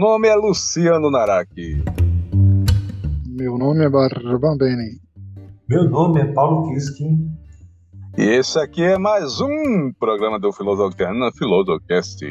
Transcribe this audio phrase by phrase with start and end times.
[0.00, 1.84] Meu nome é Luciano Naraki.
[3.28, 4.98] Meu nome é Barbambeni.
[5.68, 7.30] Meu nome é Paulo Kiskin.
[8.16, 12.24] E esse aqui é mais um programa do Filosofia Filosofcast.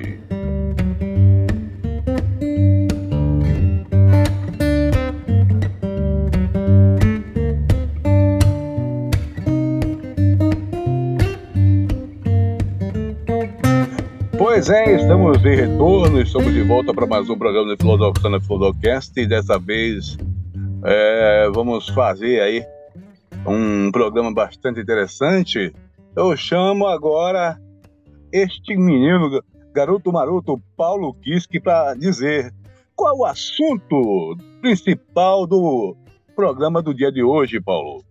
[14.60, 18.42] Pois é, estamos de retorno, estamos de volta para mais um programa do Filosofia na
[18.42, 20.18] Filosofcast e dessa vez
[20.84, 22.66] é, vamos fazer aí
[23.48, 25.74] um programa bastante interessante.
[26.14, 27.58] Eu chamo agora
[28.34, 29.42] este menino,
[29.72, 32.54] garoto maroto, Paulo Kiske, para dizer
[32.98, 35.96] qual o assunto principal do
[36.36, 38.04] programa do dia de hoje, Paulo.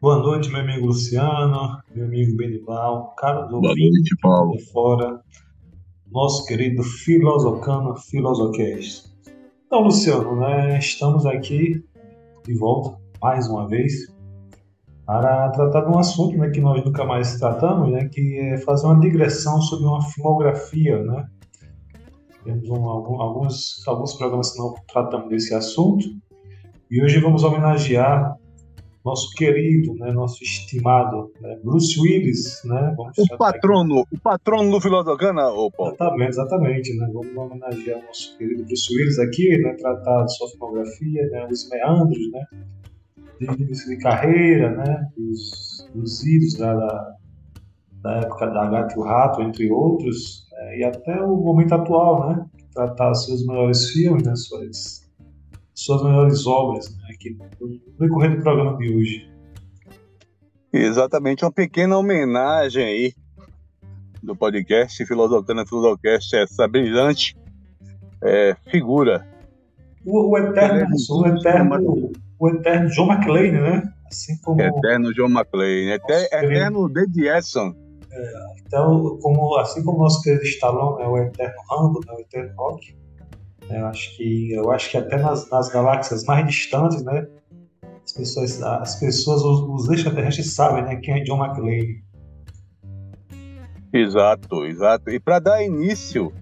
[0.00, 4.52] Boa noite, meu amigo Luciano, meu amigo Benival, caro Boa noite, Paulo.
[4.52, 5.20] de fora,
[6.06, 9.12] nosso querido Filosocano Filosocast.
[9.66, 11.84] Então, Luciano, né, estamos aqui
[12.46, 13.92] de volta mais uma vez
[15.04, 18.86] para tratar de um assunto né, que nós nunca mais tratamos, né, que é fazer
[18.86, 21.26] uma digressão sobre uma filmografia, né?
[22.44, 26.06] Temos um, alguns, alguns programas que não tratamos desse assunto
[26.88, 28.38] e hoje vamos homenagear
[29.08, 32.94] nosso querido, né, nosso estimado né, Bruce Willis, né?
[32.98, 34.16] o patrono, aqui.
[34.16, 35.94] o patrono do Filodogana, ô Paulo.
[35.94, 37.10] Exatamente, exatamente, né?
[37.12, 39.74] Vamos homenagear o nosso querido Bruce Willis aqui, né?
[39.74, 41.46] Tratar sua filmografia, né?
[41.50, 42.46] Os meandros, né?
[43.40, 45.08] De início de carreira, né?
[45.16, 47.14] Os, os idos da, da,
[48.02, 50.78] da época da Gato e o Rato, entre outros, né?
[50.78, 52.44] e até o momento atual, né?
[52.74, 54.36] Tratar seus melhores filmes, né?
[54.36, 55.07] Suas
[55.78, 59.30] suas melhores obras né, aqui no decorrer do programa de hoje.
[60.72, 63.14] Exatamente, uma pequena homenagem aí
[64.22, 67.36] do podcast Filosofana Filosofcast, essa brilhante
[68.22, 69.26] é, figura.
[70.04, 73.92] O, o eterno, o, eterno, o eterno John McClane, né?
[74.06, 74.60] Assim como...
[74.60, 77.72] Eterno John McClane, Eter, eterno David Edson.
[78.10, 78.32] É,
[78.66, 82.52] então, como, assim como o nosso querido Stallone é o eterno Rambo, né, o eterno
[82.56, 82.96] Rock,
[83.70, 87.26] eu acho que, eu acho que até nas, nas galáxias mais distantes, né,
[88.04, 92.02] as pessoas, as pessoas os, os extraterrestres sabem, né, quem é John McClane.
[93.92, 95.10] Exato, exato.
[95.10, 96.32] E para dar início,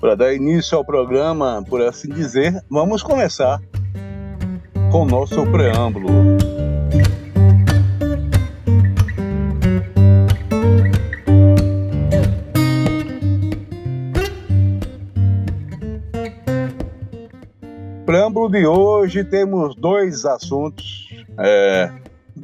[0.00, 3.60] para dar início ao programa, por assim dizer, vamos começar
[4.90, 6.33] com o nosso preâmbulo.
[18.14, 21.92] Preâmbulo de hoje temos dois assuntos é,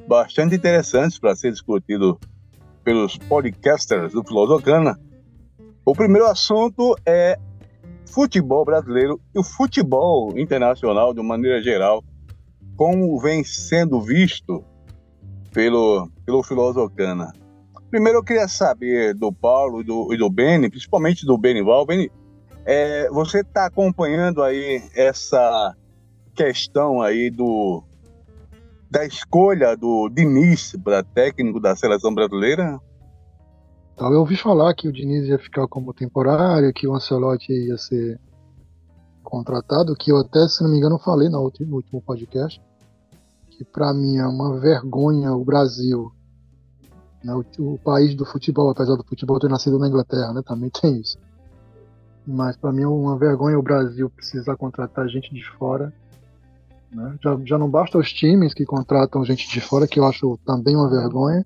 [0.08, 2.18] bastante interessantes para ser discutido
[2.82, 4.98] pelos podcasters do Filosofana.
[5.84, 7.38] O primeiro assunto é
[8.04, 12.02] futebol brasileiro e o futebol internacional de maneira geral,
[12.76, 14.64] como vem sendo visto
[15.52, 17.32] pelo, pelo Filosofana.
[17.92, 21.86] Primeiro eu queria saber do Paulo e do, e do Beni, principalmente do Benival.
[21.86, 22.10] Beni,
[22.64, 25.74] é, você está acompanhando aí essa
[26.34, 27.82] questão aí do
[28.90, 32.80] da escolha do Diniz para técnico da seleção brasileira?
[33.94, 37.78] Então, eu ouvi falar que o Diniz ia ficar como temporário, que o Ancelotti ia
[37.78, 38.18] ser
[39.22, 42.60] contratado, que eu até, se não me engano, falei no último, podcast,
[43.50, 46.10] que para mim é uma vergonha o Brasil,
[47.22, 50.70] né, o, o, país do futebol, apesar do futebol ter nascido na Inglaterra, né, também
[50.70, 51.18] tem isso.
[52.26, 55.92] Mas para mim é uma vergonha o Brasil precisar contratar gente de fora.
[56.92, 57.16] Né?
[57.22, 60.76] Já, já não basta os times que contratam gente de fora, que eu acho também
[60.76, 61.44] uma vergonha.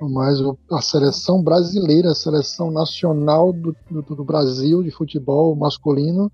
[0.00, 0.38] Mas
[0.70, 6.30] a seleção brasileira, a seleção nacional do, do, do Brasil de futebol masculino,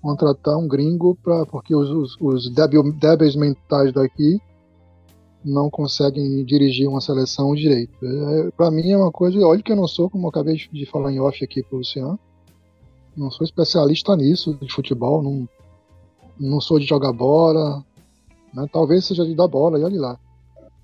[0.00, 4.38] contratar um gringo pra, porque os, os, os débeis mentais daqui
[5.44, 7.94] não conseguem dirigir uma seleção direito.
[8.02, 10.86] É, para mim é uma coisa, olha que eu não sou, como eu acabei de
[10.86, 12.18] falar em off aqui para o Luciano,
[13.16, 15.48] não sou especialista nisso, de futebol, não,
[16.38, 17.84] não sou de jogar bola,
[18.52, 18.66] né?
[18.72, 20.18] talvez seja de dar bola, e olha lá.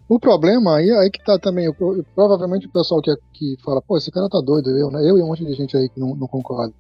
[0.09, 1.73] O problema aí, aí que tá também,
[2.15, 5.09] provavelmente o pessoal que, que fala, pô, esse cara tá doido, eu, né?
[5.09, 6.75] Eu e um monte de gente aí que não, não concorda.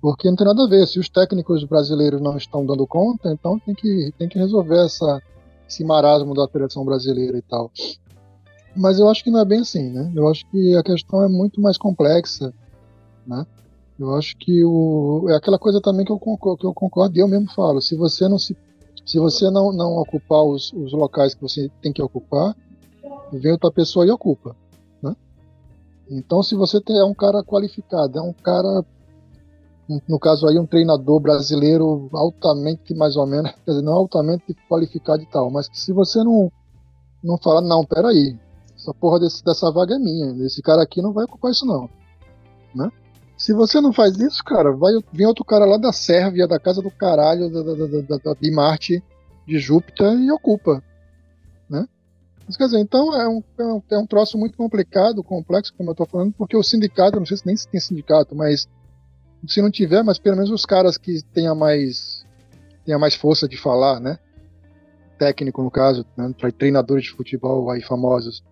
[0.00, 3.58] Porque não tem nada a ver, se os técnicos brasileiros não estão dando conta, então
[3.58, 5.20] tem que, tem que resolver essa,
[5.68, 7.72] esse marasmo da seleção brasileira e tal.
[8.76, 10.12] Mas eu acho que não é bem assim, né?
[10.14, 12.52] Eu acho que a questão é muito mais complexa,
[13.26, 13.46] né?
[13.98, 17.20] Eu acho que o, é aquela coisa também que eu concordo, que eu concordo e
[17.20, 17.80] eu mesmo falo.
[17.80, 18.56] Se você não se,
[19.06, 22.56] se você não, não ocupar os, os locais que você tem que ocupar,
[23.32, 24.56] vem outra pessoa e ocupa,
[25.02, 25.14] né?
[26.10, 28.84] Então, se você tem, é um cara qualificado, é um cara
[30.08, 35.22] no caso aí um treinador brasileiro altamente mais ou menos, quer dizer, não altamente qualificado
[35.22, 36.50] e tal, mas que se você não
[37.22, 38.38] não fala, não, peraí,
[38.76, 41.88] essa porra desse, dessa vaga é minha, esse cara aqui não vai ocupar isso não,
[42.74, 42.90] né?
[43.44, 46.80] Se você não faz isso, cara, vai vir outro cara lá da Sérvia, da casa
[46.80, 49.04] do caralho, da, da, da, de Marte,
[49.46, 50.82] de Júpiter e ocupa,
[51.68, 51.86] né?
[52.46, 55.90] Mas, quer dizer, então é um, é um, é um troço muito complicado, complexo, como
[55.90, 58.66] eu estou falando, porque o sindicato, não sei se nem se tem sindicato, mas
[59.46, 62.24] se não tiver, mas pelo menos os caras que tenham mais,
[62.86, 64.18] tenha mais força de falar, né?
[65.18, 66.34] Técnico, no caso, né?
[66.56, 68.42] treinadores de futebol aí famosos,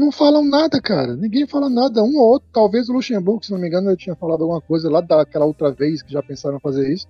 [0.00, 1.14] não falam nada, cara.
[1.14, 2.02] Ninguém fala nada.
[2.02, 4.90] Um ou outro, talvez o Luxemburgo, se não me engano, ele tinha falado alguma coisa
[4.90, 7.06] lá daquela outra vez que já pensaram fazer isso,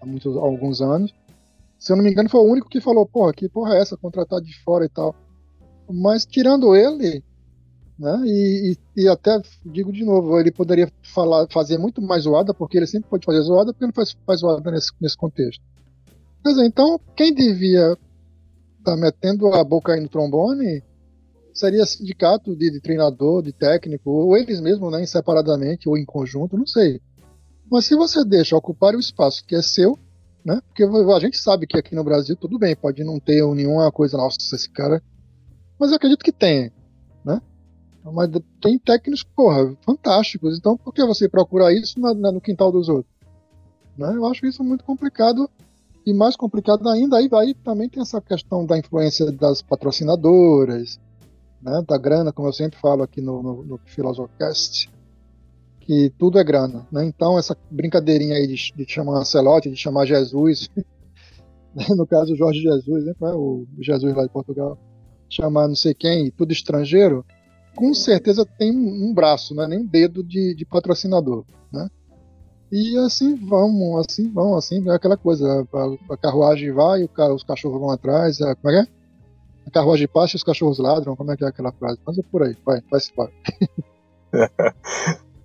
[0.00, 1.14] há muitos, há alguns anos.
[1.78, 3.96] Se eu não me engano, foi o único que falou, porra, que porra é essa,
[3.96, 5.14] contratar de fora e tal.
[5.88, 7.22] Mas tirando ele,
[7.98, 8.22] né?
[8.24, 12.78] E, e, e, até digo de novo, ele poderia falar, fazer muito mais zoada, porque
[12.78, 15.62] ele sempre pode fazer zoada, porque ele faz, faz zoada nesse, nesse contexto.
[16.42, 17.98] Quer dizer, então, quem devia
[18.78, 20.82] estar tá metendo a boca aí no trombone
[21.54, 26.58] seria sindicato de, de, treinador, de técnico, ou eles mesmos, né, separadamente ou em conjunto,
[26.58, 27.00] não sei.
[27.70, 29.98] Mas se você deixa ocupar o espaço que é seu,
[30.44, 33.90] né, porque a gente sabe que aqui no Brasil tudo bem, pode não ter nenhuma
[33.90, 35.00] coisa, nossa, esse cara
[35.78, 36.70] mas eu acredito que tem,
[37.24, 37.40] né?
[38.04, 38.30] Mas
[38.60, 40.58] tem técnicos, porra, fantásticos.
[40.58, 43.12] Então, por que você procurar isso na, na, no quintal dos outros?
[43.96, 44.12] Né?
[44.14, 45.48] Eu acho isso muito complicado.
[46.06, 51.00] E mais complicado ainda, aí, aí também tem essa questão da influência das patrocinadoras,
[51.64, 51.82] né?
[51.88, 54.90] da grana, como eu sempre falo aqui no, no, no Filosofcast,
[55.80, 56.86] que tudo é grana.
[56.92, 57.04] Né?
[57.06, 60.68] Então, essa brincadeirinha aí de, de chamar Ancelotti, de chamar Jesus,
[61.96, 63.14] no caso Jorge Jesus, né?
[63.20, 64.78] o Jesus lá de Portugal,
[65.28, 67.24] chamar não sei quem, tudo estrangeiro,
[67.74, 71.88] com certeza tem um braço, não é nem um dedo de, de patrocinador, né?
[72.70, 77.80] E assim vão, assim vão, assim, é aquela coisa, a, a carruagem vai, os cachorros
[77.80, 78.92] vão atrás, a, como é que é?
[79.66, 81.98] A carruagem passa e os cachorros ladram, como é que é aquela frase?
[82.06, 83.28] Mas é por aí, vai, vai se vai.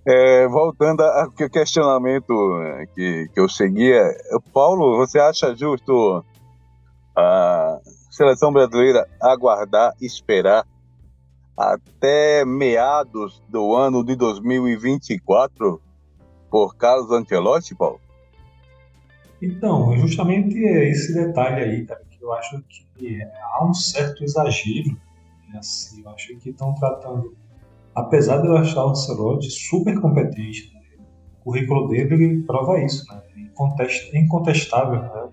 [0.02, 2.32] É, voltando ao questionamento
[2.62, 4.02] é, que, que eu seguia,
[4.52, 6.24] Paulo, você acha justo
[7.14, 7.78] a,
[8.10, 10.66] seleção brasileira aguardar, esperar
[11.56, 15.80] até meados do ano de 2024
[16.50, 18.00] por Carlos Ancelotti, Paulo?
[19.40, 22.62] Então, justamente esse detalhe aí, cara, que eu acho
[22.96, 24.90] que há um certo exagero.
[25.48, 27.34] Né, assim, eu acho que estão tratando,
[27.94, 30.80] apesar de eu achar o Ancelotti super competente, né,
[31.40, 35.02] o currículo dele prova isso, né, é incontestável.
[35.02, 35.30] Né,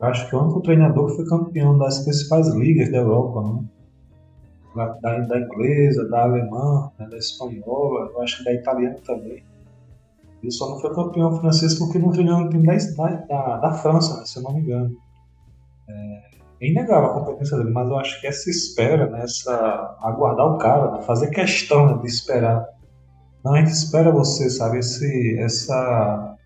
[0.00, 3.64] acho que o único treinador que foi campeão das principais ligas da Europa, né?
[4.74, 7.06] da, da inglesa, da alemã, né?
[7.08, 9.42] da espanhola, eu acho que da italiana também.
[10.42, 14.18] Ele só não foi campeão francês porque não treinou no time da, da, da França,
[14.18, 14.26] né?
[14.26, 14.94] se eu não me engano.
[15.88, 16.22] É,
[16.60, 19.22] é inegável a competência dele, mas eu acho que essa espera, né?
[19.22, 21.02] essa, aguardar o cara, né?
[21.02, 22.02] fazer questão né?
[22.02, 22.66] de esperar.
[23.44, 24.78] Não, a gente espera você, sabe?
[24.78, 26.36] Esse, essa.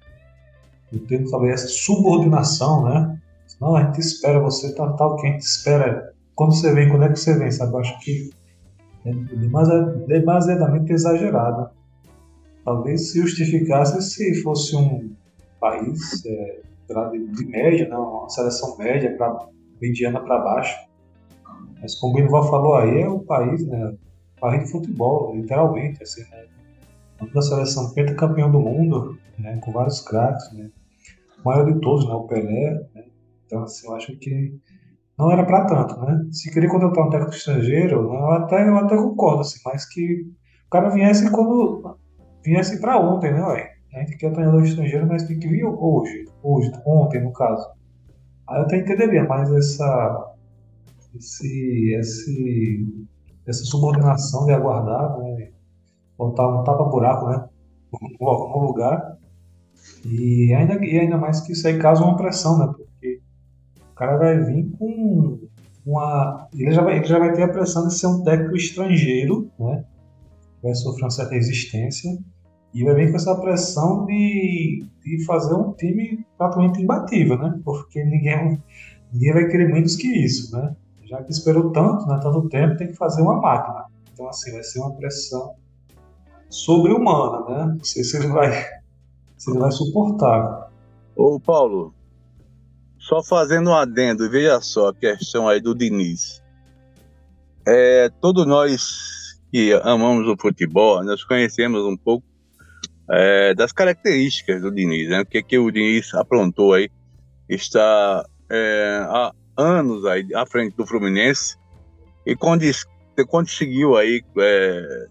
[0.92, 3.20] Eu tento falar essa subordinação, né?
[3.60, 6.12] Não, a gente espera você tal, tal, que a gente espera.
[6.34, 7.72] Quando você vem, quando é que você vem, sabe?
[7.72, 8.30] Eu acho que
[9.04, 9.12] é
[10.06, 11.70] demasiadamente exagerado.
[12.64, 15.12] Talvez se justificasse se fosse um
[15.60, 17.96] país é, de média, né?
[17.96, 19.46] uma seleção média, pra,
[19.80, 20.76] mediana para baixo.
[21.80, 23.94] Mas como o Binoval falou aí, é o país, né?
[24.40, 26.44] País de futebol, literalmente, assim, né?
[27.34, 29.58] da seleção pentacampeão do mundo, né?
[29.62, 30.70] Com vários craques, né?
[31.40, 32.14] O maior de todos, né?
[32.14, 33.04] O Pelé, né?
[33.46, 34.54] Então, assim, eu acho que
[35.18, 36.28] não era para tanto, né?
[36.30, 40.22] Se queria contratar um técnico estrangeiro, eu até, eu até concordo, assim, mas que
[40.66, 41.98] o cara viesse quando
[42.44, 43.77] viesse para ontem, né, ué?
[43.94, 47.66] A gente quer treinador estrangeiro, mas tem que vir hoje, hoje, ontem, no caso.
[48.46, 50.34] Aí eu até entenderia, mas essa,
[51.14, 53.06] esse, esse,
[53.46, 55.50] essa subordinação de aguardar, né?
[56.16, 57.48] Botar um tapa-buraco, né?
[57.92, 59.16] No, no lugar.
[60.04, 62.74] E ainda, e ainda mais que isso aí causa uma pressão, né?
[63.98, 65.40] cara vai vir com
[65.84, 66.48] uma.
[66.54, 69.84] Ele já vai, ele já vai ter a pressão de ser um técnico estrangeiro, né?
[70.62, 72.16] Vai sofrer uma certa resistência.
[72.74, 77.58] E vai vir com essa pressão de, de fazer um time praticamente imbatível, né?
[77.64, 78.62] Porque ninguém,
[79.12, 80.76] ninguém vai querer menos que isso, né?
[81.04, 83.86] Já que esperou tanto, né, tanto tempo, tem que fazer uma máquina.
[84.12, 85.54] Então, assim, vai ser uma pressão
[86.50, 87.74] sobre-humana, né?
[87.78, 88.52] Não sei se ele vai,
[89.36, 90.70] se ele vai suportar.
[91.16, 91.94] Ô, Paulo,
[92.98, 96.42] só fazendo um adendo, veja só a questão aí do Diniz.
[97.66, 102.27] É, todos nós que amamos o futebol, nós conhecemos um pouco
[103.10, 105.20] é, das características do Diniz, né?
[105.20, 106.90] O que, que o Diniz aprontou aí,
[107.48, 111.56] está é, há anos aí à frente do Fluminense
[112.26, 112.36] e
[113.24, 115.08] conseguiu aí é,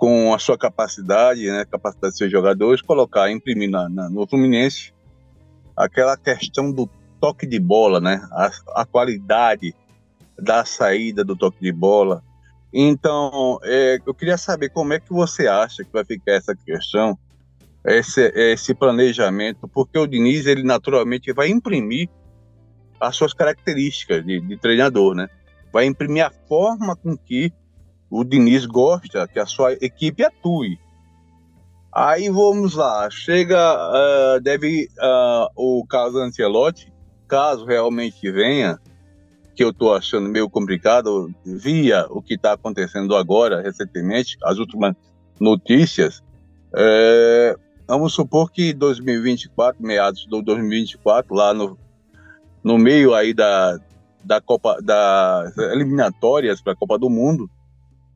[0.00, 4.94] com a sua capacidade, né, capacidade de seus jogadores, colocar, imprimir na, na, no Fluminense
[5.76, 6.88] aquela questão do
[7.20, 9.74] toque de bola, né, a, a qualidade
[10.38, 12.24] da saída do toque de bola.
[12.72, 17.18] Então, é, eu queria saber como é que você acha que vai ficar essa questão,
[17.84, 22.08] esse, esse planejamento, porque o Diniz, ele naturalmente vai imprimir
[23.00, 25.28] as suas características de, de treinador, né?
[25.72, 27.52] Vai imprimir a forma com que
[28.10, 30.78] o Diniz gosta que a sua equipe atue.
[31.92, 36.92] Aí vamos lá, chega, uh, deve uh, o caso Ancelotti,
[37.26, 38.78] caso realmente venha,
[39.54, 44.94] que eu estou achando meio complicado, via o que está acontecendo agora, recentemente, as últimas
[45.38, 46.22] notícias,
[46.74, 51.78] é, vamos supor que 2024, meados de 2024, lá no,
[52.62, 53.78] no meio aí da,
[54.24, 57.50] da Copa, das eliminatórias para a Copa do Mundo,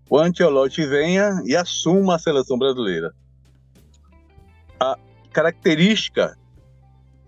[0.08, 3.12] o Ancelotti venha e assuma a seleção brasileira.
[4.78, 4.96] A
[5.32, 6.36] característica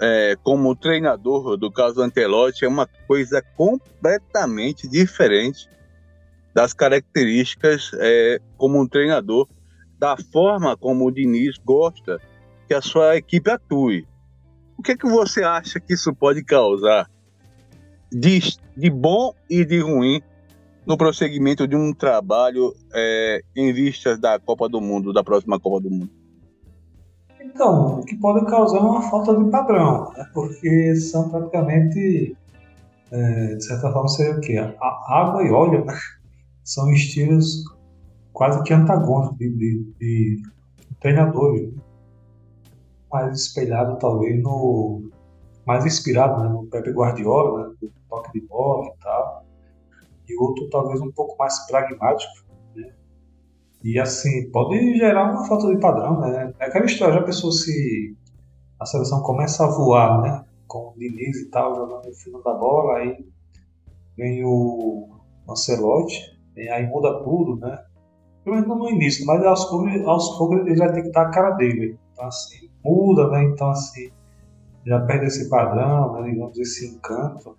[0.00, 5.68] é, como treinador do caso Ancelotti é uma coisa completamente diferente
[6.54, 9.48] das características é, como um treinador,
[9.98, 12.20] da forma como o Diniz gosta
[12.66, 14.06] que a sua equipe atue.
[14.76, 17.10] O que, é que você acha que isso pode causar
[18.12, 18.40] de,
[18.76, 20.22] de bom e de ruim
[20.86, 25.80] no prosseguimento de um trabalho é, em vistas da Copa do Mundo, da próxima Copa
[25.80, 26.10] do Mundo?
[27.46, 30.26] Então, o que pode causar uma falta de padrão, né?
[30.34, 32.36] porque são praticamente,
[33.10, 34.58] é, de certa forma, seria o quê?
[34.58, 35.94] A água e óleo, né?
[36.64, 37.62] São estilos
[38.32, 40.42] quase que antagônicos de, de, de
[41.00, 41.72] treinadores.
[41.72, 41.82] Né?
[43.12, 45.08] Mais espelhado, talvez, no.
[45.64, 46.48] Mais inspirado né?
[46.48, 47.88] no Pepe Guardiola, né?
[48.08, 49.46] toque de bola e tal
[50.28, 52.45] e outro talvez um pouco mais pragmático.
[53.86, 56.18] E assim, pode gerar uma falta de padrão.
[56.18, 56.52] Né?
[56.58, 58.16] É aquela história, já pensou se
[58.80, 60.44] a seleção começa a voar, né?
[60.66, 63.24] Com o Diniz e tal, jogando no final da bola, aí
[64.18, 65.08] vem o
[65.48, 67.78] Ancelotti, e aí muda tudo, né?
[68.42, 71.30] Pelo menos no início, mas aos poucos, aos poucos ele vai ter que dar a
[71.30, 71.96] cara dele.
[72.12, 73.44] Então assim, muda, né?
[73.44, 74.10] Então assim,
[74.84, 76.28] já perde esse padrão, né?
[76.28, 77.56] digamos, esse encanto.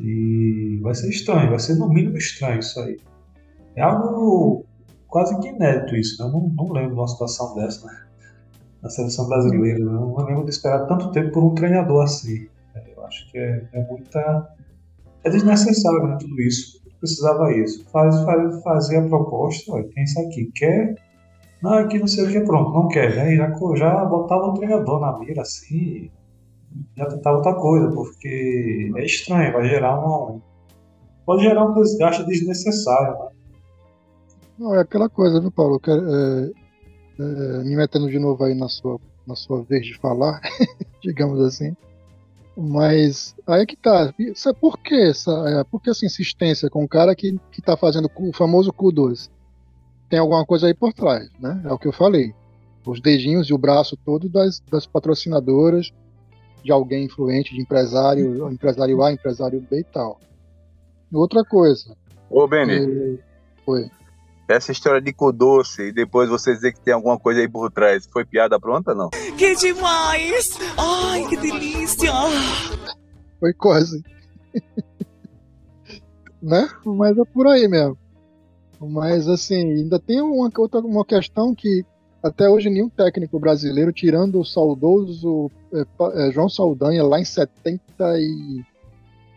[0.00, 2.96] E vai ser estranho, vai ser no mínimo estranho isso aí.
[3.76, 4.64] É algo
[5.14, 6.28] quase que inédito isso, né?
[6.28, 8.04] Eu não, não lembro de uma situação dessa né?
[8.82, 9.78] na seleção brasileira.
[9.78, 9.92] Né?
[9.92, 12.48] Eu não lembro de esperar tanto tempo por um treinador assim.
[12.96, 14.52] Eu acho que é, é muita.
[15.22, 16.82] É desnecessário né, tudo isso.
[16.98, 17.88] Precisava isso.
[17.92, 20.50] Faz, faz, fazer a proposta, olha, tem isso aqui.
[20.52, 20.96] Quer?
[21.62, 23.14] Não, aqui não sei o que, pronto, não quer.
[23.14, 23.36] Né?
[23.36, 26.10] Já, já botava o treinador na mira assim
[26.96, 30.42] já tentar outra coisa, porque é estranho, vai gerar uma.
[31.24, 33.33] Pode gerar um desgaste desnecessário, né?
[34.58, 35.80] Não, é aquela coisa, viu, Paulo?
[35.80, 35.94] Que, é,
[37.18, 40.40] é, me metendo de novo aí na sua, na sua vez de falar,
[41.02, 41.76] digamos assim.
[42.56, 44.14] Mas aí é que tá.
[44.18, 47.60] Isso é por que essa, é, por que essa insistência com o cara que, que
[47.60, 49.28] tá fazendo o famoso Q12?
[50.08, 51.60] Tem alguma coisa aí por trás, né?
[51.64, 52.32] É o que eu falei.
[52.86, 55.90] Os dedinhos e o braço todo das, das patrocinadoras,
[56.62, 60.20] de alguém influente, de empresário, empresário A, empresário B e tal.
[61.12, 61.96] Outra coisa.
[62.30, 63.18] Ô, Beni.
[63.64, 63.90] Foi.
[64.48, 68.06] Essa história de doce e depois você dizer que tem alguma coisa aí por trás,
[68.12, 69.10] foi piada pronta não?
[69.38, 70.58] Que demais!
[70.76, 72.12] Ai, que delícia!
[73.40, 74.02] Foi quase.
[76.42, 76.68] né?
[76.84, 77.96] Mas é por aí mesmo.
[78.80, 81.84] Mas assim, ainda tem uma outra uma questão que
[82.24, 85.84] até hoje, nenhum técnico brasileiro, tirando o saudoso é,
[86.14, 87.80] é, João Saldanha, lá em 70
[88.18, 88.64] e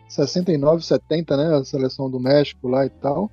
[0.08, 1.54] 69, 70, né?
[1.54, 3.30] A seleção do México lá e tal.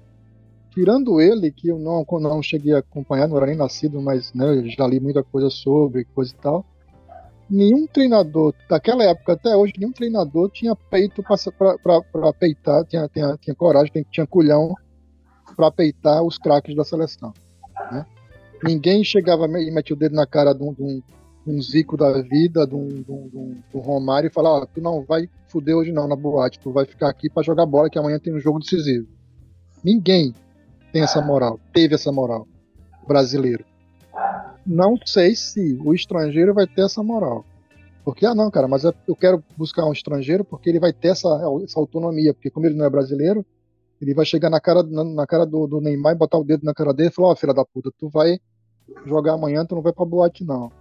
[0.76, 4.62] Tirando ele, que eu não, não cheguei a acompanhar, não era nem nascido, mas né,
[4.66, 6.66] já li muita coisa sobre, coisa e tal.
[7.50, 13.56] Nenhum treinador, daquela época até hoje, nenhum treinador tinha peito para peitar, tinha, tinha, tinha
[13.56, 14.76] coragem, tinha culhão
[15.56, 17.34] para peitar os craques da seleção.
[17.90, 18.06] Né?
[18.62, 21.02] Ninguém chegava e metia o dedo na cara de um, de um,
[21.48, 25.06] um Zico da vida, de um, de um, de um Romário e falava: tu não
[25.06, 28.20] vai fuder hoje não na boate, tu vai ficar aqui para jogar bola que amanhã
[28.20, 29.08] tem um jogo decisivo.
[29.82, 30.34] Ninguém
[30.96, 32.48] tem essa moral, teve essa moral,
[33.06, 33.66] brasileiro.
[34.66, 37.44] Não sei se o estrangeiro vai ter essa moral.
[38.06, 41.28] Porque, ah, não, cara, mas eu quero buscar um estrangeiro porque ele vai ter essa,
[41.66, 42.34] essa autonomia.
[42.34, 43.46] Porque, como ele não é brasileiro,
[44.02, 46.64] ele vai chegar na cara, na, na cara do, do, Neymar e botar o dedo
[46.64, 48.40] na cara dele e falar: Ó, oh, filha da puta, tu vai
[49.06, 50.72] jogar amanhã, tu não vai pra boate, não.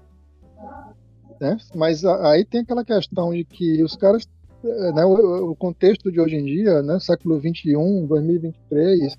[1.40, 1.59] Né?
[1.75, 4.28] Mas aí tem aquela questão de que os caras,
[4.64, 9.18] eh, né, o, o contexto de hoje em dia, né, século 21, 2023,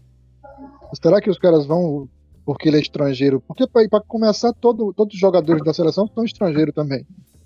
[1.02, 2.08] será que os caras vão
[2.46, 3.42] porque ele é estrangeiro?
[3.42, 7.06] Porque para começar, todo, todos os jogadores da seleção são estrangeiros também,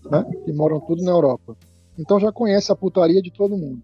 [0.10, 0.26] né?
[0.46, 1.56] Que moram tudo na Europa.
[1.98, 3.82] Então já conhece a putaria de todo mundo.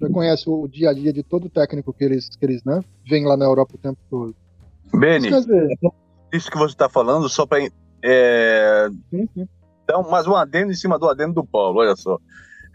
[0.00, 3.26] Já conhece o dia a dia de todo técnico que eles, que eles né, vêm
[3.26, 4.34] lá na Europa o tempo todo.
[4.94, 5.28] Beni,
[6.32, 7.66] isso que você está falando, só para
[8.02, 8.88] é,
[9.86, 12.18] dar mais um adendo em cima do adendo do Paulo, olha só.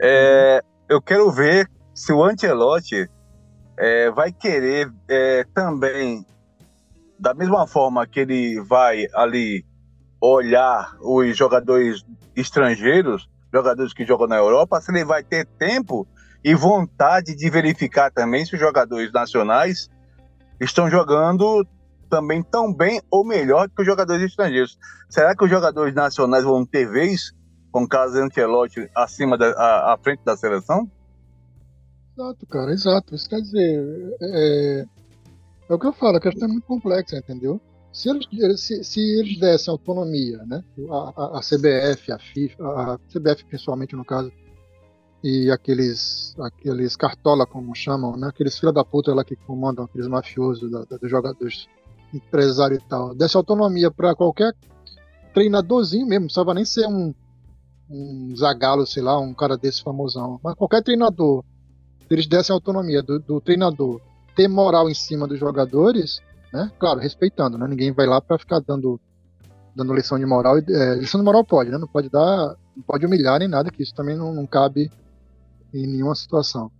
[0.01, 3.07] É, eu quero ver se o Ancelotti
[3.77, 6.25] é, vai querer é, também,
[7.19, 9.65] da mesma forma que ele vai ali
[10.21, 16.07] olhar os jogadores estrangeiros, jogadores que jogam na Europa, se ele vai ter tempo
[16.43, 19.89] e vontade de verificar também se os jogadores nacionais
[20.59, 21.65] estão jogando
[22.09, 24.77] também tão bem ou melhor que os jogadores estrangeiros.
[25.09, 27.33] Será que os jogadores nacionais vão ter vez
[27.71, 30.89] com Carlos Ancelotti acima da, à frente da seleção?
[32.15, 33.15] Exato, cara, exato.
[33.15, 34.85] Isso quer dizer, é,
[35.69, 37.59] é o que eu falo, a questão é muito complexa, entendeu?
[37.91, 38.27] Se eles,
[38.59, 40.63] se, se eles dessem autonomia, né?
[40.89, 44.31] A, a, a, CBF, a FIFA, a CBF principalmente no caso,
[45.23, 48.27] e aqueles aqueles cartola, como chamam, né?
[48.27, 51.67] Aqueles filha da puta lá que comandam, aqueles mafiosos da, da, dos jogadores,
[52.13, 54.53] empresário e tal, desse autonomia para qualquer
[55.33, 57.13] treinadorzinho mesmo, não precisava nem ser um,
[57.89, 61.43] um Zagalo, sei lá, um cara desse famosão, mas qualquer treinador
[62.13, 63.99] eles dessem autonomia do, do, treinador
[64.35, 66.71] ter moral em cima dos jogadores, né?
[66.79, 67.67] Claro, respeitando, né?
[67.67, 68.99] Ninguém vai lá para ficar dando
[69.75, 70.57] dando lição de moral.
[70.57, 71.77] É, lição de moral pode, né?
[71.77, 74.91] Não pode dar, não pode humilhar nem nada, que isso também não, não cabe
[75.73, 76.71] em nenhuma situação.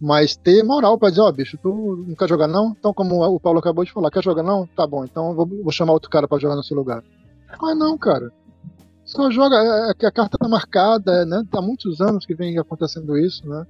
[0.00, 2.76] Mas ter moral para dizer, ó, oh, bicho, tu não quer jogar não?
[2.78, 4.66] Então, como o Paulo acabou de falar, quer jogar não?
[4.66, 7.02] Tá bom, então vou, vou chamar outro cara para jogar no seu lugar.
[7.48, 8.30] Ah, não, cara.
[9.04, 11.42] Só joga, é, é, a carta tá marcada, né?
[11.50, 13.66] Há muitos anos que vem acontecendo isso, né?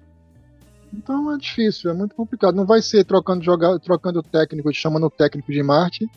[0.92, 2.55] Então é difícil, é muito complicado.
[2.55, 6.09] Não vai ser trocando jogar, trocando técnico, chamando o técnico de Marte,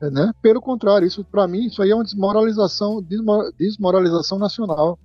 [0.00, 0.32] né?
[0.40, 3.04] Pelo contrário, isso para mim isso aí é uma desmoralização,
[3.58, 4.98] desmoralização nacional,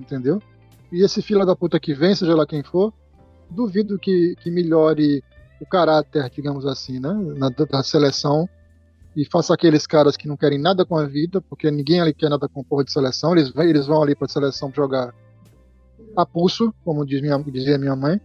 [0.00, 0.40] entendeu?
[0.90, 2.92] E esse fila da puta que vem, seja lá quem for,
[3.50, 5.22] duvido que, que melhore
[5.60, 7.12] o caráter, digamos assim, né?
[7.36, 8.48] Na, da seleção
[9.16, 12.28] e faça aqueles caras que não querem nada com a vida, porque ninguém ali quer
[12.28, 15.14] nada com porra de seleção, eles, eles vão ali pra seleção jogar
[16.16, 18.20] a pulso, como diz minha, dizia minha mãe.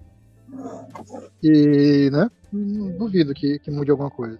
[1.43, 4.39] E, né, duvido que, que mude alguma coisa.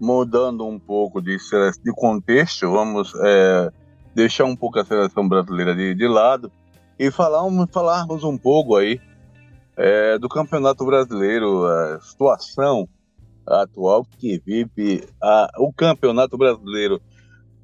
[0.00, 1.36] Mudando um pouco de,
[1.82, 3.70] de contexto, vamos é,
[4.14, 6.50] deixar um pouco a seleção brasileira de, de lado
[6.98, 9.00] e falar, falarmos um pouco aí
[9.76, 12.88] é, do Campeonato Brasileiro, a situação
[13.46, 17.00] atual que vive a, o Campeonato Brasileiro.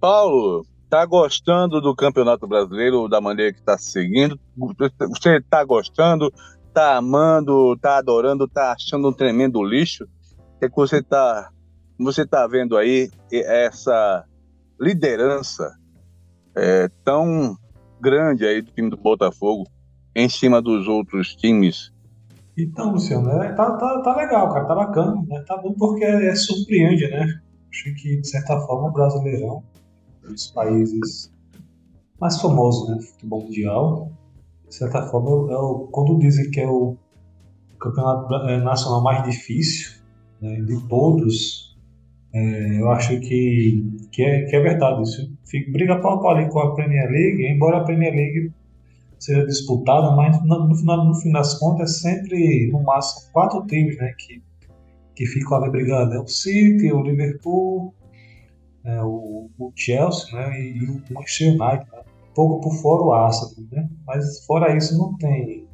[0.01, 4.37] Paulo, Tá gostando do Campeonato Brasileiro, da maneira que está seguindo?
[4.57, 6.33] Você está gostando?
[6.74, 7.79] Tá amando?
[7.79, 8.48] Tá adorando?
[8.48, 10.05] Tá achando um tremendo lixo?
[10.61, 11.48] É que você está
[11.96, 14.24] você tá vendo aí essa
[14.81, 15.72] liderança
[16.57, 17.57] é, tão
[18.00, 19.68] grande aí do time do Botafogo
[20.12, 21.92] em cima dos outros times?
[22.59, 25.44] Então, Luciano, é, tá, tá, tá legal, cara, tá bacana, né?
[25.46, 27.40] Tá bom porque é, surpreende, né?
[27.70, 29.62] Acho que, de certa forma, o Brasileirão
[30.31, 31.33] dos países
[32.21, 34.12] mais famosos do né, futebol mundial.
[34.69, 36.97] De certa forma, é o, quando dizem que é o
[37.81, 40.01] campeonato é, nacional mais difícil
[40.40, 41.77] né, de todos,
[42.33, 45.33] é, eu acho que, que, é, que é verdade isso.
[45.73, 48.53] Briga pau a pau ali com a Premier League, embora a Premier League
[49.19, 53.66] seja disputada, mas no, no, final, no fim das contas é sempre, no máximo, quatro
[53.66, 54.43] times né, que,
[55.14, 56.14] que ficam ali brigando.
[56.14, 57.93] É o City, o Liverpool,
[58.85, 62.03] é, o, o, Chelsea né, e, o Manchester United, né,
[62.35, 65.69] pouco por fora o Arsenal, né, mas fora isso não tem.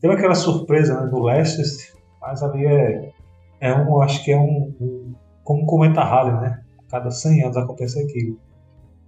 [0.00, 3.12] Teve aquela surpresa né, do Leicester, mas ali é,
[3.60, 8.00] é um, acho que é um, um como comenta Halley, né, cada 100 anos acontece
[8.00, 8.38] aquilo.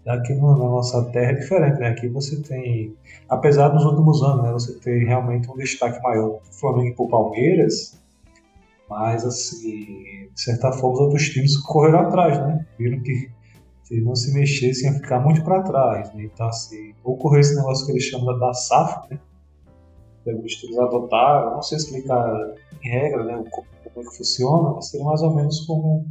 [0.06, 1.90] Aqui na nossa terra é diferente, né?
[1.90, 2.92] Aqui você tem,
[3.28, 6.94] apesar dos últimos anos, né, você tem realmente um destaque maior para o Flamengo e
[6.96, 8.02] para o Palmeiras,
[8.90, 12.66] mas assim, de certa forma os outros times correram atrás, né?
[12.76, 13.30] Viram que
[13.92, 16.12] se não se mexessem, ia ficar muito para trás.
[16.14, 16.24] Né?
[16.24, 19.20] Então, assim, ocorreu esse negócio que eles chamam da SAF, né?
[20.24, 22.32] Que eles adotaram, não sei explicar
[22.80, 26.06] em regra né, como, como é que funciona, mas seria mais ou menos como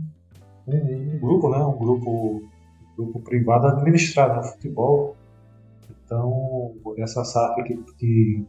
[0.67, 1.57] um, um, um grupo, né?
[1.57, 2.43] Um grupo,
[2.91, 5.15] um grupo privado administrado no futebol.
[6.05, 8.45] Então, essa SAF que, que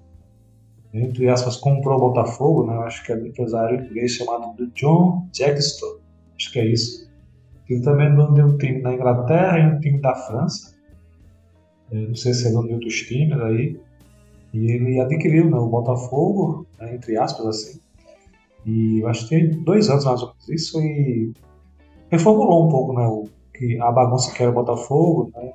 [0.93, 2.75] entre aspas, comprou o Botafogo, né?
[2.81, 6.01] Acho que é do empresário inglês chamado John Jackson,
[6.37, 7.12] acho que é isso
[7.69, 10.75] Ele também é dono de um time na Inglaterra e um time da França.
[11.91, 13.81] É, não sei se é dono de outros times aí.
[14.53, 17.81] E ele adquiriu né, o Botafogo, né, entre aspas, assim.
[18.67, 21.33] E eu acho que tem dois anos mais ou menos isso e
[22.11, 25.53] reformulou um pouco né, o, que a bagunça que era o Botafogo, né?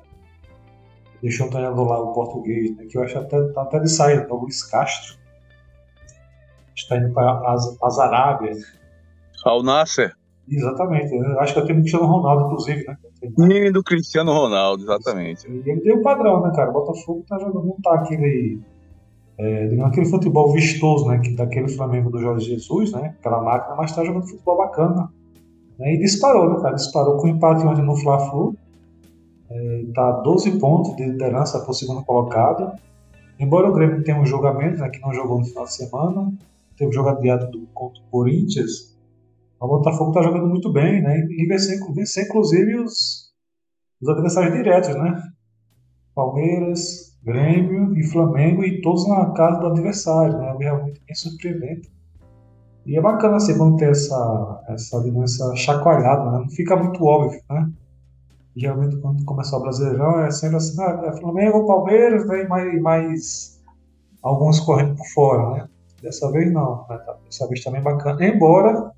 [1.22, 4.32] Deixou um treinador lá, o português, né, que eu acho até, tá até de saída,
[4.32, 5.16] o Luiz Castro.
[6.76, 8.58] Está indo para as Arábias.
[9.44, 10.17] Al Nasser.
[10.50, 11.14] Exatamente.
[11.14, 12.96] Eu acho que eu tenho o Cristiano Ronaldo, inclusive, né?
[13.20, 15.46] Time do Cristiano Ronaldo, exatamente.
[15.46, 16.70] E ele deu o padrão, né, cara?
[16.70, 18.60] O Botafogo tá jogando, não tá aquele.
[19.38, 21.18] É, aquele futebol vistoso, né?
[21.18, 23.14] Que daquele Flamengo do Jorge Jesus, né?
[23.18, 25.10] Aquela máquina, mas tá jogando futebol bacana.
[25.78, 26.74] Né, e disparou, né, cara?
[26.74, 28.56] Disparou com o empate ontem no Fla-Flu.
[29.50, 32.72] É, tá 12 pontos de liderança o segundo colocado.
[33.38, 36.32] Embora o Grêmio tenha um jogamento, né, que não jogou no final de semana,
[36.76, 38.97] teve um jogo adiado do, contra o Corinthians,
[39.60, 41.18] o Botafogo está jogando muito bem, né?
[41.30, 43.32] E vencer, vencer inclusive os,
[44.00, 45.20] os adversários diretos, né?
[46.14, 50.56] Palmeiras, Grêmio e Flamengo e todos na casa do adversário, né?
[50.58, 51.90] Realmente bem surpreendente.
[52.86, 56.38] E é bacana assim tem essa, essa, essa chacoalhada, né?
[56.38, 57.70] Não fica muito óbvio, né?
[58.56, 62.44] Geralmente quando começa o Brasileirão é sempre assim, ah, é Flamengo, Palmeiras, né?
[62.44, 63.60] E mais, mais
[64.22, 65.68] alguns correndo por fora, né?
[66.00, 66.98] Dessa vez não, né?
[67.24, 68.24] Dessa vez também bacana.
[68.24, 68.92] Embora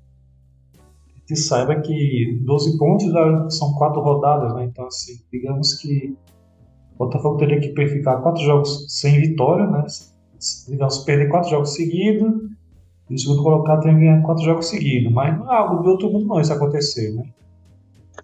[1.31, 4.65] que saiba que 12 pontos são quatro rodadas, né?
[4.65, 6.13] Então, assim, digamos que
[6.95, 9.85] o Botafogo teria que ficar quatro jogos sem vitória, né?
[10.67, 12.33] Digamos, perder quatro jogos seguidos,
[13.09, 15.13] e o segundo colocado tem que ganhar quatro jogos seguidos.
[15.13, 17.23] Mas não é algo de outro mundo, não, isso acontecer, né?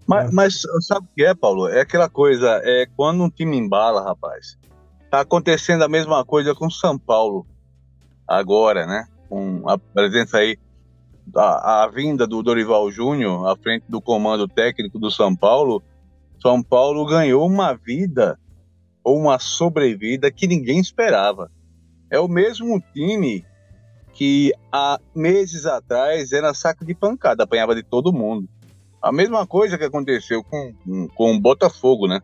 [0.06, 1.70] Mas, mas sabe o que é, Paulo?
[1.70, 4.58] É aquela coisa, é quando um time embala, rapaz.
[5.10, 7.48] Tá acontecendo a mesma coisa com São Paulo
[8.28, 9.08] agora, né?
[9.30, 10.58] Com a presença aí
[11.36, 15.84] a, a vinda do Dorival Júnior à frente do comando técnico do São Paulo,
[16.42, 18.40] São Paulo ganhou uma vida
[19.04, 21.52] ou uma sobrevida que ninguém esperava.
[22.10, 23.46] É o mesmo time
[24.14, 28.48] que há meses atrás era saco de pancada, apanhava de todo mundo.
[29.02, 30.74] A mesma coisa que aconteceu com,
[31.14, 32.22] com o Botafogo, né?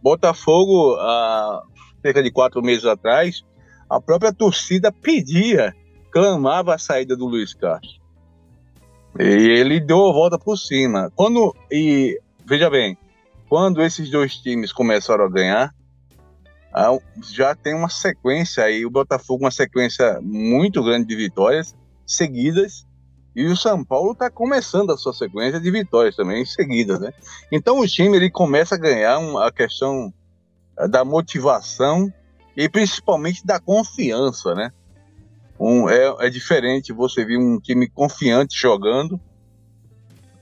[0.00, 1.62] Botafogo, há
[2.00, 3.42] cerca de quatro meses atrás,
[3.88, 5.74] a própria torcida pedia,
[6.10, 8.03] clamava a saída do Luiz Castro.
[9.18, 11.10] E ele deu a volta por cima.
[11.14, 12.98] Quando e veja bem,
[13.48, 15.74] quando esses dois times começaram a ganhar,
[17.30, 21.74] já tem uma sequência aí, o Botafogo uma sequência muito grande de vitórias
[22.06, 22.86] seguidas
[23.34, 27.12] e o São Paulo está começando a sua sequência de vitórias também seguidas, né?
[27.50, 30.12] Então o time ele começa a ganhar a questão
[30.78, 32.12] eh, da motivação
[32.56, 34.72] e principalmente da confiança, né?
[35.58, 39.20] Um, é, é diferente você ver um time confiante jogando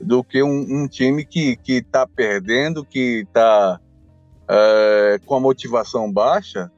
[0.01, 3.79] do que um, um time que está perdendo, que está
[4.49, 6.71] é, com a motivação baixa.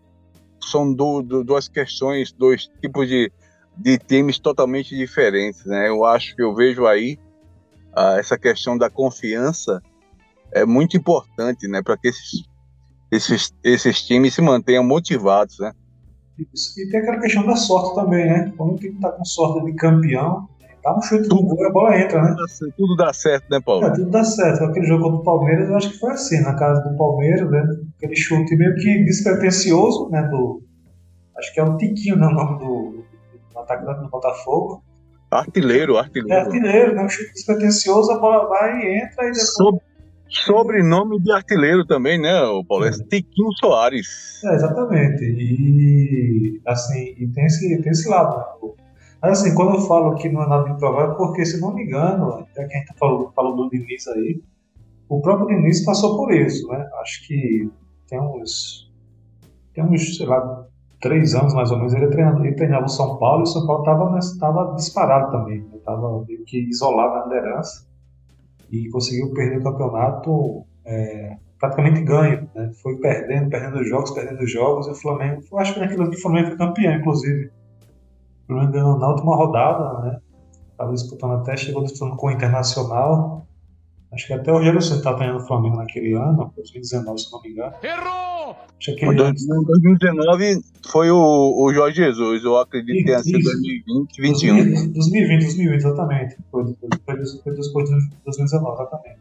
[0.61, 3.31] São do, do, duas questões, dois tipos de,
[3.77, 5.65] de times totalmente diferentes.
[5.65, 5.89] Né?
[5.89, 7.19] Eu acho que eu vejo aí
[8.19, 9.81] essa questão da confiança
[10.53, 11.83] é muito importante né?
[11.83, 12.45] para que esses,
[13.11, 15.59] esses, esses times se mantenham motivados.
[15.59, 15.73] Né?
[16.53, 16.81] Isso.
[16.81, 18.53] E tem aquela questão da sorte também, né?
[18.57, 20.49] Quando o time tá com sorte de campeão,
[20.83, 22.37] dá um chute no gol e a bola entra, né?
[22.77, 23.87] Tudo dá certo, né, Paulo?
[23.87, 24.65] É, tudo dá certo.
[24.65, 27.63] Aquele jogo contra o Palmeiras, eu acho que foi assim, na casa do Palmeiras, né?
[27.97, 30.23] Aquele chute meio que despretensioso, né?
[30.29, 30.63] Do,
[31.39, 32.27] acho que é o Tiquinho, né?
[32.27, 33.05] O nome do,
[33.53, 34.83] do atacante do Botafogo.
[35.31, 36.33] Artilheiro, artilheiro.
[36.33, 37.05] É artilheiro, né?
[37.05, 39.83] Um chute despretensioso, a bola vai e entra e depois.
[40.29, 42.87] Sobrenome de artilheiro também, né, o Paulo?
[42.87, 44.43] É Tiquinho Soares.
[44.45, 45.25] É, exatamente.
[45.25, 48.45] E assim, e tem esse, tem esse lado, né?
[49.23, 52.41] Mas assim, quando eu falo que não é nada improvável, porque se não me engano,
[52.41, 54.43] até que a gente falou, falou do Diniz aí,
[55.09, 56.87] o próprio Diniz passou por isso, né?
[57.01, 57.71] Acho que
[58.07, 58.93] tem uns,
[59.73, 60.67] tem uns, sei lá,
[61.01, 63.67] três anos mais ou menos, ele treinava, ele treinava o São Paulo e o São
[63.67, 67.87] Paulo estava disparado também, estava meio que isolado na liderança
[68.75, 72.49] e conseguiu perder o campeonato é, praticamente ganho.
[72.55, 72.73] Né?
[72.83, 76.21] Foi perdendo, perdendo jogos, perdendo jogos, e o Flamengo, eu acho que naquilo que o
[76.21, 77.47] Flamengo foi campeão, inclusive.
[77.47, 80.19] O Flamengo ganhou na última rodada, né?
[80.71, 83.47] Estava disputando até, chegou disputando com o Internacional.
[84.15, 87.51] Acho que até o Ceni estava treinando o Flamengo naquele ano, 2019, se não me
[87.51, 87.75] engano.
[87.83, 88.57] Errou!
[88.79, 94.93] Acho que 2019 foi o, o Jorge Jesus, eu acredito que tenha sido 2020, 2021.
[94.93, 96.37] 2020, 2020, exatamente.
[96.51, 96.89] Foi, foi,
[97.43, 99.19] foi depois de 2019, exatamente.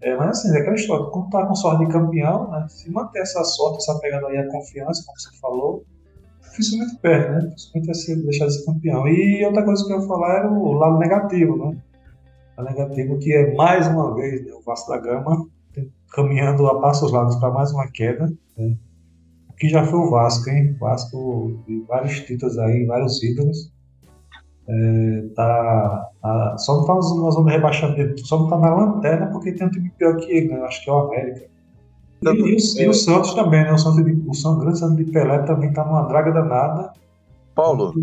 [0.00, 3.20] É, mas assim, é aquela história, quando tá com sorte de campeão, né, se manter
[3.20, 5.84] essa sorte, essa pegada aí, a confiança, como você falou,
[6.42, 7.52] dificilmente perde, né?
[7.54, 9.08] Dificilmente vai ser deixar de ser campeão.
[9.08, 11.76] E outra coisa que eu ia falar era o lado negativo, né?
[12.56, 15.46] A negativa, que é mais uma vez né, o Vasco da Gama
[16.12, 18.32] caminhando a passos largos para mais uma queda.
[18.56, 18.74] Né?
[19.58, 20.74] Que já foi o Vasco, hein?
[20.76, 23.72] O Vasco de vários títulos aí, vários ídolos.
[24.68, 29.26] É, tá, tá, só não está na zona de rebaixamento, só não está na lanterna
[29.28, 30.60] porque tem um time pior que ele, né?
[30.62, 31.46] Acho que é o América.
[32.22, 33.72] E, e, o, e o, Santos também, né?
[33.72, 36.92] O, Santos o Santos, grande Santos de Pelé também está numa draga danada.
[37.54, 37.94] Paulo,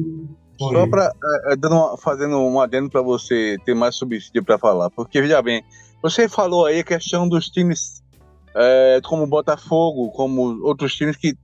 [0.69, 1.11] só para
[1.49, 5.63] é, é fazendo um adendo para você ter mais subsídio para falar, porque veja bem,
[6.01, 8.03] você falou aí a questão dos times
[8.55, 11.35] é, como Botafogo, como outros times que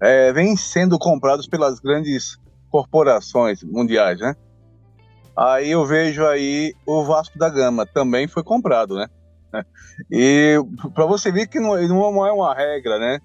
[0.00, 2.38] é, vêm sendo comprados pelas grandes
[2.70, 4.34] corporações mundiais, né?
[5.36, 9.06] Aí eu vejo aí o Vasco da Gama também foi comprado, né?
[10.10, 10.56] E
[10.94, 13.18] para você ver que não, não é uma regra, né?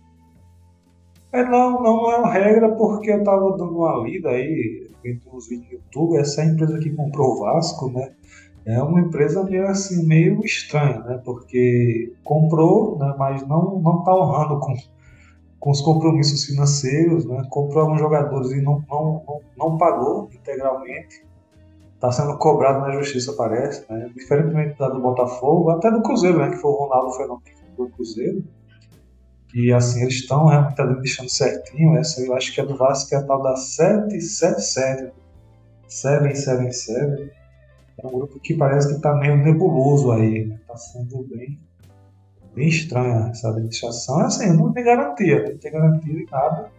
[1.34, 5.48] É, não, não é uma regra porque eu tava dando uma lida aí entre os
[5.48, 8.12] vídeos do YouTube, essa empresa que comprou o Vasco, né?
[8.66, 11.22] É uma empresa meio assim, meio estranha, né?
[11.26, 13.16] Porque comprou, né?
[13.18, 14.76] mas não, não tá honrando com,
[15.60, 17.44] com os compromissos financeiros, né?
[17.50, 21.26] Comprou alguns jogadores e não, não, não, pagou integralmente.
[21.96, 24.12] Está sendo cobrado na justiça, parece, né?
[24.16, 26.52] Diferentemente da do Botafogo, até do Cruzeiro, né?
[26.52, 27.42] Que foi o Ronaldo Fenômeno
[27.78, 28.44] do Cruzeiro
[29.54, 31.98] e assim, eles estão realmente ali deixando certinho.
[31.98, 35.12] Essa eu acho que é do Vasco, que é a tal da 777.
[35.88, 37.32] 777.
[38.02, 40.54] É um grupo que parece que está meio nebuloso aí.
[40.54, 40.80] Está né?
[40.80, 41.60] sendo bem,
[42.56, 44.22] bem estranha essa administração.
[44.22, 46.72] É assim, não tem garantia, não tem garantia de nada.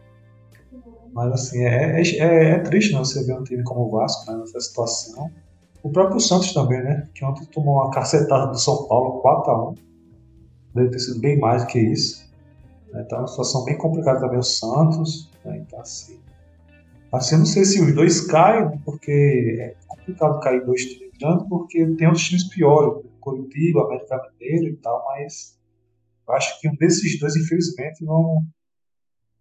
[1.13, 4.33] Mas assim, é, é, é, é triste né, você ver um time como o Vasco
[4.33, 5.31] né, nessa situação.
[5.83, 7.09] O próprio Santos também, né?
[7.13, 9.79] Que ontem tomou uma cacetada do São Paulo 4x1.
[10.75, 12.22] Deve ter sido bem mais do que isso.
[12.93, 13.03] Né?
[13.05, 15.31] Tá uma situação bem complicada também o Santos.
[15.45, 15.59] Né?
[15.59, 16.21] Então, assim,
[17.13, 21.49] assim, eu não sei se os dois caem, porque é complicado cair dois times grandes,
[21.49, 25.59] porque tem outros times piores, Curitiba, América Mineiro e tal, mas
[26.27, 28.43] eu acho que um desses dois, infelizmente, vão,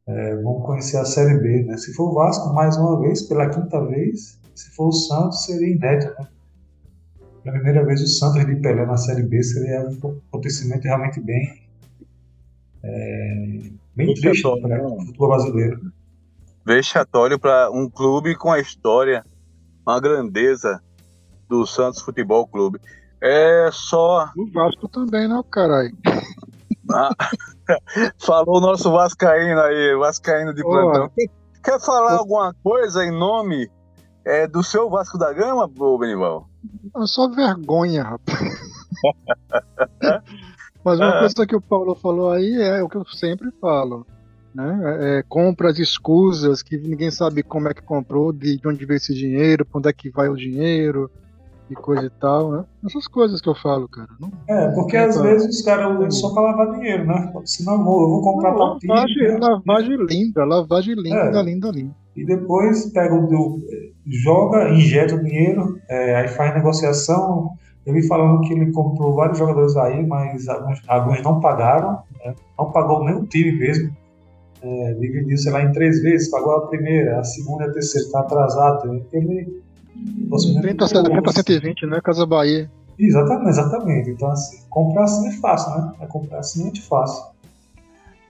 [0.07, 1.63] é, vão conhecer a Série B.
[1.63, 1.77] Né?
[1.77, 5.75] Se for o Vasco, mais uma vez, pela quinta vez, se for o Santos, seria
[5.75, 6.13] inédito.
[6.21, 6.27] Né?
[7.43, 11.60] Pela primeira vez, o Santos de Pelé na Série B seria um acontecimento realmente bem,
[12.83, 14.81] é, bem triste para né?
[14.81, 15.91] o futebol brasileiro.
[16.65, 19.25] Vexatório para um clube com a história,
[19.85, 20.81] uma grandeza
[21.49, 22.79] do Santos Futebol Clube.
[23.21, 24.29] É só.
[24.35, 25.95] O Vasco também, não, né, caralho?
[26.91, 27.11] Ah,
[28.19, 31.09] falou o nosso Vascaíno aí, Vascaíno de plantão.
[31.15, 31.27] Quer,
[31.63, 33.69] quer falar alguma coisa em nome
[34.25, 36.47] é, do seu Vasco da Gama, Benival?
[36.95, 38.39] É só vergonha, rapaz.
[40.83, 44.05] Mas uma coisa que o Paulo falou aí é o que eu sempre falo.
[44.53, 44.81] Né?
[44.83, 49.13] É, é, compras escusas, que ninguém sabe como é que comprou, de, onde veio esse
[49.13, 51.09] dinheiro, para onde é que vai o dinheiro
[51.69, 52.65] e coisa e tal, né?
[52.85, 54.09] Essas coisas que eu falo, cara.
[54.19, 55.23] Não, é, porque às pra...
[55.23, 57.31] vezes os caras só para lavar dinheiro, né?
[57.45, 59.37] Se não, eu vou comprar não, lavagem, né?
[59.39, 61.43] lavagem linda, lavagem linda, é.
[61.43, 61.95] linda, linda.
[62.13, 63.61] E depois pega o,
[64.05, 67.51] joga, injeta o dinheiro, é, aí faz negociação,
[67.85, 72.35] eu vi falando que ele comprou vários jogadores aí, mas alguns, alguns não pagaram, né?
[72.57, 73.95] não pagou nem o time mesmo.
[74.61, 78.05] É, dividiu, sei lá, em três vezes, pagou a primeira, a segunda e a terceira,
[78.05, 79.03] está atrasado.
[79.11, 79.61] Ele,
[80.61, 81.99] 30, 70, 120, né?
[82.03, 82.69] Casa Bahia.
[82.97, 84.09] Exatamente, exatamente.
[84.11, 85.93] Então, assim, comprar assim é fácil, né?
[86.01, 87.31] É comprar assim é muito fácil.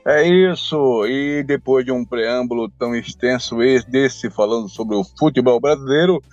[0.06, 6.24] É isso, e depois de um preâmbulo tão extenso desse falando sobre o futebol brasileiro,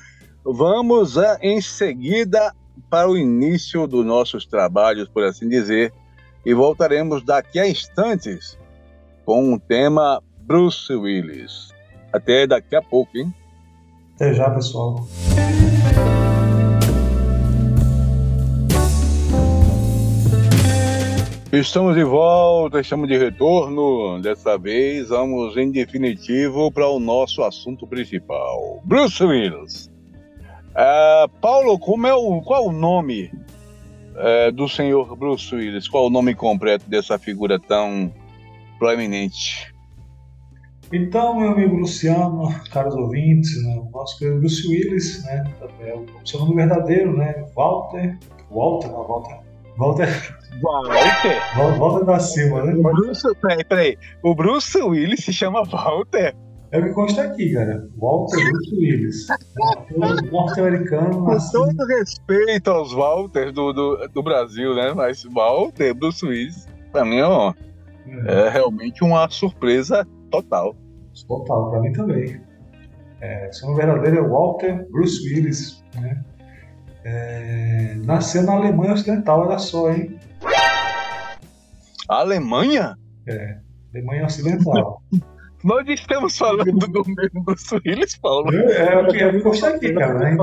[0.42, 2.54] vamos em seguida
[2.90, 5.92] para o início dos nossos trabalhos, por assim dizer,
[6.44, 8.58] e voltaremos daqui a instantes
[9.24, 11.68] com o tema Bruce Willis.
[12.12, 13.32] Até daqui a pouco, hein?
[14.14, 15.06] Até já, pessoal.
[21.52, 24.20] Estamos de volta, estamos de retorno.
[24.20, 28.82] Dessa vez vamos em definitivo para o nosso assunto principal.
[28.84, 29.90] Bruce Willis.
[30.70, 33.32] Uh, Paulo, como é o, qual o nome
[34.14, 35.88] uh, do senhor Bruce Willis?
[35.88, 38.12] Qual o nome completo dessa figura tão
[38.78, 39.74] proeminente?
[40.92, 45.44] Então, meu amigo Luciano, caros ouvintes, né, o nosso querido Bruce Willis, né,
[45.80, 48.18] é o seu nome verdadeiro, né, Walter,
[48.50, 49.38] Walter, não, Walter,
[49.76, 50.08] Walter,
[50.62, 52.72] Walter, Walter da Silva, né?
[52.72, 56.34] Bruce, peraí, peraí, o Bruce Willis se chama Walter?
[56.70, 57.88] É o que consta aqui, cara.
[57.96, 59.26] Walter Bruce Willis.
[60.30, 61.24] norte-americano.
[61.24, 64.92] Com todo respeito aos Walters do, do, do, Brasil, né?
[64.92, 67.54] Mas Walter Bruce Willis, pra mim, ó,
[68.06, 68.46] é.
[68.46, 70.76] é realmente uma surpresa total.
[71.26, 72.40] Total, pra mim também.
[73.20, 76.22] É, seu nome verdadeiro é Walter Bruce Willis, né?
[77.04, 80.18] É, nasceu na Alemanha Ocidental, olha só, hein?
[82.08, 82.96] A Alemanha?
[83.26, 83.58] É,
[83.94, 85.02] Alemanha Ocidental.
[85.64, 88.54] Nós estamos falando do mesmo Bruce Willis, Paulo.
[88.54, 90.14] É, é o que eu gostei aqui, cara.
[90.14, 90.36] Né?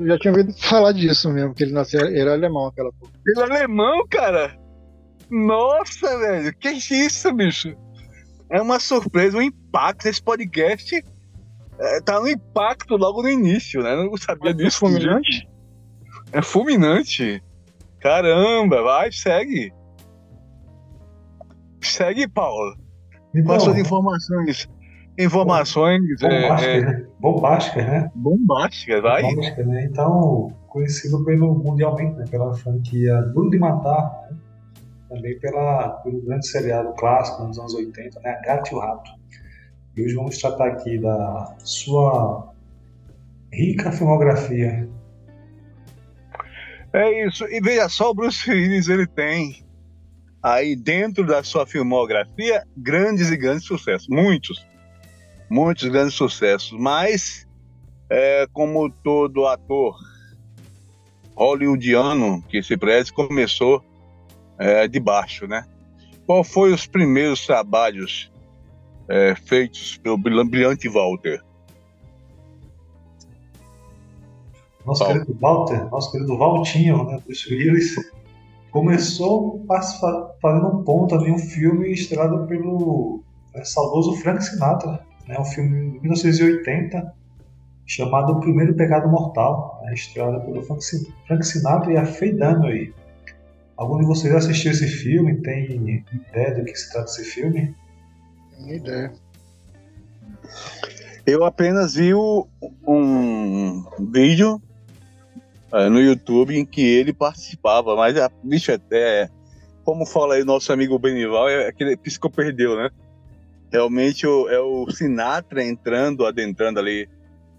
[0.00, 3.12] Eu já tinha ouvido falar disso mesmo, que ele nasceu, ele era alemão aquela porra.
[3.26, 4.58] Ele é alemão, cara?
[5.30, 7.76] Nossa, velho, que isso, bicho?
[8.50, 10.06] É uma surpresa, um impacto.
[10.06, 11.04] Esse podcast
[11.78, 13.92] é, tá no impacto logo no início, né?
[13.92, 14.76] Eu não sabia disso.
[14.76, 15.48] É fulminante?
[16.32, 17.42] É fulminante.
[18.00, 19.72] Caramba, vai, segue.
[21.86, 22.76] Segue, Paulo.
[23.34, 24.68] Então, Quais suas informações?
[25.18, 27.06] Informações bombásticas, é, é, né?
[27.20, 28.10] Bombásticas, né?
[28.14, 29.22] bombásticas, vai.
[29.22, 29.84] Bombásticas, né?
[29.84, 32.24] Então, conhecido pelo, mundialmente, né?
[32.30, 34.36] Pela franquia Duro de Matar, né?
[35.08, 38.40] Também pela, pelo grande seriado clássico nos anos 80, né?
[38.44, 39.10] Gato e o Rato.
[39.94, 42.50] E hoje vamos tratar aqui da sua
[43.52, 44.88] rica filmografia.
[46.94, 47.44] É isso.
[47.46, 49.62] E veja só, o Bruce Willis, ele tem
[50.42, 54.08] aí dentro da sua filmografia grandes e grandes sucessos.
[54.08, 54.66] Muitos.
[55.48, 56.72] Muitos grandes sucessos.
[56.72, 57.46] Mas,
[58.10, 59.96] é, como todo ator
[61.36, 63.84] hollywoodiano que se preze, começou
[64.58, 65.66] é, de baixo, né?
[66.26, 68.30] Qual foi os primeiros trabalhos
[69.08, 71.42] é, feitos pelo brilhante Walter?
[74.84, 75.20] Nosso Paulo.
[75.20, 77.22] querido Walter, nosso querido Valtinho, né?
[77.24, 77.94] Bruce Willis,
[78.72, 83.22] começou fa- fazendo um ponto ali, um filme estrelado pelo
[83.54, 85.38] né, saudoso Frank Sinatra, né?
[85.38, 87.14] Um filme de 1980
[87.86, 89.92] chamado O Primeiro Pecado Mortal, né?
[89.94, 92.92] estrelado pelo Frank Sin- Frank Sinatra e a Faye Dunaway.
[93.76, 95.36] Algum de vocês assistiu esse filme?
[95.42, 95.64] Tem
[96.30, 97.74] ideia do que se trata esse filme?
[98.56, 99.12] Tem ideia.
[101.26, 102.46] Eu apenas vi o-
[102.86, 104.60] um vídeo
[105.72, 109.28] eh, no YouTube em que ele participava, mas, a, bicho, até,
[109.84, 112.90] como fala aí nosso amigo Benival, é aquele psicoperdeu, né?
[113.72, 117.08] Realmente o- é o Sinatra entrando, adentrando ali,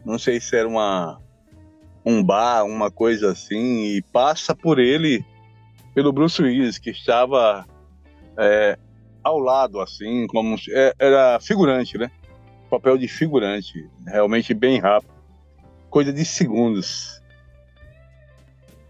[0.05, 1.19] não sei se era uma,
[2.05, 5.25] um bar, uma coisa assim, e passa por ele,
[5.95, 7.65] pelo Bruce Willis, que estava
[8.37, 8.77] eh,
[9.23, 12.09] ao lado, assim, como é- era figurante, né?
[12.69, 15.13] papel de figurante, realmente bem rápido,
[15.91, 17.21] coisa de segundos.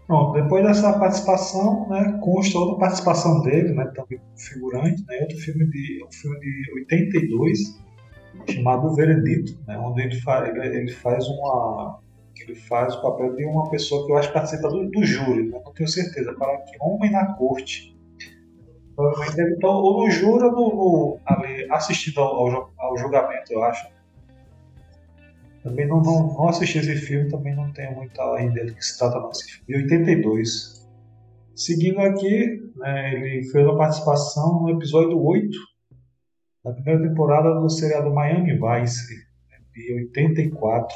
[0.06, 5.66] Bom, depois dessa participação, né, consta outra participação dele, né, também figurante, né, outro filme
[5.70, 7.82] de, um filme de 82,
[8.50, 12.00] chamado O Veredito, né, onde ele, ele, ele faz uma
[12.36, 15.48] ele faz o papel de uma pessoa que eu acho que participa do, do júri,
[15.48, 17.96] né, não tenho certeza, para que homem na corte.
[18.94, 23.62] Provavelmente deve estar ou no júri ou no, no, ali, assistindo ao, ao julgamento, eu
[23.62, 23.86] acho.
[25.64, 28.98] Também não, não, não assisti esse filme, também não tenho muita ideia do que se
[28.98, 29.66] trata nesse filme.
[29.66, 30.86] De 82.
[31.56, 35.56] Seguindo aqui, né, ele fez uma participação no episódio 8
[36.62, 39.14] da primeira temporada do seriado Miami Vice,
[39.50, 40.94] né, de 84.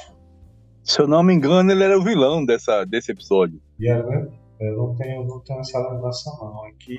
[0.85, 3.59] Se eu não me engano, ele era o vilão dessa, desse episódio.
[3.81, 4.28] E era, né?
[4.61, 6.64] Eu não tenho, não tenho essa lembrança não.
[6.64, 6.98] Aqui,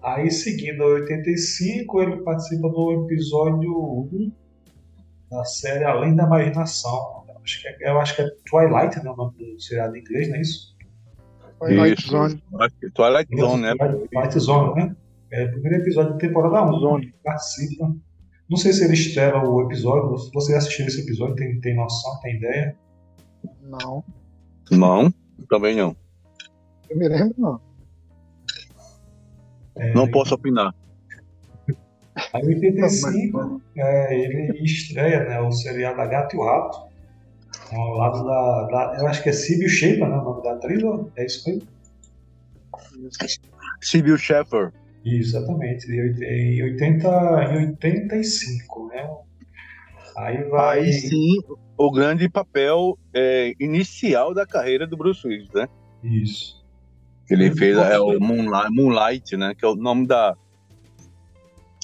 [0.00, 3.72] aí seguindo a 85, ele participa do episódio
[4.12, 4.32] 1
[5.34, 7.24] da série Além da Imaginação.
[7.28, 10.00] Eu acho que é, eu acho que é Twilight, né, o nome do seriado em
[10.00, 10.74] inglês, não é isso?
[11.58, 12.10] Twilight Isso.
[12.10, 12.42] Zone.
[12.94, 13.74] Twilight Zone, né?
[13.76, 14.96] Twilight Zone, né?
[15.30, 16.78] É o primeiro episódio da temporada 1.
[16.80, 17.14] Zone.
[17.22, 17.94] Participa.
[18.48, 20.18] Não sei se ele estrela o episódio.
[20.18, 22.76] Se você assistiu esse episódio, tem, tem noção, tem ideia?
[23.62, 24.04] Não.
[24.70, 25.12] Não,
[25.48, 25.96] também não.
[26.88, 27.60] Eu me lembro, não.
[29.76, 30.74] É, Não posso opinar.
[32.32, 36.94] Aí em 85, é, ele estreia né, o seriado A Gato e o Rato.
[37.72, 40.82] Ao lado da, da- Eu acho que é Sibyl Shaper, né, o nome da atriz,
[41.16, 41.68] é isso mesmo?
[43.80, 44.16] Sibyl.
[45.04, 45.90] Isso, exatamente.
[45.90, 47.08] Em oit- Em 80,
[47.52, 49.10] em 85, né?
[50.16, 50.78] Aí vai.
[50.80, 51.38] Aí sim,
[51.76, 55.68] o grande papel é, inicial da carreira do Bruce Willis, né?
[56.02, 56.64] Isso.
[57.28, 59.54] Ele fez é, o Moonlight, Moonlight, né?
[59.58, 60.36] Que é o nome da.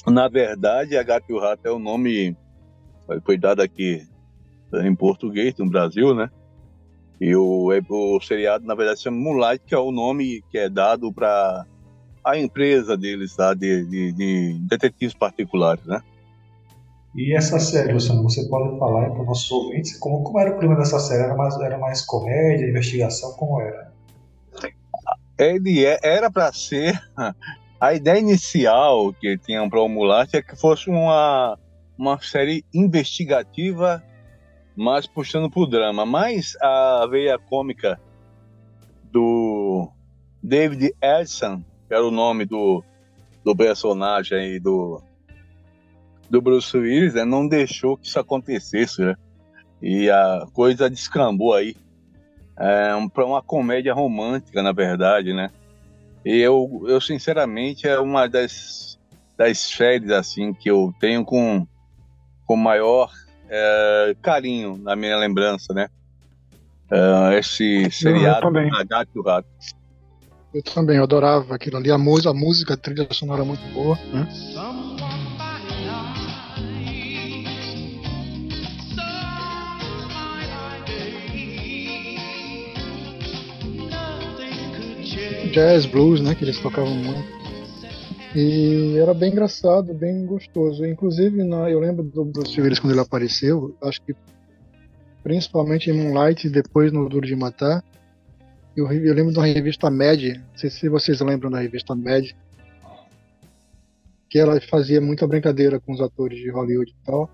[0.07, 2.35] Na verdade, a Gato e o Rato é o nome.
[3.25, 4.07] Foi dado aqui
[4.73, 6.29] em português no Brasil, né?
[7.19, 10.57] E o, é, o seriado, na verdade, se chama Moonlight, que é o nome que
[10.57, 11.65] é dado para
[12.23, 13.53] a empresa deles, tá?
[13.53, 16.01] De, de, de detetives particulares, né?
[17.13, 20.59] E essa série, Luciano, você pode falar para os nossos ouvintes como, como era o
[20.59, 21.23] clima dessa série?
[21.23, 23.33] Era mais, era mais comédia, investigação?
[23.33, 23.91] Como era?
[25.37, 26.99] ele é- era para ser
[27.81, 31.57] a ideia inicial que tinham para o Moonlight é que fosse uma
[31.97, 34.03] uma série investigativa
[34.75, 36.05] mais puxando pro drama.
[36.05, 37.99] Mas a veia cômica
[39.11, 39.89] do
[40.41, 42.83] David Edson, que era o nome do,
[43.43, 45.01] do personagem aí do,
[46.29, 49.15] do Bruce Willis, né, não deixou que isso acontecesse, né?
[49.81, 51.75] E a coisa descambou aí
[52.57, 55.51] é, para uma comédia romântica, na verdade, né?
[56.25, 58.99] E eu, eu sinceramente, é uma das,
[59.37, 61.65] das séries assim que eu tenho com,
[62.45, 63.11] com maior
[63.49, 65.87] é, carinho na minha lembrança, né?
[66.91, 69.47] É, esse seriado A Gato e o Rato.
[70.53, 73.97] Eu também, eu adorava aquilo ali, a música, a música, a trilha sonora muito boa,
[74.11, 74.27] né?
[85.51, 87.41] Jazz, blues, né, que eles tocavam muito.
[88.33, 90.85] E era bem engraçado, bem gostoso.
[90.85, 94.15] Inclusive, na, eu lembro do Bruce Willis quando ele apareceu, acho que
[95.21, 97.83] principalmente em Moonlight e depois no Duro de Matar.
[98.75, 102.25] Eu, eu lembro da revista Mad, não sei se vocês lembram da revista Mad,
[104.29, 107.29] que ela fazia muita brincadeira com os atores de Hollywood e tal.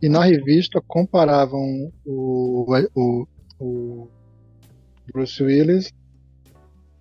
[0.00, 2.64] E na revista comparavam o,
[2.94, 3.26] o,
[3.60, 4.08] o
[5.12, 5.92] Bruce Willis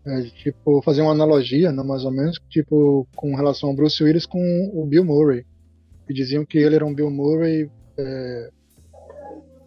[0.05, 4.25] é, tipo, fazer uma analogia, né, mais ou menos, tipo, com relação ao Bruce Willis
[4.25, 5.45] com o Bill Murray.
[6.09, 7.69] E diziam que ele era um Bill Murray.
[7.97, 8.49] É,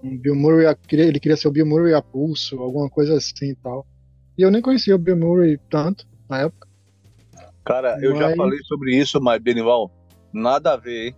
[0.03, 3.55] um Bill Murray, ele queria ser o Bill Murray a pulso, alguma coisa assim e
[3.55, 3.87] tal.
[4.37, 6.68] E eu nem conhecia o Bill Murray tanto na época.
[7.64, 8.20] Cara, eu mas...
[8.20, 9.91] já falei sobre isso, mas Benival,
[10.32, 11.16] nada a ver, hein?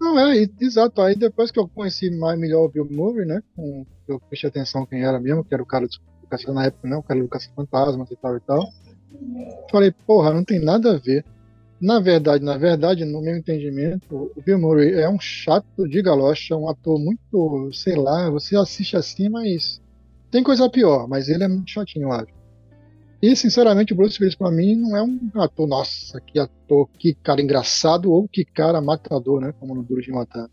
[0.00, 1.02] Não, é, exato.
[1.02, 3.42] Aí depois que eu conheci mais melhor o Bill Murray, né?
[4.08, 5.92] eu prestei atenção quem era mesmo, que era o cara do
[6.28, 6.96] Caça, na época, né?
[6.96, 8.68] O cara do Caça Fantasmas e tal e tal.
[9.70, 11.24] Falei, porra, não tem nada a ver.
[11.80, 16.56] Na verdade, na verdade, no meu entendimento, o Bill Murray é um chato de galocha,
[16.56, 19.80] um ator muito, sei lá, você assiste assim, mas
[20.30, 22.38] tem coisa pior, mas ele é muito chatinho, eu acho.
[23.20, 27.14] E, sinceramente, o Bruce Willis, pra mim, não é um ator, nossa, que ator, que
[27.14, 29.52] cara engraçado ou que cara matador, né?
[29.58, 30.48] Como no Duro de Matar.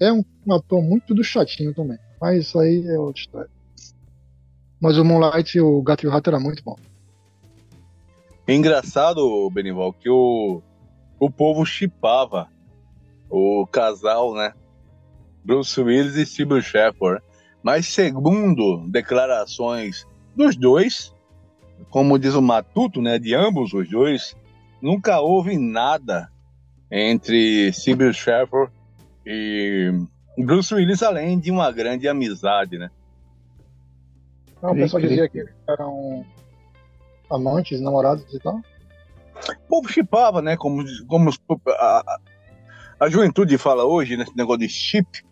[0.00, 1.98] É um, um ator muito do chatinho também.
[2.20, 3.50] Mas isso aí é outra história.
[4.80, 6.76] Mas o Moonlight, o Gato e o Rato era muito bom.
[8.46, 10.62] Engraçado, Benival, que o,
[11.18, 12.48] o povo chipava
[13.30, 14.52] o casal, né?
[15.44, 17.22] Bruce Willis e Sybil Shepherd.
[17.62, 20.06] Mas segundo declarações
[20.36, 21.14] dos dois,
[21.90, 24.36] como diz o Matuto, né, de ambos os dois,
[24.82, 26.30] nunca houve nada
[26.90, 28.70] entre Sybil Shepherd
[29.26, 29.90] e
[30.36, 32.90] Bruce Willis, além de uma grande amizade, né?
[34.64, 36.24] Não, o pessoal dizia que eram
[37.30, 38.56] amantes, namorados e tal.
[38.56, 40.56] O povo chipava, né?
[40.56, 41.30] Como, como
[41.68, 42.18] a,
[42.98, 45.22] a juventude fala hoje, nesse negócio de chip.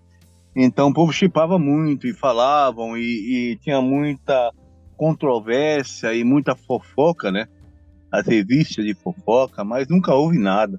[0.54, 4.52] Então o povo chipava muito e falavam e, e, tinha muita
[4.98, 7.48] controvérsia e muita fofoca, né?
[8.10, 10.78] As revistas de fofoca, mas nunca houve nada.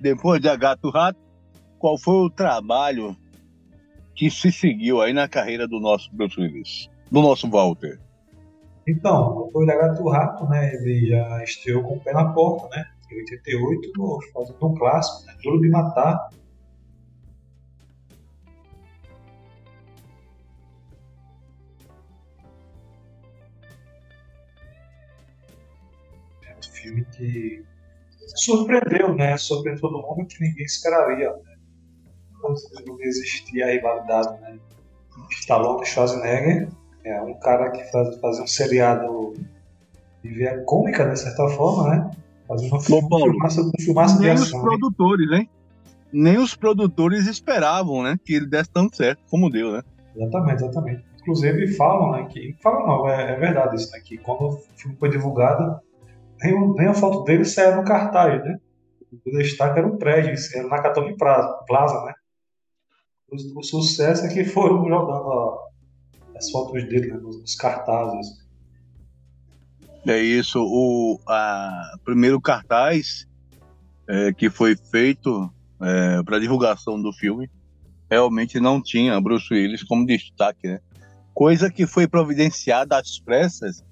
[0.00, 1.18] Depois de A Gato Rato,
[1.80, 3.16] qual foi o trabalho
[4.14, 6.88] que se seguiu aí na carreira do nosso Bruce Willis?
[7.10, 8.00] Do nosso Walter?
[8.88, 12.88] Então, depois da Gato Rato, né, ele já estreou com o pé na porta, né,
[13.10, 16.30] em 88, fazendo um clássico, né, Duro de Matar.
[26.44, 27.64] É um filme que
[28.36, 31.56] surpreendeu, né, surpreendeu todo mundo que ninguém esperaria, né.
[32.86, 34.60] Não existia a rivalidade, né,
[35.30, 36.68] Stallone e Schwarzenegger,
[37.06, 39.34] é um cara que faz, fazia um seriado
[40.22, 42.10] de via cômica, de certa forma, né?
[42.48, 45.48] Fazia um filme, Paulo, filmaço, um filmaço nem os produtores, hein?
[46.12, 48.18] Nem os produtores esperavam, né?
[48.24, 49.82] Que ele desse tão certo como deu, né?
[50.16, 51.04] Exatamente, exatamente.
[51.20, 52.28] Inclusive falam, né?
[52.28, 54.00] Que, falam não, é, é verdade isso, né?
[54.04, 55.80] Que quando o filme foi divulgado,
[56.42, 58.58] nem, nem a foto dele saiu no cartaz, né?
[59.12, 62.14] O destaque era um prédio, era na Catone Plaza, né?
[63.30, 65.65] O, o, sucesso é que foram jogando a,
[66.36, 68.46] as fotos dele né, nos, nos cartazes.
[70.06, 70.60] É isso.
[70.62, 73.26] O a, primeiro cartaz
[74.08, 77.50] é, que foi feito é, para divulgação do filme
[78.08, 80.80] realmente não tinha Bruce Willis como destaque, né?
[81.34, 83.84] Coisa que foi providenciada às pressas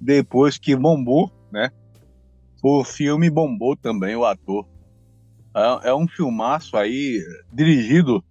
[0.00, 1.70] depois que bombou, né?
[2.62, 4.66] O filme bombou também o ator.
[5.54, 7.20] É, é um filmaço aí
[7.52, 8.24] dirigido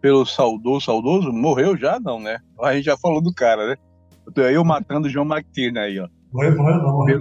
[0.00, 2.38] pelo saudoso, saudoso, morreu já não, né?
[2.60, 3.76] A gente já falou do cara, né?
[4.52, 6.08] Eu matando o João McTiernan aí, ó.
[6.32, 7.20] Morreu, morreu não, morreu.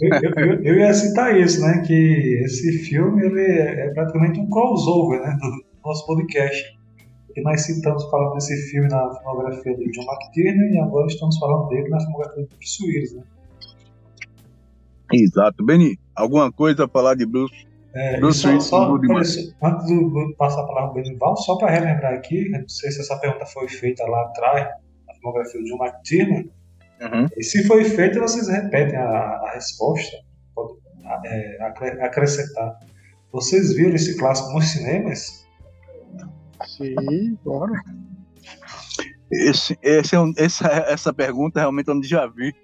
[0.00, 1.82] Eu, eu, eu, ia citar isso, né?
[1.86, 5.36] Que esse filme ele é praticamente um crossover, né?
[5.40, 6.78] Do nosso podcast.
[7.34, 11.68] que nós citamos falando desse filme na filmografia do John McTiernan e agora estamos falando
[11.68, 13.22] dele na filmografia do Bruce Willis, né?
[15.12, 15.64] Exato.
[15.64, 17.66] Beni, alguma coisa a falar de Bruce?
[17.96, 21.56] É, Bruce só, Willis, só, Woody antes de passar a palavra para o Benival, só
[21.56, 24.68] para relembrar aqui, não sei se essa pergunta foi feita lá atrás,
[25.06, 26.44] na filmografia do John McTiernan,
[27.00, 27.26] Uhum.
[27.36, 30.16] e se foi feita, vocês repetem a, a resposta,
[30.54, 30.74] pode
[31.26, 32.78] é, acre- acrescentar.
[33.32, 35.44] Vocês viram esse clássico nos cinemas?
[36.66, 37.72] Sim, bora.
[39.30, 42.54] Esse, esse é essa, essa pergunta realmente eu não já vi,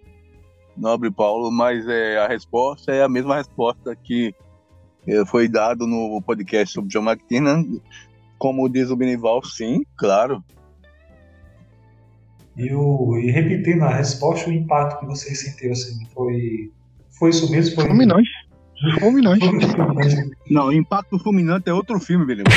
[0.76, 4.32] nobre Paulo, mas é, a resposta é a mesma resposta que
[5.26, 7.64] foi dado no podcast sobre John McTiernan.
[8.38, 10.42] Como diz o Benival, sim, claro.
[12.56, 16.70] E, o, e repetindo a resposta, o impacto que vocês sentiram assim, foi,
[17.18, 17.74] foi isso mesmo?
[17.74, 18.30] Foi Fulminante.
[18.98, 19.46] Fulminante.
[19.46, 20.30] Foi.
[20.50, 22.52] Não, Impacto Fulminante é outro filme, Benival.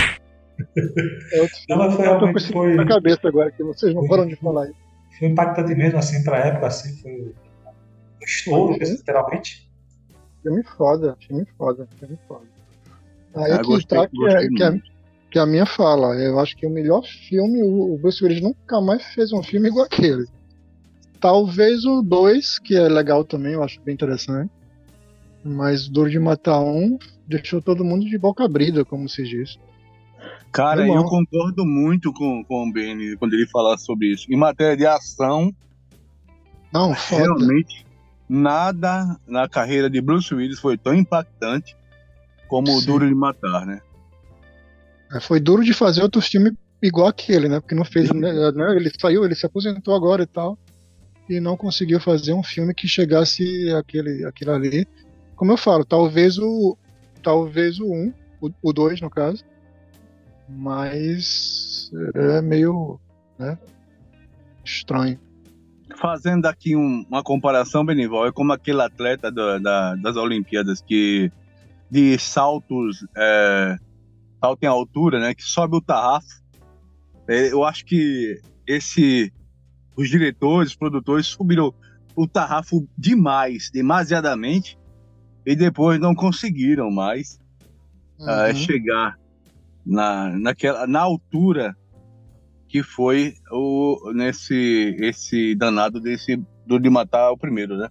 [1.34, 3.94] É outro Não, mas foi Eu tô com realmente foi, na cabeça agora, que vocês
[3.94, 4.80] não param de falar isso.
[5.20, 7.34] foi impactante mesmo, assim, pra época, assim, foi um
[8.26, 9.70] estouro, Foi, literalmente.
[10.44, 12.46] Filme foda, filme foda, filme foda.
[13.36, 14.82] Aí Ah, que gostei, tá que, gostei é, que, é,
[15.32, 16.16] que é a minha fala.
[16.16, 19.86] Eu acho que o melhor filme, o Bruce Willis nunca mais fez um filme igual
[19.86, 20.28] aquele.
[21.20, 24.52] Talvez o 2, que é legal também, eu acho bem interessante.
[25.44, 29.58] Mas Duro de Matar um deixou todo mundo de boca abrida, como se diz.
[30.52, 34.32] Cara, eu concordo muito com, com o Benny quando ele fala sobre isso.
[34.32, 35.54] Em matéria de ação,
[36.72, 37.24] Não, foda.
[37.24, 37.86] realmente
[38.34, 41.78] nada na carreira de Bruce Willis foi tão impactante
[42.48, 42.88] como o Sim.
[42.88, 43.80] Duro de Matar, né?
[45.14, 47.60] É, Foi duro de fazer outro filme igual aquele, né?
[47.60, 48.34] Porque não fez, né?
[48.52, 50.58] né, Ele saiu, ele se aposentou agora e tal,
[51.30, 54.88] e não conseguiu fazer um filme que chegasse aquele, aquele ali.
[55.36, 56.76] Como eu falo, talvez o,
[57.22, 58.14] talvez o 1,
[58.64, 59.44] o 2 no caso,
[60.50, 63.00] mas é meio,
[63.38, 63.60] né?
[64.66, 65.20] Estranho.
[65.98, 71.32] Fazendo aqui um- uma comparação, Benival, é como aquele atleta da- da- das Olimpíadas que
[71.90, 73.78] de saltos, é,
[74.42, 75.34] salto em altura, né?
[75.36, 76.28] Que sobe o tarrafo.
[77.30, 79.32] É, eu acho que esse,
[79.96, 81.74] os diretores, os produtores subiram
[82.16, 84.78] o tarrafo demais, demasiadamente,
[85.46, 87.38] e depois não conseguiram mais
[88.20, 88.56] Uhum.
[88.56, 89.16] chegar
[89.86, 91.76] na, naquela, na altura
[92.74, 97.88] que foi o, nesse esse danado desse do de matar o primeiro, né?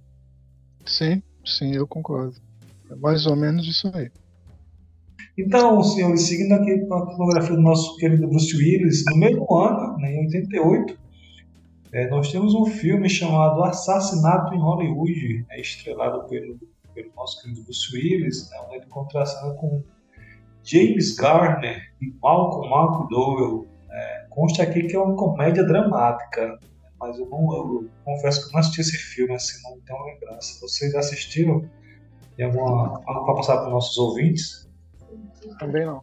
[0.85, 2.35] Sim, sim, eu concordo.
[2.91, 4.11] É mais ou menos isso aí.
[5.39, 9.99] Então, senhores, seguindo aqui com a filmografia do nosso querido Bruce Willis, no mesmo ano,
[9.99, 10.99] né, em 88,
[11.93, 16.59] eh, nós temos um filme chamado Assassinato em Hollywood, né, estrelado pelo,
[16.93, 19.81] pelo nosso querido Bruce Willis, né, onde ele contracena com
[20.65, 23.69] James Garner e Malcolm McDowell.
[23.89, 24.22] né.
[24.35, 26.59] Consta aqui que é uma comédia dramática, né,
[26.99, 30.61] mas eu, não, eu confesso que eu não assisti esse filme, assim, não tenho lembrança.
[30.61, 31.69] Vocês assistiram?
[32.37, 34.69] Tem alguma algo para passar para os nossos ouvintes?
[35.59, 36.03] Também não.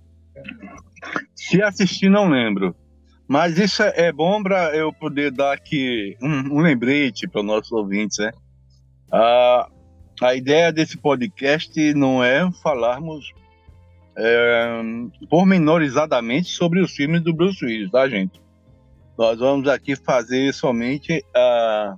[1.34, 2.76] Se assistir, não lembro.
[3.28, 7.48] Mas isso é é bom para eu poder dar aqui um, um lembrete para os
[7.48, 8.32] nossos ouvintes, né?
[9.12, 9.70] A,
[10.22, 13.32] a ideia desse podcast não é falarmos
[14.18, 14.82] é,
[15.30, 18.42] pormenorizadamente sobre os filmes do Bruce Willis, tá, gente?
[19.18, 21.98] Nós vamos aqui fazer somente a,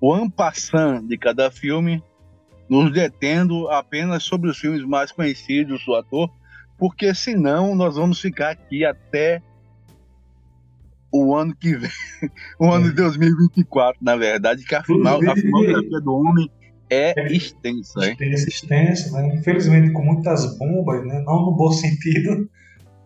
[0.00, 2.02] o ampassant de cada filme,
[2.68, 6.30] nos detendo apenas sobre os filmes mais conhecidos do ator,
[6.78, 9.42] porque senão nós vamos ficar aqui até
[11.10, 11.90] o ano que vem,
[12.60, 16.50] o ano de 2024, na verdade, que a, final, a filmografia do homem
[16.90, 18.16] é extensa, hein?
[18.16, 19.34] tem existência, né?
[19.34, 21.22] Infelizmente com muitas bombas, né?
[21.26, 22.48] Não no bom sentido,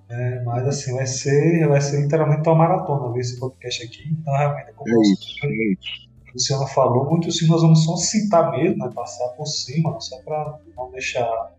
[0.08, 0.42] né?
[0.44, 4.08] Mas assim, vai ser, vai ser literalmente uma maratona ver esse podcast aqui.
[4.10, 6.10] Então, realmente, como É o isso, é isso.
[6.32, 8.90] Luciano falou, muitos filmes nós vamos só citar mesmo, né?
[8.94, 11.52] Passar por cima, só para não deixar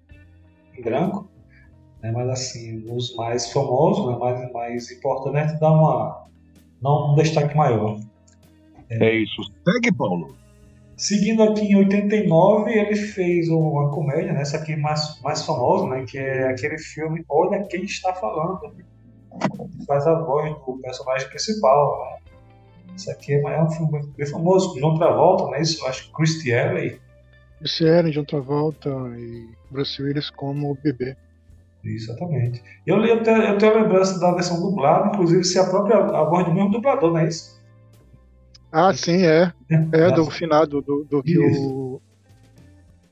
[0.78, 1.30] em branco.
[2.02, 2.12] Né?
[2.12, 4.18] Mas assim, os mais famosos, né?
[4.18, 6.28] mais, mais importantes, dá uma,
[6.82, 8.00] dar um destaque maior.
[8.90, 9.42] É isso.
[9.64, 10.36] Segue, Paulo.
[11.02, 14.42] Seguindo aqui em 89, ele fez uma comédia, né?
[14.44, 16.06] Essa aqui mais, mais famosa, né?
[16.08, 18.60] Que é aquele filme Olha Quem Está Falando.
[18.66, 22.34] Ele faz a voz do personagem principal, né?
[22.96, 25.64] Isso aqui é um filme bem famoso, John Travolta, né?
[25.64, 27.02] Isso, acho que Christy Alley.
[27.58, 31.18] Bruce Allen, John Travolta e Bruce Willis como bebê.
[31.84, 32.62] Exatamente.
[32.86, 36.24] Eu, li, tenho, eu tenho a lembrança da versão dublada, inclusive se a própria a
[36.26, 37.60] voz do mesmo dublador, não é isso?
[38.72, 39.52] Ah, sim, é.
[39.94, 42.02] É do finado, do, do que o.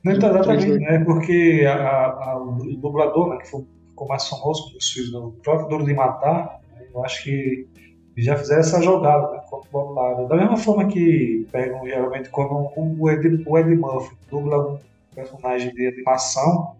[0.02, 1.04] Não, então, exatamente, né?
[1.04, 5.18] Porque a, a- o dublador, né, que foi- ficou mais famoso com os filmes, né,
[5.18, 7.68] o próprio Duro de Matar, né, Eu acho que
[8.16, 9.40] já fizeram essa jogada, né?
[9.48, 10.26] Quando botaram.
[10.28, 14.78] Da mesma forma que pegam geralmente quando o Ed, o Ed Murphy dubla um
[15.14, 16.76] personagem de animação,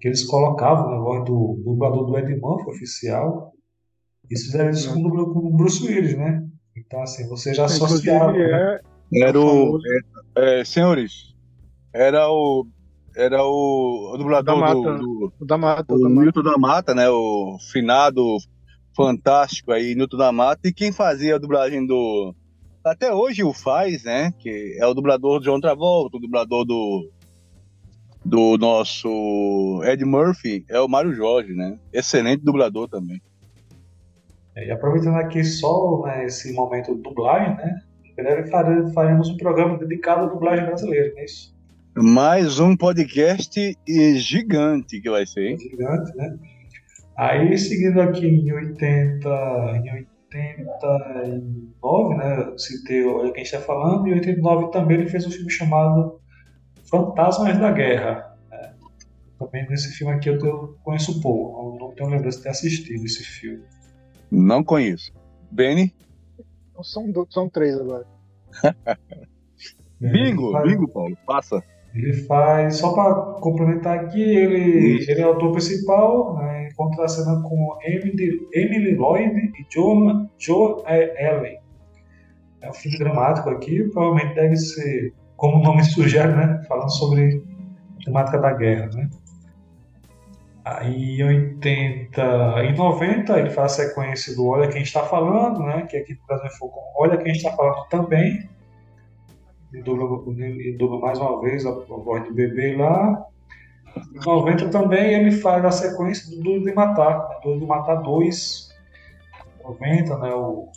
[0.00, 3.52] que eles colocavam na voz do dublador do Ed Murphy oficial,
[4.30, 6.46] eles fizeram isso com o Bruce Willis, né?
[6.76, 8.32] Então, assim, você já associava.
[8.32, 8.80] Né?
[9.14, 9.78] é Era o.
[10.36, 11.34] é, é, senhores,
[11.92, 12.66] era o.
[13.14, 14.98] Era o, o dublador Da do, Mata.
[14.98, 16.22] do, o da Mata, o da Mata.
[16.22, 17.10] Newton da Mata, né?
[17.10, 18.38] O finado
[18.96, 20.66] fantástico aí, Newton da Mata.
[20.66, 22.34] E quem fazia a dublagem do.
[22.82, 24.32] Até hoje o faz, né?
[24.38, 27.10] Que é o dublador de John Travolta, o dublador do.
[28.24, 31.76] Do nosso Ed Murphy é o Mário Jorge, né?
[31.92, 33.20] Excelente dublador também.
[34.56, 37.80] É, E aproveitando aqui só né, esse momento dublagem, né?
[38.04, 41.52] Em breve fare- faremos um programa dedicado à dublagem brasileira, não é isso?
[41.96, 45.58] Mais um podcast e gigante que vai ser, hein?
[45.58, 46.36] Gigante, né?
[47.16, 49.28] Aí, seguindo aqui em 80,
[49.84, 49.90] em
[50.34, 52.52] 89, né?
[52.56, 56.18] Citei Olha Quem Está Falando, em 89 também ele fez um filme chamado
[56.84, 58.34] Fantasmas da Guerra.
[58.50, 58.72] né?
[59.38, 63.22] Também nesse filme aqui eu tenho- conheço pouco, não tenho lembrança de ter assistido esse
[63.22, 63.62] filme.
[64.34, 65.12] Não conheço.
[65.50, 65.94] Benny?
[66.82, 68.06] São, do- são três agora.
[70.00, 71.16] Bingo, faz- bingo, Paulo.
[71.26, 71.62] Passa.
[71.94, 75.10] Ele faz, só para complementar aqui, ele, Isso.
[75.10, 81.58] ele é o autor principal, né, contracena com Emily, Emily Lloyd e Joe, Joe Ellen.
[82.62, 87.42] É um filme dramático aqui, provavelmente deve ser, como o nome sugere, né, falando sobre
[88.00, 88.88] a temática da guerra.
[88.94, 89.10] Né.
[90.64, 92.22] Aí em 80
[92.64, 96.26] e 90 ele faz a sequência do Olha Quem Está Falando, né, que aqui no
[96.26, 98.48] Brasil foi com Olha Quem Está Falando também,
[99.74, 103.26] e dubla, mais uma vez a, a voz do bebê lá.
[104.14, 107.36] Em 90 também ele faz a sequência do Duro de Matar, né?
[107.42, 108.70] Duro de Matar 2.
[109.60, 110.34] Em 90, né?
[110.34, 110.68] O,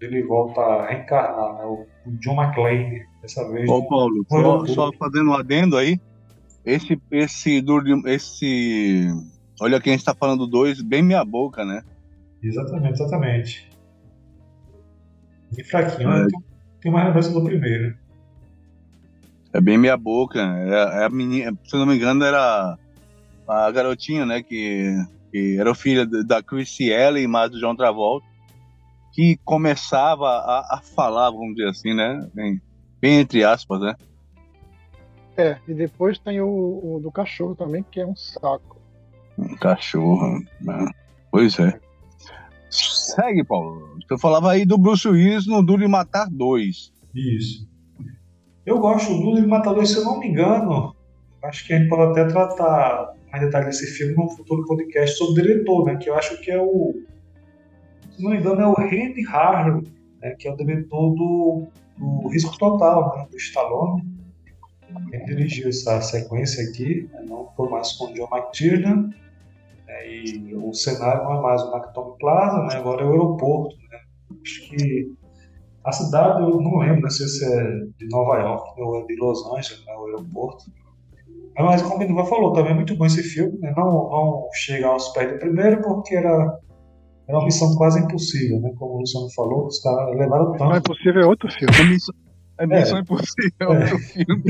[0.00, 1.64] ele volta a reencarnar, né?
[1.64, 3.68] O, o John McClane, dessa vez.
[3.68, 6.00] Ô, Paulo, só, só fazendo um adendo aí.
[6.64, 7.64] Esse, esse,
[8.06, 9.06] esse.
[9.60, 11.82] Olha quem está falando dois, bem minha boca, né?
[12.42, 13.70] Exatamente, exatamente.
[15.54, 16.22] Bem fraquinho, É.
[16.22, 16.28] né?
[16.80, 17.96] Tem, mais lembrança do primeiro.
[19.52, 20.40] É bem minha boca.
[20.40, 22.76] É, é a menina, se eu não me engano, era
[23.46, 24.42] a garotinha, né?
[24.42, 24.94] Que,
[25.30, 28.26] que era filha da Chrissy Ellen, mais do John Travolta,
[29.12, 32.28] que começava a, a falar, vamos dizer assim, né?
[32.34, 32.60] Bem,
[33.00, 33.94] bem entre aspas, né?
[35.36, 38.80] É, e depois tem o, o do cachorro também, que é um saco.
[39.36, 40.40] Um cachorro.
[40.60, 40.86] né?
[41.30, 41.78] Pois é.
[42.70, 43.98] Segue, Paulo.
[44.08, 46.92] Você falava aí do Bruce Willis no Duro de Matar 2.
[47.14, 47.68] Isso.
[48.64, 50.94] Eu gosto do Duro de Matar 2, se eu não me engano.
[51.42, 55.40] Acho que a gente pode até tratar mais detalhes desse filme num futuro podcast sobre
[55.40, 55.96] o diretor, né?
[55.96, 56.94] Que eu acho que é o.
[58.10, 59.82] Se não me engano, é o Randy Harley,
[60.22, 61.66] né, que é o diretor do,
[61.98, 63.26] do Risco Total, né?
[63.30, 64.02] Do Stallone.
[65.12, 69.10] Ele dirigiu essa sequência aqui, né, não foi mais com o John McTiernan.
[69.86, 72.76] né, e o cenário não é mais o Nakatomi Plaza, né?
[72.76, 73.98] Agora é o aeroporto, né?
[74.42, 75.12] Acho que
[75.84, 77.64] a cidade, eu não lembro, sei se é
[77.98, 80.64] de Nova York ou é de Los Angeles, né, o aeroporto.
[81.56, 83.56] Mas como o Niva falou, também é muito bom esse filme.
[83.58, 83.72] Né?
[83.76, 86.58] Não, não chega aos pés do primeiro, porque era,
[87.28, 88.72] era uma missão quase impossível, né?
[88.76, 90.90] Como o Luciano falou, os caras levaram Não é tanto.
[90.90, 91.96] possível, é outro filme.
[92.58, 94.44] É missão, é impossível, é filme.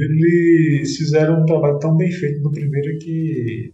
[0.00, 3.72] Eles fizeram um trabalho tão bem feito no primeiro que,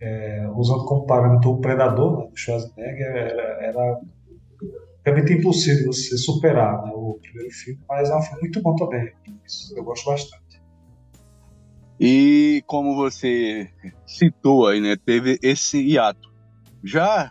[0.00, 4.00] é, usando como parâmetro o Predador, né, do Schwarzenegger, era, era
[5.04, 9.12] realmente impossível você superar né, o primeiro filme, mas é um filme muito bom também.
[9.46, 10.40] Isso eu gosto bastante.
[12.00, 13.68] E como você
[14.06, 14.96] citou aí, né?
[14.96, 16.32] Teve esse hiato.
[16.82, 17.30] Já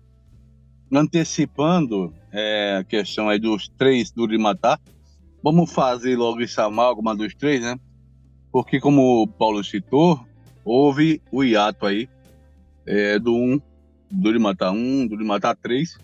[0.91, 4.79] antecipando é, a questão aí dos três do de matar,
[5.43, 7.79] vamos fazer logo esse amálgama dos três, né?
[8.51, 10.19] Porque como o Paulo citou,
[10.63, 12.09] houve o hiato aí
[12.85, 13.61] é, do um,
[14.09, 15.97] do de matar um, do de matar três,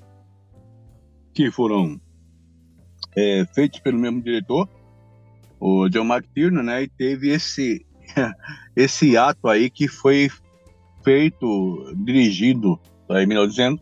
[1.34, 2.00] que foram
[3.16, 4.70] é, feitos pelo mesmo diretor,
[5.60, 6.84] o John McTiernan, né?
[6.84, 7.86] E teve esse
[8.76, 10.30] esse ato aí que foi
[11.04, 13.80] feito, dirigido, aí melhor dizendo,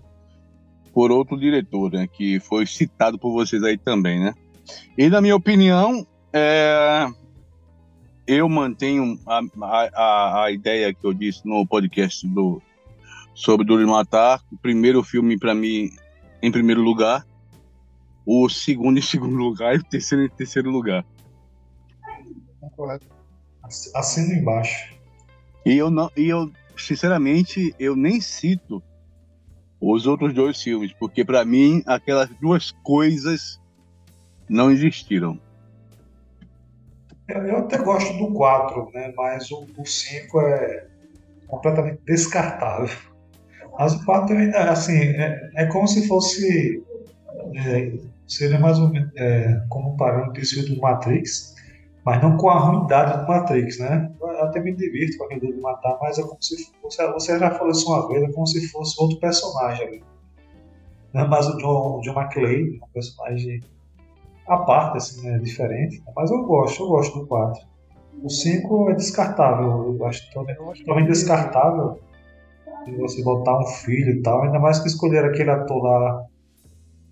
[0.93, 2.07] por outro diretor, né?
[2.07, 4.33] Que foi citado por vocês aí também, né?
[4.97, 7.07] E na minha opinião, é,
[8.27, 9.41] eu mantenho a,
[9.93, 12.61] a, a ideia que eu disse no podcast do
[13.33, 14.41] sobre Duro de Matar.
[14.51, 15.89] O primeiro filme para mim
[16.41, 17.25] em primeiro lugar,
[18.25, 21.05] o segundo em segundo lugar e o terceiro em terceiro lugar.
[22.59, 23.05] Concordo.
[23.95, 24.93] Assino embaixo.
[25.65, 28.83] E eu não, e eu sinceramente eu nem cito
[29.85, 33.59] os outros dois filmes, porque para mim aquelas duas coisas
[34.47, 35.37] não existiram.
[37.27, 39.13] Eu, eu até gosto do 4, né?
[39.15, 40.87] mas o 5 é
[41.47, 42.95] completamente descartável.
[43.77, 46.81] Mas o 4 ainda, assim, é, é como se fosse.
[47.55, 47.91] É,
[48.27, 51.52] seria mais ou menos é, como um parâmetro do Matrix,
[52.05, 54.11] mas não com a ruindade do Matrix, né?
[54.19, 57.05] Eu até me divirto com aquele de matar, mas é como se fosse.
[57.13, 60.03] Você já falou isso uma vez, é como se fosse outro personagem ali.
[61.13, 61.23] Né?
[61.25, 63.61] Mas o John, John McClane, um personagem
[64.47, 66.03] a parte, assim, né, diferente.
[66.15, 67.65] Mas eu gosto, eu gosto do 4.
[68.21, 71.99] O 5 é descartável, eu acho totalmente descartável
[72.85, 76.25] de você botar um filho e tal, ainda mais que escolher aquele ator lá,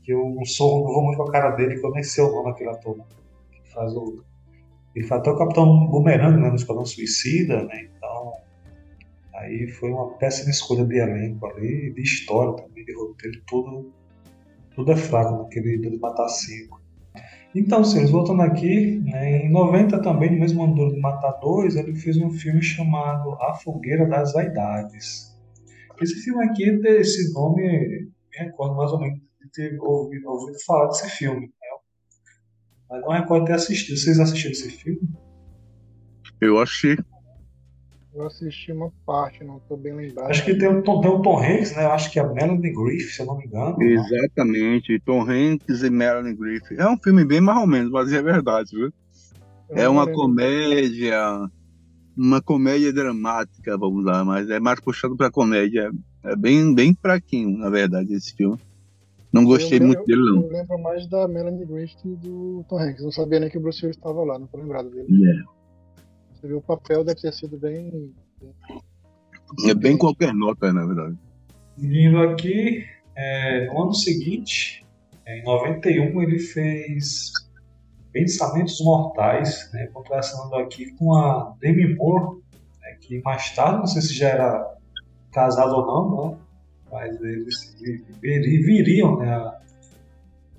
[0.04, 2.24] que eu não sou, não vou muito com a cara dele, que eu nem sei
[2.24, 3.04] o nome daquele ator, né,
[3.52, 4.24] que faz o.
[4.96, 7.88] Ele faz até o Capitão Boomerang né, no Esquadrão Suicida, né?
[7.98, 8.34] Então.
[9.36, 13.92] Aí foi uma péssima escolha de elenco ali, de história também, de roteiro, tudo,
[14.76, 16.82] tudo é fraco naquele de matar cinco.
[17.54, 21.94] Então, senhores, voltando aqui, né, em 90 também, no mesmo ano de Matar 2, ele
[21.96, 25.38] fez um filme chamado A Fogueira das Vaidades.
[26.02, 30.88] Esse filme aqui, esse nome, me recordo mais ou menos de ter ouvido, ouvido falar
[30.88, 31.52] desse filme.
[32.92, 33.98] Mas não recordo ter assistido.
[33.98, 35.02] Vocês assistiram esse filme?
[36.42, 36.98] Eu achei.
[38.14, 40.30] Eu assisti uma parte, não estou bem lembrado.
[40.30, 41.86] Acho que tem o, Tom, tem o Tom Hanks, né?
[41.86, 43.78] Eu acho que é a Melanie Griffith, se eu não me engano.
[43.78, 43.86] Né?
[43.86, 46.78] Exatamente, Tom Hanks e Melanie Griffith.
[46.78, 48.92] É um filme bem mais ou menos, mas é verdade, viu?
[49.70, 51.50] é uma comédia,
[52.16, 55.92] uma comédia dramática, vamos lá, mas é mais puxado para comédia.
[56.24, 58.60] É bem, bem fraquinho, na verdade, esse filme.
[59.34, 60.44] Não gostei eu, muito dele, não.
[60.44, 63.04] Eu lembro mais da Melanie Griffith e do Tom Hanks.
[63.04, 65.08] Não sabia nem que o Bruce Willis estava lá, não tô lembrado dele.
[65.10, 65.46] Yeah.
[66.34, 68.14] Você viu o papel deve ter sido bem.
[69.68, 71.18] É bem qualquer nota, na verdade.
[71.78, 72.84] Vindo aqui,
[73.16, 74.86] é, no ano seguinte,
[75.26, 77.32] é, em 91, ele fez
[78.12, 82.42] Pensamentos Mortais, né, contrastando aqui com a Demi Moore,
[82.82, 84.76] né, que mais tarde, não sei se já era
[85.32, 86.38] casado ou não, né,
[86.92, 87.76] mas eles
[88.22, 89.60] viriam né, a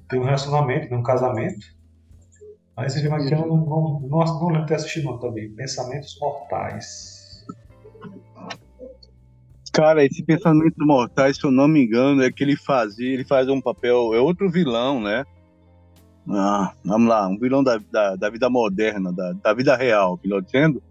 [0.09, 1.67] ter um relacionamento, né, um casamento.
[2.77, 5.51] Mas aqui eu não, não, não, não lembro de ter assistido não, também.
[5.51, 7.45] Pensamentos Mortais.
[9.73, 13.49] Cara, esse Pensamentos Mortais, se eu não me engano, é que ele fazia, ele faz
[13.49, 15.25] um papel, é outro vilão, né?
[16.29, 20.43] Ah, vamos lá, um vilão da, da, da vida moderna, da, da vida real, melhor
[20.43, 20.83] dizendo.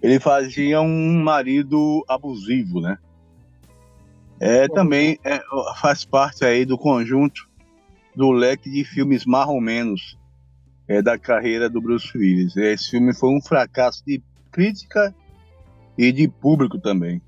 [0.00, 2.98] Ele fazia um marido abusivo, né?
[4.40, 5.40] É, também é,
[5.80, 7.48] faz parte aí do conjunto
[8.14, 10.18] do leque de filmes marromenos
[10.88, 12.56] é, da carreira do Bruce Willis.
[12.56, 15.14] Esse filme foi um fracasso de crítica
[15.96, 17.20] e de público também.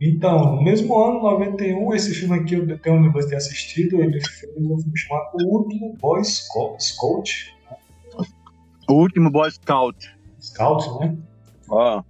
[0.00, 4.20] Então, no mesmo ano, 91, esse filme aqui eu tenho lembrança de ter assistido, ele
[4.20, 7.54] fez um filme chamado O Último Boy Scout.
[8.88, 10.14] O Último Boy Scout.
[10.40, 11.16] Scout, né?
[11.68, 12.02] Ó.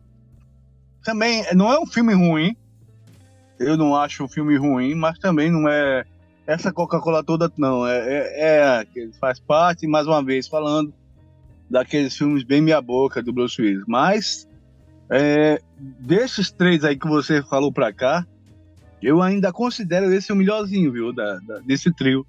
[1.05, 2.57] Também não é um filme ruim.
[3.59, 6.05] Eu não acho um filme ruim, mas também não é
[6.47, 7.87] essa Coca-Cola toda, não.
[7.87, 10.93] É, é, é, faz parte, mais uma vez, falando
[11.71, 13.85] daqueles filmes bem meia-boca do Bruce Willis.
[13.87, 14.49] Mas,
[15.11, 18.27] é, desses três aí que você falou pra cá,
[19.03, 22.27] eu ainda considero esse o melhorzinho, viu, da, da desse trio.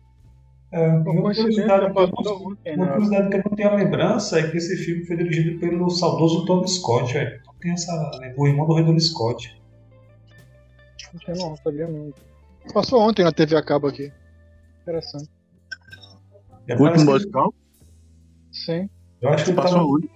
[0.71, 4.57] É, uma curiosidade, que eu, uma curiosidade que eu não tenho a lembrança é que
[4.57, 7.13] esse filme foi dirigido pelo saudoso Tony Scott.
[7.13, 7.39] Véio.
[7.59, 9.61] Tem essa, né, o irmão do Ridley Scott.
[11.27, 12.21] Não, não sabia muito.
[12.73, 14.11] Passou ontem na TV a cabo aqui.
[14.81, 15.29] Interessante.
[16.79, 17.53] Último musical?
[18.51, 18.89] Sim.
[19.21, 19.87] Eu acho que passou tava...
[19.87, 20.09] onde?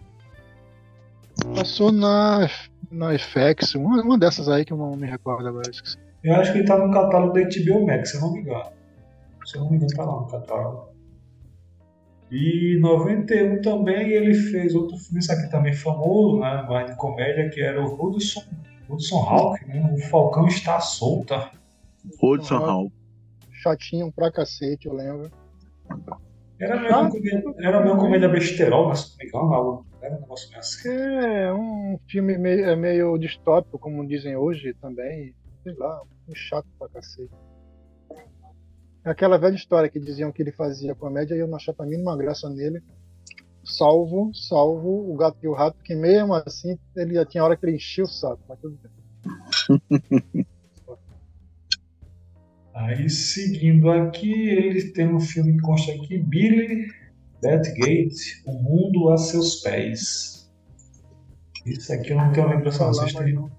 [1.56, 2.50] Passou na,
[2.92, 5.70] na FX, uma, uma dessas aí que eu não me recordo agora.
[5.70, 5.98] Esqueci.
[6.24, 8.72] Eu acho que ele tá no catálogo da HBO Max, se eu não me engano.
[9.46, 10.89] Se eu não me engano, tá lá no catálogo.
[12.32, 16.96] E em 91 também ele fez outro filme, isso aqui também famoso, né, mais de
[16.96, 18.44] comédia, que era o Hudson,
[18.88, 21.52] Hudson Hawk, né, O Falcão Está Solta.
[22.22, 22.92] Hudson Hall.
[23.52, 25.32] Chatinho pra cacete, eu lembro.
[26.60, 30.20] Era meio, ah, comédia, era meio comédia besterol, mas se não me engano, era um
[30.20, 30.90] negócio meio assim.
[30.90, 35.34] É, um filme meio, é meio distópico, como dizem hoje também.
[35.64, 37.32] Sei lá, um chato pra cacete.
[39.10, 42.16] Aquela velha história que diziam que ele fazia comédia e eu não achava a mínima
[42.16, 42.80] graça nele.
[43.64, 47.66] Salvo, salvo o gato e o rato, que mesmo assim ele já tinha hora que
[47.66, 50.46] ele enchia o saco, mas tudo bem.
[52.72, 56.86] Aí, seguindo aqui, ele tem um filme que consta aqui, Billy
[57.42, 60.50] Batgate, O Mundo a Seus Pés.
[61.66, 63.26] Isso aqui eu não tenho lembrança, têm...
[63.26, 63.52] negócio.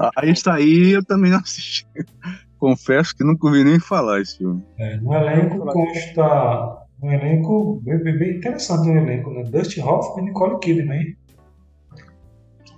[0.00, 1.86] Ah, isso aí eu também não assisti.
[2.64, 4.64] Confesso que nunca ouvi nem falar esse filme.
[4.78, 6.82] É, no elenco consta.
[7.02, 9.42] Um elenco bem, bem, interessante o elenco, né?
[9.42, 11.14] Dustin Hoffman e Nicole Kidman.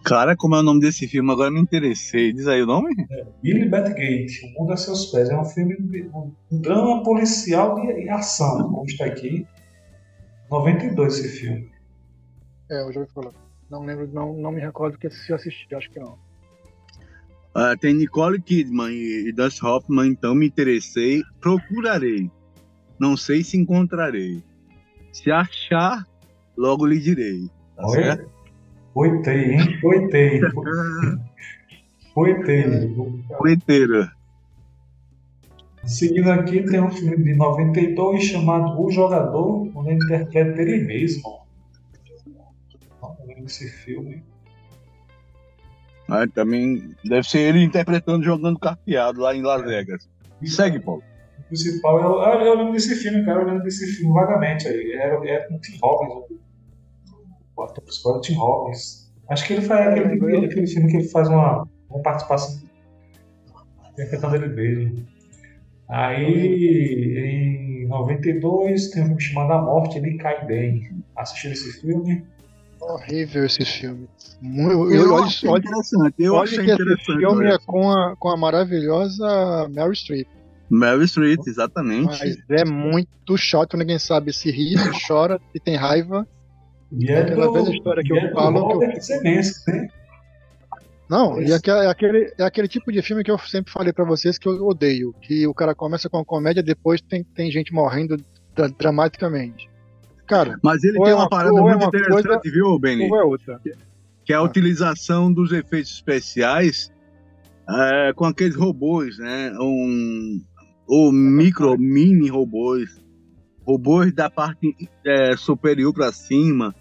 [0.05, 1.31] Cara, como é o nome desse filme?
[1.31, 2.33] Agora me interessei.
[2.33, 2.93] Diz aí o nome?
[3.41, 5.31] Billy Batgate, O Mundo a Seus Pés.
[5.31, 9.47] É um filme, de- um drama policial e, e ação, como está aqui.
[10.51, 11.71] 92 esse filme.
[12.69, 13.31] É, eu já ouvi falar.
[13.71, 16.19] Não lembro, não, não me recordo que se eu assisti, acho que não.
[17.59, 21.23] Ah, tem Nicole Kidman e, e Dustin Hoffman, então me interessei.
[21.41, 22.31] Procurarei.
[22.99, 24.45] Não sei se encontrarei.
[25.11, 26.07] Se achar,
[26.55, 27.49] logo lhe direi.
[27.75, 28.31] Tá certo?
[28.95, 29.81] Olha, Oitei, hein?
[29.83, 30.41] Oitei.
[32.15, 32.95] Oitei.
[33.39, 34.13] Poeteira.
[35.85, 41.41] Seguindo aqui, tem um filme de 92 chamado O Jogador, onde ele interpreta ele mesmo.
[43.01, 44.23] Não lembro desse filme.
[46.09, 50.09] Ah, também deve ser ele interpretando jogando carteado lá em Las Vegas.
[50.45, 51.03] Segue, Paulo.
[51.39, 52.21] O principal é o.
[52.21, 53.41] Ah, eu lembro desse filme, cara.
[53.43, 54.93] Eu lembro desse filme vagamente aí.
[54.93, 56.13] Era, era com o Tim Robbins.
[56.13, 56.41] o-
[57.57, 59.13] O ator principal é o Tim Robbins.
[59.29, 60.45] Acho que ele faz aquele, lembro.
[60.45, 62.63] aquele filme que ele faz uma, uma participação
[63.93, 65.07] interpretando ele mesmo.
[65.89, 67.19] Aí,
[67.85, 70.91] em 92, tem um filme chamado A Morte, ele cai bem.
[71.17, 72.25] Assistiu esse filme?
[72.89, 74.09] Horrível esse filme.
[74.43, 76.15] Eu, Eu, olha, achei olha, interessante.
[76.19, 77.05] Eu achei que esse interessante.
[77.19, 77.59] filme é olha.
[77.67, 80.29] com a, com a maravilhosa Mary Streep.
[80.69, 82.07] Meryl Streep, exatamente.
[82.19, 86.27] Mas é muito chato, ninguém sabe se ri, se chora, se tem raiva.
[86.93, 88.75] E é Aquela do, velha história que e eu é falo, que
[89.13, 89.89] eu- né?
[91.09, 94.05] Não, e aquele, é, aquele, é aquele tipo de filme que eu sempre falei pra
[94.05, 95.15] vocês que eu odeio.
[95.23, 98.17] Que o cara começa com a comédia, depois tem, tem gente morrendo
[98.55, 99.69] dra- dramaticamente.
[100.27, 103.09] Cara, Mas ele tem é uma, uma- parada é muito uma interessante, coisa- viu, Benny?
[103.11, 103.61] ou é outra.
[104.25, 104.43] Que é a Ah.
[104.43, 106.91] utilização dos efeitos especiais
[107.69, 109.53] é, com aqueles robôs, né?
[109.61, 110.41] Um,
[110.87, 113.01] ou micro, mini robôs.
[113.65, 114.75] Robôs da parte
[115.05, 116.75] é, superior para cima.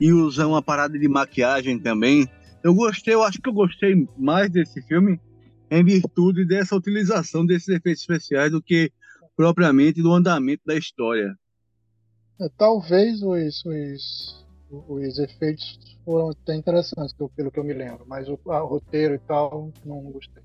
[0.00, 2.26] E usar uma parada de maquiagem também.
[2.64, 5.20] Eu gostei, eu acho que eu gostei mais desse filme
[5.70, 8.90] em virtude dessa utilização desses efeitos especiais do que
[9.36, 11.34] propriamente do andamento da história.
[12.40, 17.74] É, talvez os, os, os efeitos foram até interessantes, que eu- pelo que eu me
[17.74, 20.42] lembro, mas o, a- o roteiro e tal, não gostei.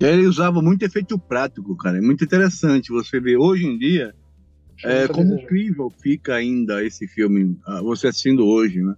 [0.00, 1.98] E aí Ele usava muito efeito prático, cara.
[1.98, 4.14] É muito interessante você ver hoje em dia
[4.84, 5.34] é, como desejo.
[5.34, 8.94] incrível fica ainda esse filme, ah, você assistindo hoje, né?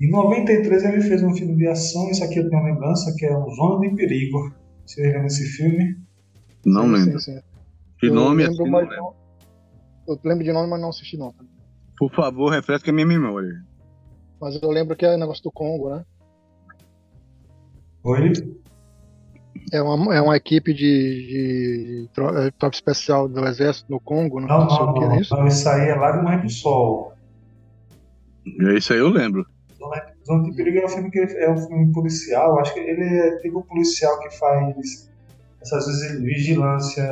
[0.00, 3.36] Em 93 ele fez um filme de ação, isso aqui eu tenho lembrança, que é
[3.36, 4.38] o Zona de Perigo.
[4.84, 5.96] Você lembra desse filme?
[6.64, 7.18] Não Sim, lembro.
[7.18, 7.40] sim, sim.
[8.02, 9.16] De Eu nome lembro, assim, não lembro.
[10.14, 11.34] Não- Eu lembro de nome, mas não assisti não.
[11.98, 13.62] Por favor, refresca a minha memória.
[14.40, 16.04] Mas eu lembro que é negócio do Congo, né?
[18.02, 18.32] Oi?
[19.72, 24.40] É uma, é uma equipe de, de, de é, tropa especial do exército no Congo,
[24.40, 25.12] não, Não, sei não, o que não.
[25.12, 25.36] é isso.
[25.36, 27.12] não isso aí é Lágrimas do Sol.
[28.46, 29.46] É Isso aí eu lembro.
[29.78, 32.58] Zona Zona de Perigo é um filme que é um filme policial.
[32.58, 35.10] Acho que ele é tipo um policial que faz
[35.60, 37.04] essas vezes vigilância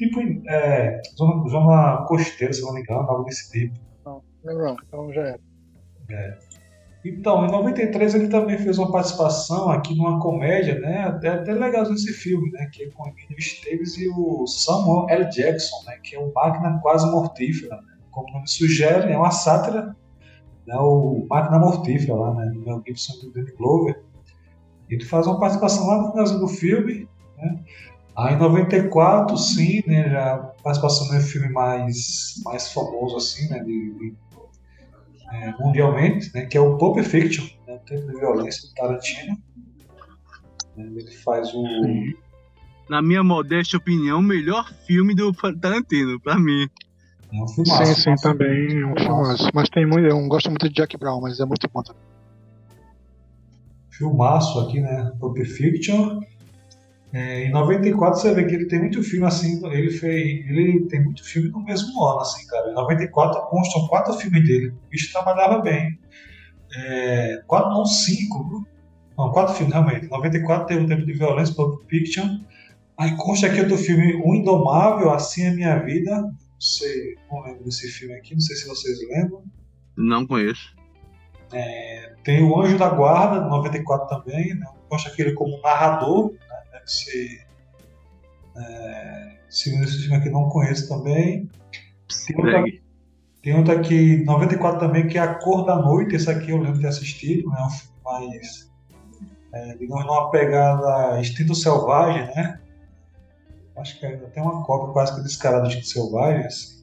[0.00, 3.78] tipo é, zona, zona costeira, se não me engano, algo desse tipo.
[4.04, 5.40] Não, não, então já era.
[7.04, 11.04] Então, em 93 ele também fez uma participação aqui numa comédia, né?
[11.04, 12.68] Até, até legalzinho esse filme, né?
[12.72, 15.30] Que é com o Emílio Esteves e o Samuel L.
[15.30, 15.98] Jackson, né?
[16.02, 17.76] Que é o Máquina Quase Mortífera.
[17.76, 17.94] Né?
[18.10, 19.96] Como o nome sugere, é uma sátira,
[20.66, 20.76] né?
[20.76, 22.46] O Máquina Mortífera lá, né?
[22.52, 24.02] Do Mel Gibson e do Danny Glover.
[24.90, 27.64] Ele faz uma participação lá no finalzinho do filme, né?
[28.20, 30.10] Aí em 94, sim, né?
[30.10, 33.60] Já participação no filme mais, mais famoso, assim, né?
[33.60, 34.14] De, de
[35.32, 39.38] é, mundialmente, né, que é o Pulp Fiction, né, o Tempo de Violência do Tarantino.
[40.76, 41.62] Né, ele faz o.
[42.88, 46.68] Na minha modesta opinião, o melhor filme do Tarantino, pra mim.
[47.32, 49.48] É um filmaço, sim, sim, também é um filmaço.
[49.54, 52.02] Mas tem muito, eu não gosto muito de Jack Brown, mas é muito bom também.
[53.90, 55.12] Filmaço aqui, né?
[55.20, 56.20] Pulp Fiction.
[57.12, 61.02] É, em 94 você vê que ele tem muito filme assim, ele fez, ele tem
[61.02, 62.70] muito filme no mesmo ano, assim, cara.
[62.70, 64.68] Em 94 constam quatro filmes dele.
[64.68, 65.98] O bicho trabalhava bem.
[66.76, 68.64] É, quatro, não, cinco?
[69.18, 70.06] Não, quatro filmes, realmente.
[70.06, 72.38] Em 94 teve o Tempo de Violência, Pulp Fiction.
[72.96, 76.16] Aí consta aqui outro filme, O Indomável, Assim é Minha Vida.
[76.20, 79.42] Não sei, não lembro desse filme aqui, não sei se vocês lembram.
[79.96, 80.76] Não conheço.
[82.22, 84.66] Tem o Anjo da Guarda, de 94 também, né?
[84.88, 86.32] Consta aqui ele como narrador,
[86.92, 87.46] ser.
[88.56, 89.70] É, esse
[90.02, 91.48] filme aqui, não conheço também.
[92.26, 92.82] Tem outro, Segue.
[93.42, 96.74] tem outro aqui, 94 também, que é A Cor da Noite, esse aqui eu lembro
[96.74, 97.62] de ter assistido, né?
[97.62, 98.70] um filme mais.
[99.52, 102.60] é, digamos, numa pegada instinto selvagem, né?
[103.76, 106.80] Acho que ainda tem uma cópia quase que descarada de instinto selvagem, assim.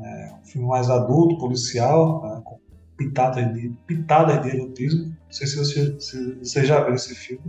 [0.00, 2.40] É, um filme mais adulto, policial, né?
[2.44, 2.58] com
[2.96, 5.06] pitadas de, pitadas de erotismo.
[5.06, 7.44] Não sei se você, se você já viu esse filme.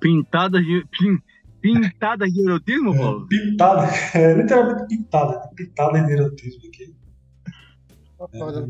[0.00, 0.84] Pintadas de.
[0.90, 1.18] Pin,
[1.60, 3.26] pintadas de erotismo, É, Paulo?
[3.26, 6.94] Pitada, é, literalmente pitada, pitada de erotismo aqui.
[8.18, 8.66] Olha,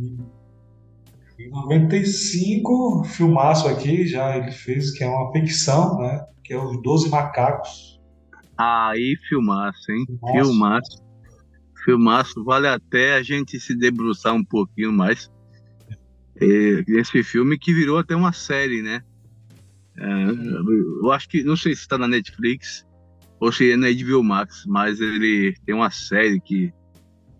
[1.38, 6.24] Em 95, filmaço aqui, já ele fez, que é uma ficção, né?
[6.42, 8.00] Que é os Doze Macacos.
[8.56, 10.04] Aí, filmaço, hein?
[10.06, 10.42] Filmaço.
[10.50, 11.02] Filmaço.
[11.84, 12.44] Filmaço.
[12.44, 15.30] Vale até a gente se debruçar um pouquinho mais.
[16.40, 19.02] É, Esse filme que virou até uma série, né?
[20.00, 22.86] É, eu acho que, não sei se está na Netflix
[23.40, 26.72] ou se é na HBO Max, mas ele tem uma série que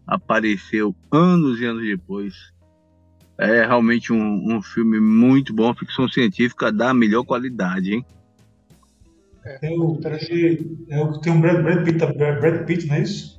[0.06, 2.34] apareceu anos e anos depois.
[3.38, 8.04] É realmente um, um filme muito bom, ficção científica da melhor qualidade, hein?
[9.60, 12.96] Tem o, tem, é o que tem o Brad, Brad Pitt, Brad, Brad Pitt, não
[12.96, 13.38] é isso?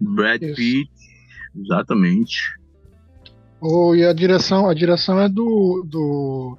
[0.00, 0.54] Brad Isso.
[0.54, 0.90] Pitt,
[1.54, 2.58] exatamente.
[3.60, 5.84] Oh, e a direção, a direção é do.
[5.86, 6.56] do...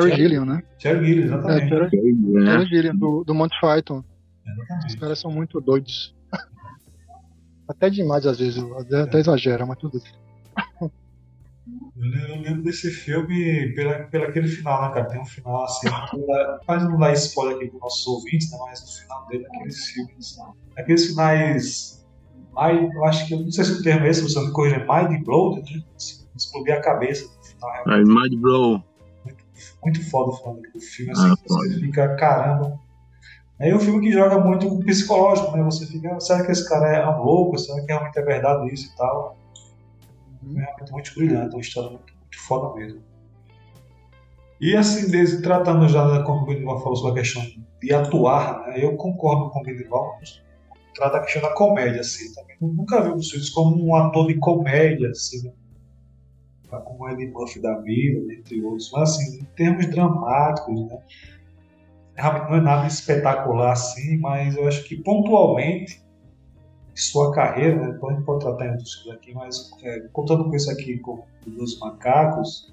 [0.00, 0.16] Terry.
[0.16, 0.62] Gilliam, né?
[0.80, 1.90] Terry Gilliam, É, exatamente.
[1.90, 2.44] Terry, É.
[2.44, 3.98] Terry Gilliam, do, do Monty Python.
[3.98, 4.96] Os exatamente.
[4.98, 6.14] caras são muito doidos.
[7.68, 10.12] Até demais, às vezes, até, até exagera, mas tudo bem.
[11.96, 15.08] Eu lembro, desse filme pela, pela aquele final, né, cara?
[15.08, 15.86] Tem um final assim,
[16.66, 18.58] quase não dá spoiler aqui para nossos ouvintes, né?
[18.66, 20.36] Mas o final dele é aqueles filmes.
[20.76, 22.04] Aqueles finais.
[22.58, 24.76] Ai, eu acho que, eu não sei se o termo é esse, você me corrija,
[24.76, 25.62] é mind blow, né?
[26.36, 27.98] Explodir a cabeça no final.
[27.98, 28.82] É Mad Bro.
[29.82, 32.78] Muito foda o final do filme, assim, Ah, você fica, caramba.
[33.58, 35.62] É um filme que joga muito com o psicológico, né?
[35.62, 37.58] Você fica, será que esse cara é um louco?
[37.58, 39.36] Será que realmente é verdade isso e tal?
[40.56, 43.02] É realmente muito brilhante, uma história muito, muito foda mesmo.
[44.60, 47.42] E assim, desde, tratando já, como o Benival falou sobre a questão
[47.80, 48.84] de atuar, né?
[48.84, 50.18] Eu concordo com o Benival,
[50.94, 52.56] trata a questão da comédia, assim, também.
[52.60, 55.52] Eu nunca vi o Willis como um ator de comédia, assim, né?
[56.80, 58.90] Como o Eddie Murphy da vida, entre outros.
[58.92, 60.98] Mas assim, em termos dramáticos, né?
[62.14, 66.02] Realmente não é nada espetacular assim, mas eu acho que pontualmente
[66.94, 67.92] sua carreira, né?
[67.92, 71.24] depois a gente pode tratar em outros aqui, mas é, contando com isso aqui com
[71.58, 72.72] os macacos,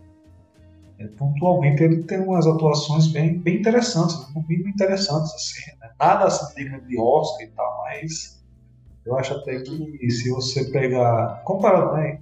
[1.00, 4.26] é, pontualmente ele tem umas atuações bem, bem interessantes, né?
[4.36, 5.90] no mínimo interessantes, assim, né?
[5.98, 8.44] nada assim digno de Oscar e tal, mas
[9.06, 12.20] eu acho até que se você pegar, comparado né,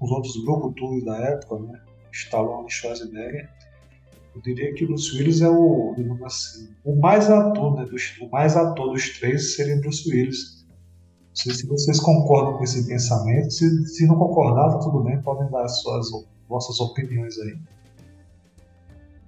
[0.00, 1.80] os outros brucutus da época, né,
[2.12, 3.48] Stallone e Schwarzenegger,
[4.34, 8.16] eu diria que o Bruce Willis é o, digamos assim, o mais ator, né, dos,
[8.20, 10.60] o mais ator dos três seria o Bruce Willis.
[11.28, 13.50] Não sei se vocês concordam com esse pensamento.
[13.50, 16.08] Se, se não concordar, tá tudo bem, podem dar as suas
[16.48, 17.58] vossas opiniões aí.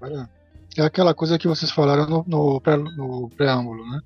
[0.00, 0.28] Olha,
[0.76, 2.60] É aquela coisa que vocês falaram no, no,
[2.96, 4.00] no preâmbulo, né?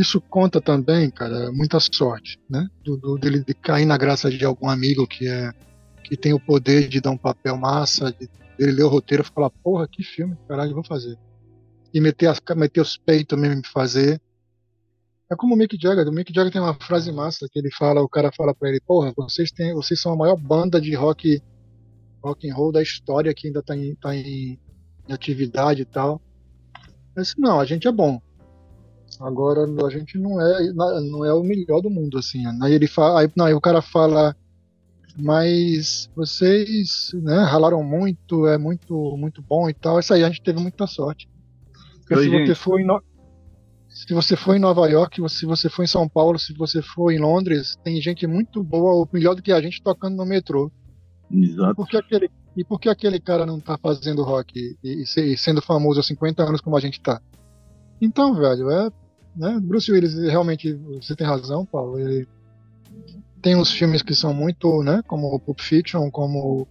[0.00, 2.66] Isso conta também, cara, muita sorte, né?
[2.82, 5.52] Do, do- dele de cair na graça de algum amigo que é
[6.04, 8.26] que tem o poder de dar um papel massa, de,
[8.58, 11.18] dele ler o roteiro e falar, porra, que filme, caralho, vou fazer.
[11.92, 14.20] E meter, as, meter os peitos mesmo em fazer.
[15.30, 16.08] É como o Mick Jagger.
[16.08, 18.80] O Mick Jagger tem uma frase massa que ele fala, o cara fala pra ele,
[18.80, 21.42] porra, vocês, têm, vocês são a maior banda de rock,
[22.24, 24.58] rock and roll da história que ainda tá em, tá em,
[25.08, 26.20] em atividade e tal.
[27.14, 28.20] Mas não, a gente é bom.
[29.18, 32.42] Agora a gente não é, não é o melhor do mundo, assim.
[32.62, 34.36] Aí ele fala, aí, não, aí o cara fala,
[35.16, 39.98] mas vocês né, ralaram muito, é muito, muito bom e tal.
[39.98, 41.28] Isso aí a gente teve muita sorte.
[42.00, 42.46] Porque Oi, se gente.
[42.48, 43.02] você for em No-
[43.88, 47.10] se você for em Nova York, se você for em São Paulo, se você for
[47.10, 50.70] em Londres, tem gente muito boa, ou melhor do que a gente tocando no metrô.
[51.30, 51.74] Exato.
[51.74, 55.36] Por que aquele, e por que aquele cara não tá fazendo rock e, e e
[55.36, 57.20] sendo famoso há 50 anos como a gente tá?
[58.00, 58.90] Então, velho, é.
[59.36, 61.98] Né, Bruce Willis, realmente, você tem razão, Paulo.
[61.98, 62.26] Ele
[63.40, 66.66] tem uns filmes que são muito, né, como o Pulp Fiction, como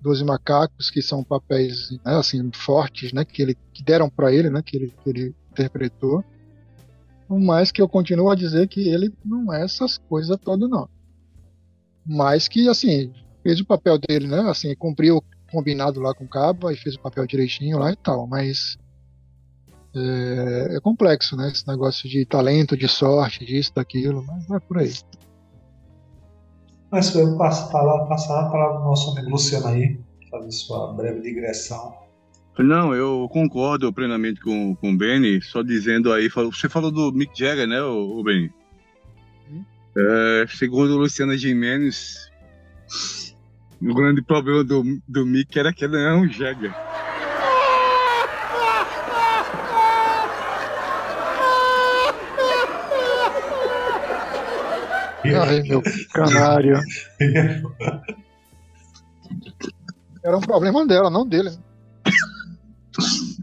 [0.00, 4.50] Doze Macacos, que são papéis, né, assim, fortes, né, que, ele, que deram para ele,
[4.50, 6.24] né, que ele, que ele interpretou.
[7.28, 10.88] Mas que eu continuo a dizer que ele não é essas coisas todas, não.
[12.04, 13.10] Mas que, assim,
[13.42, 14.40] fez o papel dele, né?
[14.50, 17.96] Assim, cumpriu o combinado lá com o Caba e fez o papel direitinho lá e
[17.96, 18.76] tal, mas
[19.94, 21.50] é, é complexo, né?
[21.50, 24.92] Esse negócio de talento, de sorte, disso, daquilo, mas vai por aí.
[26.90, 29.98] Mas eu passo, lá, passar a palavra pro nosso amigo Luciano aí,
[30.30, 31.94] fazer sua breve digressão.
[32.58, 37.38] Não, eu concordo plenamente com, com o Benny, só dizendo aí, você falou do Mick
[37.38, 38.52] Jagger, né, o, o Benny?
[39.50, 39.64] Hum.
[39.96, 42.30] É, segundo o Luciano Gimenez,
[43.80, 46.74] o grande problema do, do Mick era que ele não é um Jagger.
[55.24, 56.80] Ai, meu canário.
[60.24, 61.50] Era um problema dela, não dele.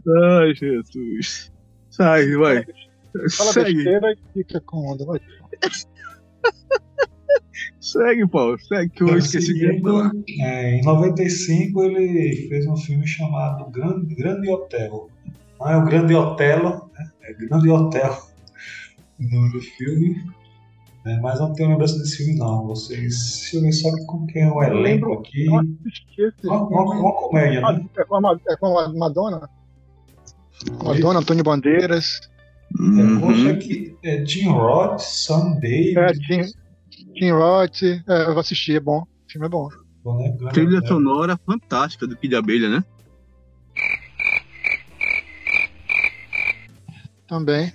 [0.08, 1.50] Ai, Jesus.
[1.90, 2.64] Sai, vai.
[3.36, 5.04] Fala Segue, besteira e fica com onda.
[5.04, 5.20] Vai.
[7.80, 8.58] segue, Paulo.
[8.58, 10.12] Segue, que eu esqueci de falar.
[10.40, 15.10] é, em 95 ele fez um filme chamado Grande, Grande Hotel.
[15.58, 17.10] Não é o Grande Otelo, né?
[17.22, 18.18] é Grande Hotel
[19.20, 20.24] o nome do filme.
[21.04, 21.18] Né?
[21.22, 22.66] Mas não tenho lembrança desse filme não.
[22.66, 25.12] Vocês, deixa eu ver só como que é o elenco lembro.
[25.14, 25.46] aqui.
[25.46, 27.00] Eu assisti esse Uma, uma, filme.
[27.00, 27.86] uma comédia, Ah, né?
[27.96, 29.48] É com a é com a Madonna?
[30.84, 32.20] Madonna, Antônio Bandeiras.
[32.26, 32.30] É,
[32.82, 33.20] Uhum.
[33.20, 36.42] Poxa, aqui é Jim Roth, Sam Davis, É, Tim,
[37.14, 37.82] Tim Roth.
[37.82, 38.98] É, eu vou assistir, é bom.
[39.00, 39.68] O filme é bom.
[39.68, 40.50] né?
[40.52, 40.88] Trilha Hotel.
[40.88, 42.84] sonora fantástica do Kid Abelha, né?
[47.26, 47.72] Também.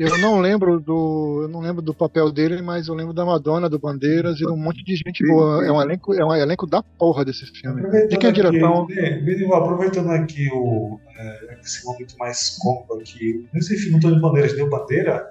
[0.00, 1.40] Eu não lembro do.
[1.42, 4.48] Eu não lembro do papel dele, mas eu lembro da Madonna, do Bandeiras e de
[4.48, 5.62] um monte de gente boa.
[5.62, 7.82] É um elenco, é um elenco da porra desse filme.
[8.08, 8.84] De quem é a direção?
[8.84, 14.54] Aqui, Benival, aproveitando aqui o, é, esse momento mais cômico aqui, nesse filme Antônio Bandeiras
[14.54, 15.22] deu bandeira?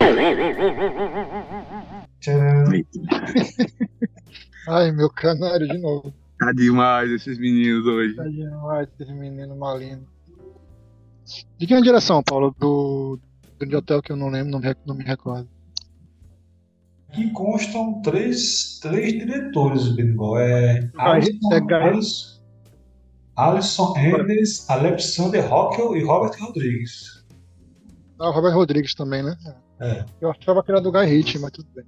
[4.68, 6.12] Ai, meu canário de novo.
[6.40, 8.16] Tá demais esses meninos hoje.
[8.16, 10.04] Tá demais esse menino malino.
[11.56, 12.52] De quem é a direção, Paulo?
[12.58, 13.16] Do,
[13.58, 15.48] do de hotel que eu não lembro, não me, não me recordo.
[17.08, 20.38] Aqui constam três, três diretores, Benival.
[20.38, 21.90] É Guy- Alisson, é
[23.36, 27.24] Alisson, Alisson Alexander Rockel e Robert Rodrigues.
[28.18, 29.36] Ah, o Robert Rodrigues também, né?
[29.80, 30.04] É.
[30.20, 31.84] Eu achava que era do Guy Ritchie, mas tudo bem.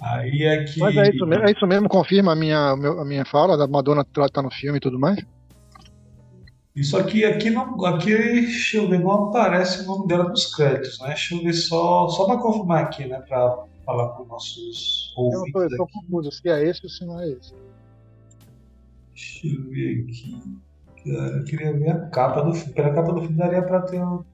[0.00, 0.80] Aí aqui.
[0.80, 3.56] Mas é isso, mesmo- é isso mesmo, confirma a minha, o meu- a minha fala
[3.56, 5.24] da Madonna tá tá no filme e tudo mais?
[6.74, 10.98] Isso aqui, aqui não, aqui, deixa eu ver, não aparece o nome dela nos créditos,
[11.00, 11.08] né?
[11.08, 13.20] Deixa eu ver só, só para confirmar aqui, né?
[13.28, 17.20] Para falar com os nossos ouvintes eu tô confuso se é esse ou se não
[17.20, 17.54] é esse.
[19.14, 20.42] Deixa eu ver aqui.
[21.04, 22.72] Cara, eu queria ver a capa do filme.
[22.74, 24.24] Pela capa do filme daria para ter um.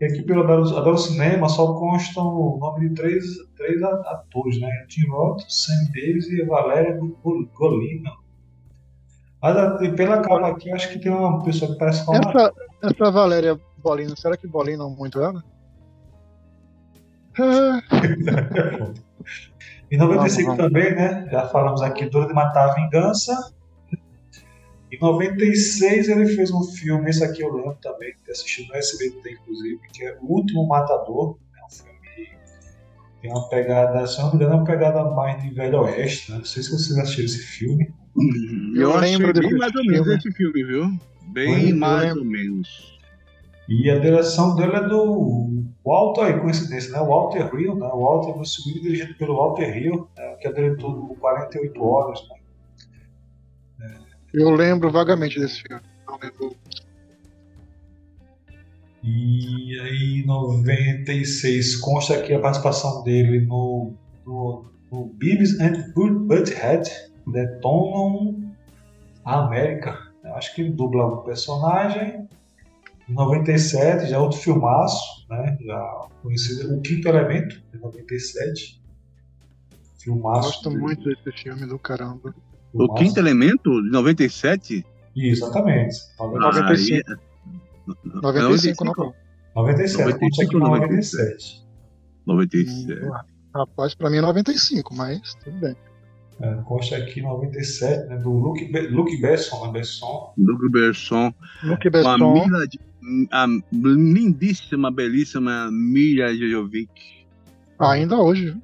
[0.00, 3.24] E aqui pelo Adoro, Cinema só constam o nome de três,
[3.56, 4.68] três atores, né?
[4.88, 8.10] Tim Roth, Sam Davis e Valéria Gol- Golino.
[9.42, 12.52] Mas e pela capa aqui, eu acho que tem uma pessoa que parece uma Essa,
[12.82, 15.42] essa Valéria Bolino, será que Bolino muito ela?
[19.90, 20.56] É, Em 95 Vamos, vamos.
[20.56, 21.28] também, né?
[21.30, 23.52] Já falamos aqui, Dura de Matar a Vingança.
[24.92, 29.32] Em 96 ele fez um filme, esse aqui eu lembro também, que assisti no SBT,
[29.32, 31.38] inclusive, que é O Último Matador.
[31.56, 35.40] É um filme que tem uma pegada, se não me engano, é uma pegada mais
[35.42, 36.38] de Velho Oeste, né?
[36.38, 37.92] Não sei se vocês assistiram esse filme.
[38.74, 40.98] Eu achei lembro bem mais ou menos esse filme, viu?
[41.28, 42.98] Bem eu mais ou menos.
[43.68, 46.98] E a direção dele é do Walter, coincidência, né?
[46.98, 47.86] Walter Hill, né?
[47.86, 50.36] O Walter foi segundo dirigido pelo Walter Hill, né?
[50.40, 52.36] que é diretor do 48 Horas, né?
[54.34, 55.82] eu lembro vagamente desse filme.
[56.06, 56.56] Não lembro.
[59.02, 63.94] E aí, em 96, consta aqui a participação dele no,
[64.26, 66.90] no, no Beavis and Butthead,
[67.30, 68.52] Detonam
[69.24, 69.98] a América.
[70.24, 72.28] Eu acho que ele dubla o personagem.
[73.08, 75.56] Em 97, já outro filmaço, né?
[75.60, 78.80] Já conhecido, O Quinto Elemento, de 97.
[79.98, 80.48] Filmaço.
[80.48, 82.34] Gosto muito desse filme do caramba.
[82.72, 83.02] O filmaço.
[83.04, 84.86] Quinto Elemento, de 97?
[85.16, 85.96] Exatamente.
[86.18, 87.10] Ah, 95.
[87.12, 87.16] aí-
[88.22, 88.92] 95 não.
[88.94, 89.14] pô.
[89.56, 91.66] 97, consta aqui 95, 97.
[92.24, 93.00] 97.
[93.52, 95.76] Rapaz, pra mim é 95, mas tudo bem.
[96.42, 98.16] É, consta aqui 97, né?
[98.16, 99.72] Do Luke, Be Luke Besson, né?
[99.72, 100.32] Besson.
[100.38, 101.34] Luc Besson.
[101.62, 106.90] Luke Com a Besson, Mila, a lindíssima, belíssima Mila Jojovic.
[107.78, 108.46] ainda hoje.
[108.52, 108.62] viu?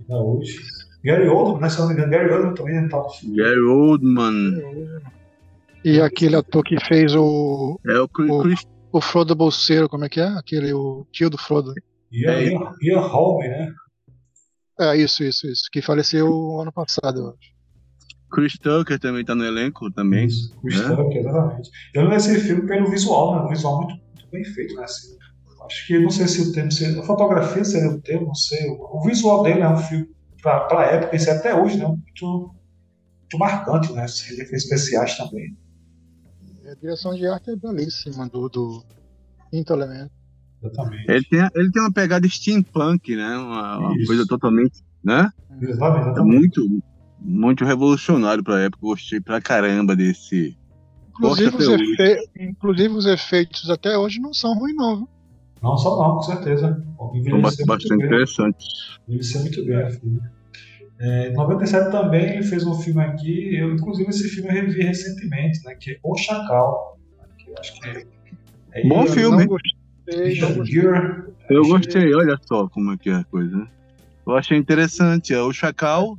[0.00, 0.56] Ainda hoje.
[1.04, 1.68] Gary Oldman, né?
[1.68, 3.36] Se eu não me engano, Gary Oldman também né, tá no filme.
[3.36, 4.62] Gary Oldman.
[5.84, 10.04] E aquele ator que fez o, É o Chris, O- Chris o Frodo Bolseiro, como
[10.04, 10.26] é que é?
[10.26, 11.72] Aquele, o tio do Frodo.
[12.12, 13.72] Ian, É, Ian, Ian Holm, né?
[14.78, 15.64] É, isso, isso, isso.
[15.72, 17.56] Que faleceu ano passado, eu acho.
[18.30, 20.26] Chris Tucker também tá no elenco também.
[20.26, 20.72] Isso, o né?
[20.72, 21.70] Stuck, exatamente.
[21.94, 23.42] Eu lembro desse filme pelo visual, né?
[23.44, 24.84] Um visual muito, muito bem feito, né?
[24.84, 25.16] Assim,
[25.64, 27.00] acho que, não sei se o termo seria...
[27.00, 28.68] A fotografia seria o termo, não sei.
[28.68, 30.08] O, visual dele é um filme,
[30.42, 31.86] pra, pra época, isso é até hoje, né?
[31.86, 32.54] Muito,
[33.20, 34.04] muito marcante, né?
[34.04, 35.56] Esses efeitos especiais também.
[36.62, 38.84] E a direção de arte é belíssima do, do
[39.50, 40.15] Quinto Elemento.
[40.62, 41.10] Exatamente.
[41.10, 43.36] Ele tem, ele tem uma pegada steampunk, né?
[43.36, 45.30] Uma, uma coisa totalmente, né?
[45.60, 46.82] Exatamente, É muito,
[47.20, 48.86] muito revolucionário pra época.
[48.86, 50.56] Gostei pra caramba desse.
[51.10, 52.30] Inclusive os, efe...
[52.38, 54.96] Inclusive os efeitos até hoje não são ruins, não.
[54.96, 55.08] viu?
[55.62, 56.84] Não só não, com certeza.
[57.28, 58.66] São bastante interessantes.
[59.08, 60.20] Envelheceu muito bem.
[60.98, 64.82] É, em 97 também ele fez um filme aqui, eu, inclusive esse filme eu revi
[64.82, 66.98] recentemente, né, que é O Chacal.
[67.36, 68.06] Que eu acho que é,
[68.72, 69.36] é Bom ele, filme.
[69.38, 69.72] Não gostei,
[70.06, 70.40] gostei.
[71.48, 73.68] Eu gostei, olha só como é que é a coisa.
[74.26, 75.34] Eu achei interessante.
[75.34, 76.16] O Chacal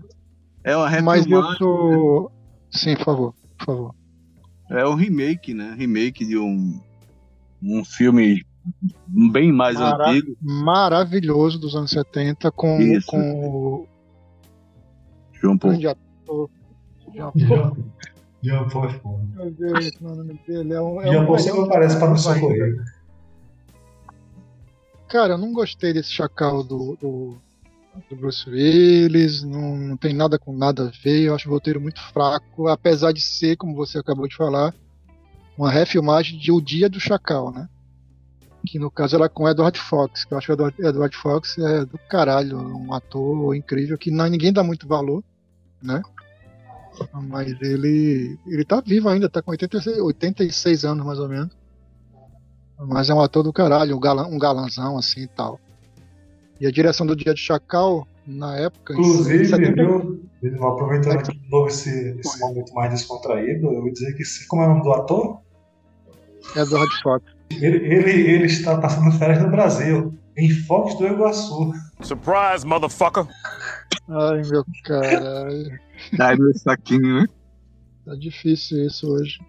[0.63, 2.31] é uma Mas eu refilmagem, sou.
[2.71, 3.95] Sim, por favor, por favor.
[4.71, 5.75] é um remake, né?
[5.77, 6.79] Remake de um,
[7.61, 8.45] um filme
[9.07, 10.35] bem mais Mara- antigo.
[10.41, 13.07] Maravilhoso dos anos 70, com, Isso.
[13.07, 13.87] com o
[15.33, 15.77] João Paulo.
[15.77, 16.49] grande ator.
[17.13, 17.73] Jean Jean
[18.43, 19.23] Jean Paul é foda.
[19.35, 20.73] Meu Deus, é dele?
[20.73, 22.75] É um, é um, Paul é sempre aparece para nos socorrer.
[25.07, 27.37] Cara, eu não gostei desse chacal do, do,
[28.09, 31.79] do Bruce Willis, não, não tem nada com nada a ver, eu acho o roteiro
[31.79, 34.75] muito fraco, apesar de ser, como você acabou de falar,
[35.57, 37.69] uma refilmagem de O Dia do Chacal, né?
[38.67, 41.85] Que no caso era com Edward Fox, que eu acho que o Edward, Fox é
[41.85, 45.23] do caralho, um ator incrível que não, ninguém dá muito valor,
[45.81, 46.01] né?
[47.13, 51.55] Mas ele, ele tá vivo ainda, tá com 86, 86 anos mais ou menos.
[52.79, 55.59] Mas é um ator do caralho, um, galã, um galanzão assim e tal.
[56.59, 58.93] E a direção do Dia de Chacal, na época.
[58.93, 61.89] em Inclusive, 70 viu, aproveitando aqui de novo esse,
[62.19, 65.41] esse momento mais descontraído, eu vou dizer que, se- como é o nome do ator?
[66.55, 67.25] Edward Fox.
[67.51, 71.71] Ele, ele, ele está passando férias no Brasil, em Foz do Iguaçu.
[72.01, 73.25] Surprise, motherfucker.
[74.09, 75.79] Ai, meu caralho.
[76.19, 77.27] Ai, meu saquinho, né?
[78.05, 79.39] Tá difícil isso hoje.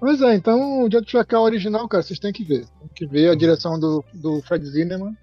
[0.00, 2.64] Mas é, então o Dia do Chacal original, cara, vocês têm que ver.
[2.78, 5.16] Tem que ver a direção do, do Fred Zinnemann.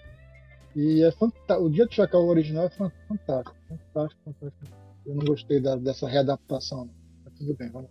[0.76, 1.64] E é fantástico.
[1.68, 3.56] O Dia do Chacal original é fan- fantástico.
[3.68, 4.66] Fantástico, fantástico.
[5.06, 6.86] Eu não gostei da- dessa readaptação.
[6.86, 6.94] não.
[7.26, 7.90] Mas tudo bem, vamos.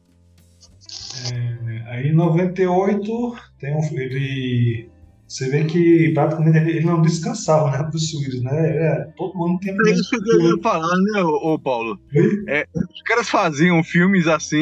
[1.32, 4.88] É, aí em 98 tem um, ele.
[5.26, 7.82] Você vê que praticamente ele, ele não descansava, né?
[7.90, 8.52] Bruce Willis, né?
[8.76, 11.98] É, todo mundo tem É isso que eu ia falar, né, ô, ô Paulo?
[12.46, 14.56] É, os caras faziam filmes assim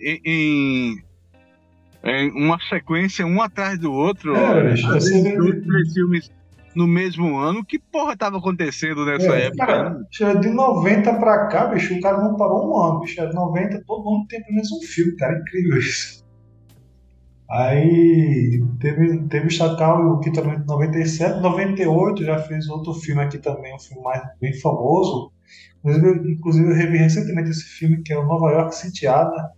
[0.00, 0.96] em, em-
[2.04, 4.34] em uma sequência, um atrás do outro.
[4.36, 5.04] É, dois,
[5.64, 6.30] três filmes
[6.74, 7.64] no mesmo ano.
[7.64, 9.66] Que porra tava acontecendo nessa É, época?
[9.66, 10.04] cara, né?
[10.10, 13.20] bicho, de 90 pra cá, bicho, o cara não parou um ano, bicho.
[13.20, 15.34] É 90, todo mundo tem pelo menos um filme, cara.
[15.36, 16.24] É incrível isso.
[17.48, 23.38] Aí teve, teve o Chacal, que também em 97, 98 já fez outro filme aqui
[23.38, 25.30] também, um filme mais bem famoso.
[25.84, 29.50] Inclusive, eu- inclusive eu revi recentemente esse filme que é o Nova York Sitiada,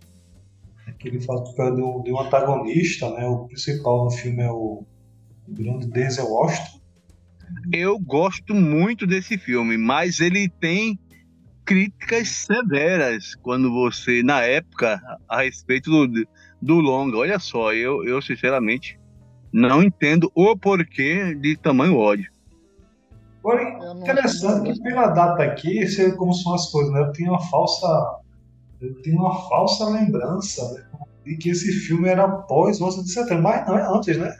[0.99, 3.25] que ele faz o papel de um, de um antagonista, né?
[3.25, 4.85] O principal no filme é o
[5.47, 6.79] grande Denzel Washington.
[7.71, 10.99] Eu gosto muito desse filme, mas ele tem
[11.65, 16.27] críticas severas quando você, na época, a respeito do,
[16.61, 17.17] do longa.
[17.17, 18.99] Olha só, eu, eu sinceramente
[19.51, 22.31] não entendo o porquê de tamanho ódio.
[23.41, 27.01] Porém, Interessante que pela data aqui, vê como são as coisas, né?
[27.01, 28.19] Eu tinha uma falsa.
[28.81, 30.88] Eu tinha uma falsa lembrança né?
[31.29, 34.33] De que esse filme era após 11 de setembro, mas não é antes, né?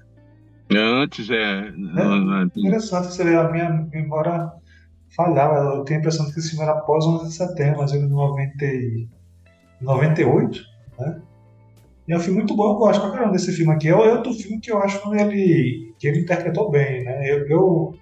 [0.71, 1.71] Antes, é.
[1.71, 4.51] não- não- Interessante ver, a minha memória
[5.15, 5.75] falhava.
[5.75, 8.05] Eu tinha a impressão de que esse filme era após 11 de setembro, mas ele
[8.05, 9.07] em 90 e-
[9.81, 10.59] 98,
[10.99, 11.21] né?
[12.07, 13.87] E é um filme muito bom, eu gosto pra caramba desse filme aqui.
[13.87, 17.31] É outro filme que eu acho que ele, que ele interpretou bem, né?
[17.31, 17.93] Eu, eu,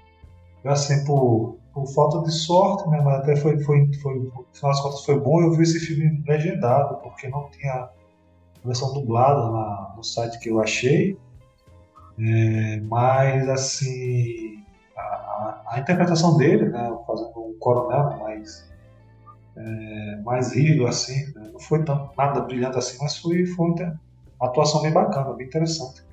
[0.63, 3.01] eu, assim, por, por falta de sorte, né?
[3.03, 6.23] Mas até foi, foi, foi, no final das contas foi bom eu vi esse filme
[6.27, 7.89] legendado, porque não tinha
[8.67, 11.17] versão dublada na, no site que eu achei.
[12.19, 14.63] É, mas, assim,
[14.95, 16.95] a, a, a interpretação dele, né?
[17.05, 18.69] Fazendo um coronel mais,
[19.55, 23.99] é, mais rígido, assim, né, não foi tão, nada brilhante assim, mas foi, foi uma
[24.39, 26.03] atuação bem bacana, bem interessante.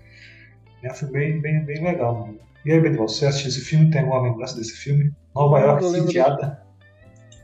[0.83, 2.27] É um filme bem, bem, bem legal.
[2.27, 2.35] Né?
[2.65, 3.91] E aí, Benival, você assistiu esse filme?
[3.91, 5.13] Tem alguma lembrança desse filme?
[5.35, 6.63] Nova Eu York lembro sitiada.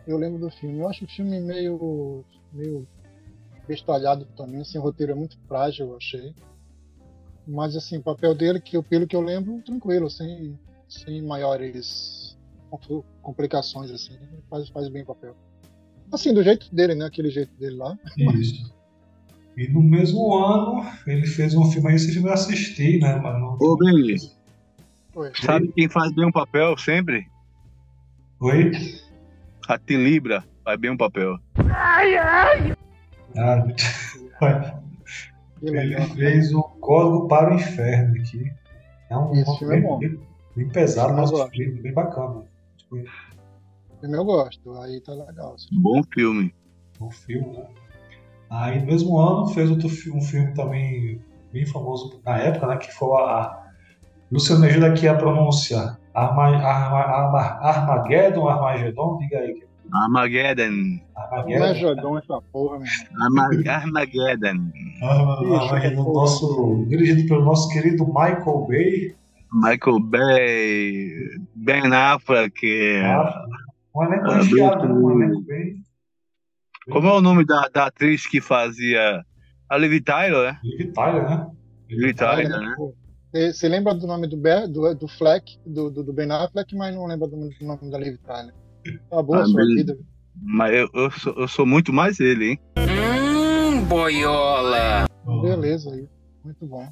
[0.06, 0.78] Eu lembro do filme.
[0.80, 2.24] Eu acho o filme meio.
[2.52, 2.86] meio
[3.70, 6.34] bestalhado também, assim, o roteiro é muito frágil, eu achei.
[7.46, 12.36] Mas assim, o papel dele, que eu, pelo que eu lembro, tranquilo, sem, sem maiores
[12.68, 15.36] compl- complicações, assim, ele faz, faz bem o papel.
[16.10, 17.06] Assim, do jeito dele, né?
[17.06, 17.96] Aquele jeito dele lá.
[18.18, 18.74] Isso.
[19.56, 23.20] E no mesmo ano, ele fez um filme aí, esse filme eu assisti, né?
[23.22, 23.56] Mas não...
[23.60, 23.78] Ô,
[25.12, 25.32] Foi.
[25.40, 27.24] sabe quem faz bem um papel sempre?
[28.40, 28.72] Oi?
[29.68, 31.38] A Tilibra faz bem um papel.
[33.36, 33.64] Ah,
[35.62, 38.50] ele fez o Código para o Inferno aqui.
[39.10, 39.98] É um Esse filme é bem, bom.
[39.98, 40.20] bem,
[40.56, 42.44] bem pesado, mas filme bem, bem bacana.
[42.76, 45.54] Tipo, O filme eu gosto, aí tá legal.
[45.54, 45.68] assim.
[45.80, 46.54] Bom filme.
[47.00, 47.66] um filme, né?
[48.50, 51.20] Aí no mesmo ano fez outro fi- um filme também
[51.52, 52.76] bem famoso na época, né?
[52.78, 53.64] Que foi a,
[54.30, 55.98] Luciano, me ajuda aqui a pronunciar.
[56.14, 59.62] Arma, Arma, Arma, Armageddon, Armagedon, diga aí.
[59.92, 61.00] Armageddon.
[61.16, 61.58] Armageddon.
[61.58, 62.88] Não é jogão essa porra, meu.
[63.22, 64.70] Arma Armageddon.
[65.02, 69.14] Armageddon, nosso, dirigido pelo nosso querido Michael Bay.
[69.52, 71.10] Michael Bay,
[71.54, 72.60] Ben Affleck.
[73.04, 73.44] Ah,
[73.94, 74.94] um elenco Ah, recheado, né?
[74.94, 75.82] um elenco bem.
[76.90, 79.24] Como é o nome da, da atriz que fazia
[79.68, 80.60] a Liv Tyler, né?
[80.62, 81.46] Liv Tyler, né?
[81.88, 82.74] Liv Tyler, né?
[83.32, 86.94] Você lembra do nome do, Be do, do Fleck, do, do, do Ben Affleck, mas
[86.94, 88.54] não lembra do, do nome da Liv Tyler.
[89.10, 89.74] Tá boa Ah, sua beleza.
[89.94, 89.98] vida.
[90.42, 92.60] Mas eu, eu, sou, eu sou muito mais ele, hein?
[92.78, 95.06] Hum, boiola.
[95.42, 96.06] Beleza aí.
[96.44, 96.88] Muito bom.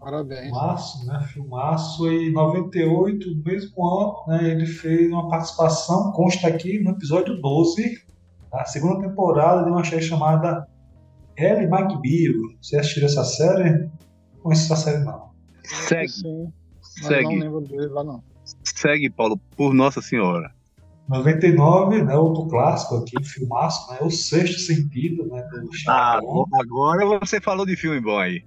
[0.00, 0.44] Parabéns.
[0.46, 1.20] Filmaço, né?
[1.32, 2.10] Filmaço.
[2.10, 7.40] E em 98, no mesmo ano, né, ele fez uma participação, consta aqui, no episódio
[7.40, 8.02] 12,
[8.52, 10.66] da segunda temporada de uma série chamada
[11.38, 12.34] Ellie McBeal.
[12.60, 13.88] Você assistiu essa série?
[14.34, 15.30] Não conheço essa série, não.
[15.62, 16.52] Segue, Sim,
[16.98, 17.22] mas segue.
[17.24, 18.22] não lembro dele lá não.
[18.62, 20.50] segue, Paulo, por Nossa Senhora.
[21.08, 26.18] 99, né, outro clássico aqui, filmaço, né, O Sexto Sentido, né, do Ah,
[26.54, 28.42] agora você falou de filme bom aí.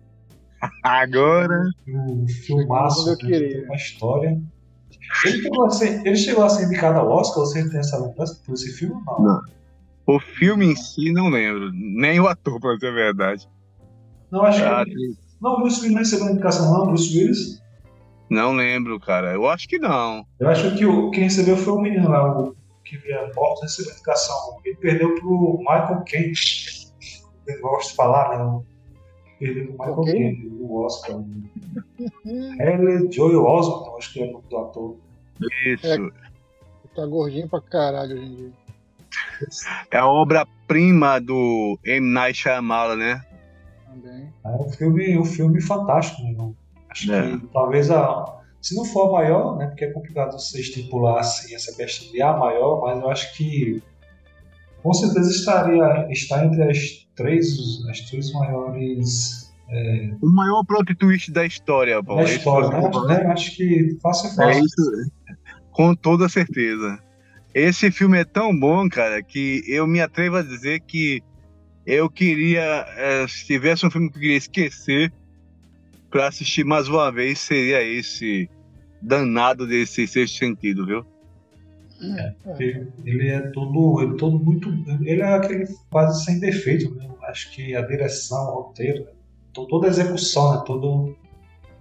[0.84, 1.70] Agora.
[1.88, 4.42] um filmaço, né, uma história.
[5.24, 8.40] Ele chegou, a ser, ele chegou a ser indicado ao Oscar, você tem essa lembrança
[8.46, 8.96] por esse filme?
[9.06, 9.22] Não.
[9.22, 9.42] Não.
[10.08, 11.72] O filme em si não lembro.
[11.74, 13.48] Nem o ator, pra dizer a verdade.
[14.32, 15.18] Não, acho A que.
[15.42, 17.62] Não, Bruce Willis não recebeu indicação, não, Bruce Willis.
[18.30, 19.34] Não lembro, cara.
[19.34, 20.26] Eu acho que não.
[20.40, 23.92] Eu acho que o, quem recebeu foi o menino lá, o que via morto, recebeu
[23.94, 24.60] indicação.
[24.66, 26.34] Ele perdeu pro Michael Caine.
[27.48, 28.62] Eu gosto de falar, né?
[29.40, 30.04] Perdeu pro Michael.
[30.04, 31.24] Caine, o Oscar.
[33.12, 34.98] Joel Osment, eu acho que é o nome do ator.
[35.66, 36.12] Isso.
[36.96, 38.52] Tá gordinho pra caralho hoje em dia.
[39.92, 42.12] É a obra-prima do M.
[42.12, 43.24] Night Shyamalan, né?
[43.86, 44.34] Também.
[44.44, 46.36] É um filme, um filme fantástico, né?
[46.38, 46.56] Eu
[46.90, 47.38] Acho É.
[47.38, 48.26] que talvez a.
[48.62, 49.68] Se não for a maior, né?
[49.68, 53.82] Porque é complicado você estipular assim essa questão de a maior, mas eu acho que
[54.82, 57.48] com certeza estaria está entre as três,
[57.90, 59.48] as três maiores
[60.22, 62.24] O maior plot twist da história, Paulo.
[62.24, 63.24] da É história, né?
[63.24, 63.32] né?
[63.32, 64.66] Acho que fácil é É fácil.
[64.66, 65.12] isso.
[65.72, 67.00] Com toda certeza.
[67.54, 71.22] Esse filme é tão bom, cara, que eu me atrevo a dizer que
[71.86, 72.86] eu queria.
[72.98, 75.12] eh, se tivesse um filme que eu queria esquecer
[76.10, 78.50] pra assistir mais uma vez, seria esse
[79.02, 81.06] danado desse sexto sentido, viu?
[82.60, 84.70] Ele, ele é todo, ele é todo muito,
[85.04, 87.10] ele é aquele quase sem defeito, né?
[87.24, 89.12] Acho que a direção, o roteiro, né?
[89.54, 90.64] to- toda a execução, né?
[90.66, 91.16] Todo,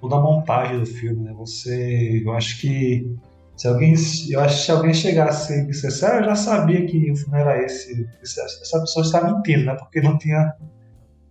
[0.01, 1.33] toda a montagem do filme, né?
[1.35, 3.15] Você, eu acho que
[3.57, 3.95] se alguém,
[4.31, 7.39] eu acho que se alguém chegasse e dissesse, ah, eu já sabia que o filme
[7.39, 9.75] era esse, essa essa pessoa está mentindo, né?
[9.77, 10.55] Porque não tinha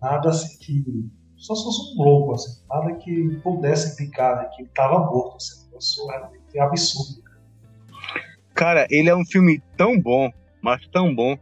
[0.01, 0.83] nada assim que
[1.45, 5.37] só se fosse um louco, assim, nada que pudesse indicar né, que ele estava morto,
[5.37, 7.23] assim, realmente absurdo.
[8.53, 10.31] Cara, ele é um filme tão bom,
[10.61, 11.37] mas tão bom,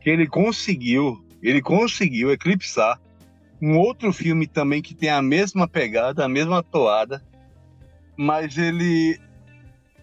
[0.00, 3.00] que ele conseguiu, ele conseguiu eclipsar
[3.60, 7.22] um outro filme também que tem a mesma pegada, a mesma toada,
[8.16, 9.18] mas ele,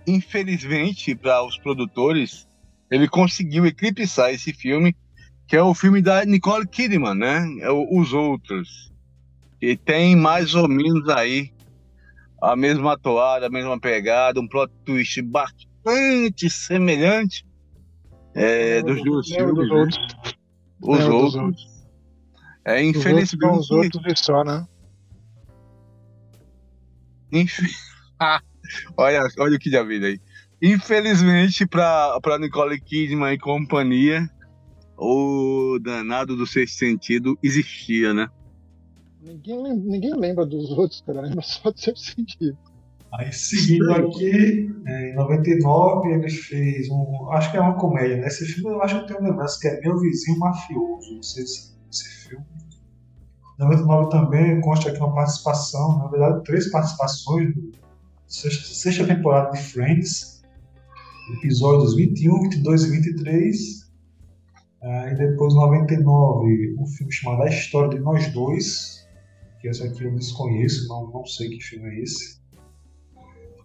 [0.07, 2.47] infelizmente, para os produtores,
[2.89, 4.95] ele conseguiu eclipsar esse filme,
[5.45, 7.45] que é o filme da Nicole Kidman, né?
[7.59, 8.88] É Os Outros.
[9.61, 11.51] E tem mais ou menos aí
[12.41, 17.45] a mesma toada, a mesma pegada, um plot twist bastante semelhante
[18.33, 19.75] é, dos dois Lembro filmes, dos né?
[19.75, 20.07] outros.
[20.81, 21.79] Os dos outros.
[22.65, 24.65] É, Os outros são infelizmente, os outros e só, né?
[28.19, 28.41] Ah,
[28.97, 30.19] olha, olha o que já vida aí.
[30.61, 34.29] Infelizmente, para Nicole Kidman e companhia,
[34.97, 38.29] o danado do sexto sentido existia, né?
[39.21, 41.21] Ninguém, ninguém lembra dos outros, cara.
[41.21, 42.57] Lembra só do seu sentido.
[43.11, 47.31] Aí seguindo aqui, é, em 99 ele fez um.
[47.31, 48.27] Acho que é uma comédia, né?
[48.27, 51.15] Esse filme eu acho que eu tenho lembrança, que é Meu Vizinho Mafioso.
[51.15, 52.45] Não sei se esse filme.
[53.59, 57.71] Em 99 também consta aqui uma participação, na verdade, três participações do
[58.27, 60.43] sexta, sexta temporada de Friends,
[61.37, 63.89] episódios 21, 22 e 23.
[64.81, 68.98] Aí depois, em 99, um filme chamado A História de Nós Dois,
[69.59, 72.39] que esse aqui eu desconheço, não, não sei que filme é esse.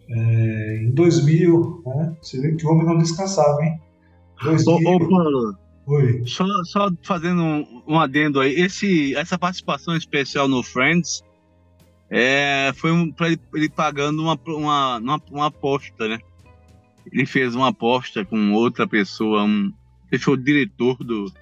[0.09, 2.16] É, em 2000, né?
[2.21, 3.81] Você vê que o homem não descansava, hein?
[4.43, 4.91] Ô, 2000.
[4.91, 6.23] ô Paulo, Oi.
[6.27, 11.23] só, só fazendo um, um adendo aí, esse, essa participação especial no Friends
[12.11, 16.19] é, foi um, pra ele, ele pagando uma, uma, uma, uma aposta, né?
[17.11, 19.73] Ele fez uma aposta com outra pessoa, um,
[20.11, 21.33] ele foi o diretor do,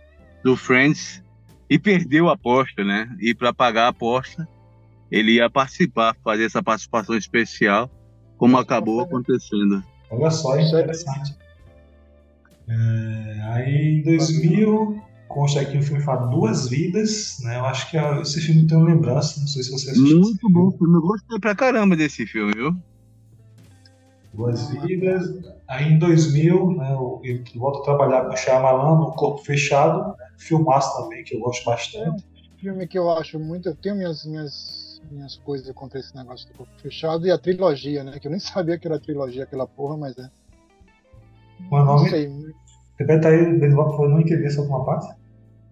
[0.45, 1.23] do Friends
[1.73, 3.09] e perdeu a aposta, né?
[3.19, 4.47] E para pagar a aposta,
[5.11, 7.91] ele ia participar, fazer essa participação especial,
[8.37, 9.83] como acabou acontecendo.
[10.11, 11.35] Olha só, é interessante.
[12.69, 17.57] É, aí em 2000, consta aqui o filme fala Duas Vidas, né?
[17.57, 20.21] Eu acho que esse filme tem uma lembrança, não sei se você assistiu.
[20.21, 22.77] Muito bom filme, eu gostei pra caramba desse filme, viu?
[24.35, 25.27] Duas Vidas.
[25.67, 30.15] Aí em 2000, né, eu, eu volto a trabalhar com o Shyamalan no Corpo Fechado,
[30.19, 32.05] né, filmaço também, que eu gosto bastante.
[32.07, 36.15] É um filme que eu acho muito, eu tenho minhas, minhas, minhas coisas contra esse
[36.15, 39.45] negócio do Corpo Fechado e a trilogia, né, que eu nem sabia que era trilogia
[39.45, 40.31] aquela porra, mas é.
[41.69, 42.03] Qual é nome?
[42.03, 42.55] Não sei.
[42.99, 45.15] Repete aí, Benivaldo, não entendi essa última parte.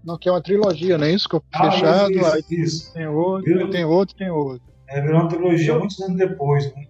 [0.04, 1.28] Não, que é uma trilogia, não é isso?
[1.28, 2.92] Corpo ah, Fechado, isso, aí isso.
[2.94, 4.62] tem outro, virou, tem outro, tem outro.
[4.88, 6.86] É, virou uma trilogia muitos anos depois, né?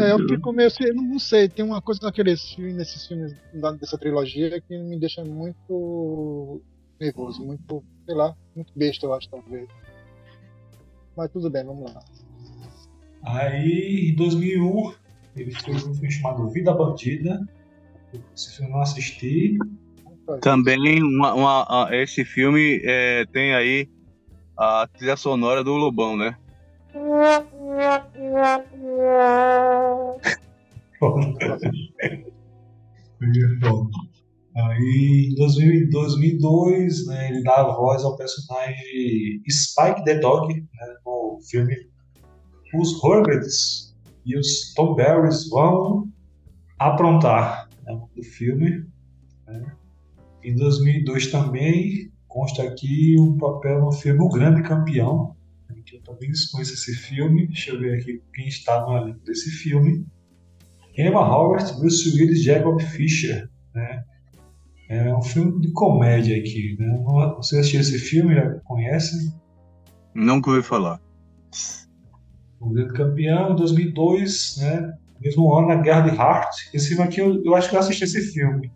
[0.00, 3.34] É, eu fico meio assim, não sei, tem uma coisa naqueles filmes, nesses filmes
[3.80, 6.60] dessa trilogia que me deixa muito
[7.00, 9.68] nervoso, muito, sei lá, muito besta, eu acho, talvez.
[11.16, 12.02] Mas tudo bem, vamos lá.
[13.22, 14.94] Aí, em 2001,
[15.36, 17.46] ele fez um filme chamado Vida Bandida.
[18.34, 19.58] Esse filme eu não assisti.
[20.40, 23.88] Também, uma, uma, esse filme é, tem aí
[24.56, 26.36] a trilha sonora do Lobão, né?
[34.56, 41.38] Aí, em 2002, né, ele dá a voz ao personagem Spike the Dog né, no
[41.50, 41.76] filme
[42.74, 46.10] Os Horvitz e os Tom Berries vão
[46.78, 48.86] aprontar né, do filme.
[49.46, 49.76] Né.
[50.42, 55.36] Em 2002 também consta aqui um papel no filme O Grande Campeão,
[55.84, 57.46] que eu também desconheço esse filme.
[57.46, 60.06] Deixa eu ver aqui quem está no elenco desse filme.
[60.96, 64.02] Emma Howard, Bruce Willis, Jacob Fisher, né?
[64.88, 67.02] É um filme de comédia aqui, né?
[67.36, 69.34] Você assistiu esse filme, já conhece?
[70.14, 71.00] Nunca ouvi falar.
[72.60, 74.94] O Grande Campeão, 2002, né?
[75.20, 76.74] Mesmo ano, na Guerra de Heart.
[76.74, 78.70] Esse filme aqui, eu, eu acho que eu assisti esse filme.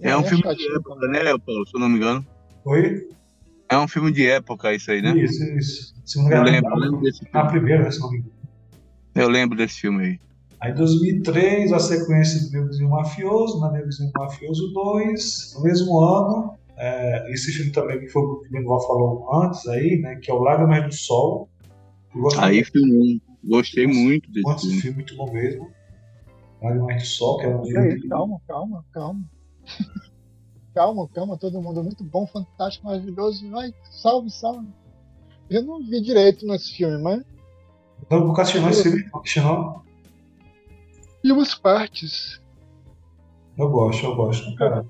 [0.00, 1.66] É, um filme de época, né, Paulo?
[1.66, 2.26] Se eu não me engano.
[2.64, 3.08] Oi?
[3.68, 5.16] É um filme de época isso aí, né?
[5.16, 5.94] Isso, isso.
[6.30, 7.30] Eu lembro, eu lembro desse filme.
[7.32, 8.32] A primeira, se não me engano.
[9.14, 10.20] Eu lembro desse filme aí.
[10.62, 15.54] Aí, em 2003, a sequência do Meu Vizinho Mafioso, na Meu Vizinho Mafioso 2.
[15.56, 19.98] No mesmo ano, é, esse filme também que foi o que o falou antes aí,
[20.00, 20.14] né?
[20.22, 21.48] Que é o Lágrimas do Sol.
[22.38, 24.54] Aí, filme, gostei muito desse filme.
[24.54, 25.68] Esse filme muito bom mesmo.
[26.62, 28.08] Lágrimas do Sol, que é um livro.
[28.08, 29.24] Calma, calma, calma.
[30.72, 33.50] calma, calma, todo mundo muito bom, fantástico, maravilhoso.
[33.50, 34.68] Vai, salve, salve.
[35.50, 37.24] Eu não vi direito nesse filme, mas.
[38.08, 39.10] Não, nunca assistiu esse filme?
[39.38, 39.82] Não?
[41.22, 42.40] E umas partes.
[43.56, 44.54] Eu gosto, eu gosto.
[44.56, 44.88] Caramba.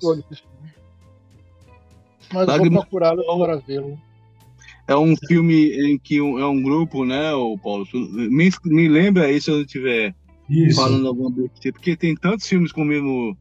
[2.33, 2.77] Mas Lágrima...
[2.77, 3.99] vou procurá-lo para vê-lo.
[4.87, 7.87] É um filme em que um, é um grupo, né, o Paulo?
[7.93, 10.15] Me, me lembra aí se eu não estiver
[10.75, 13.37] falando alguma besteira, porque tem tantos filmes com o mesmo,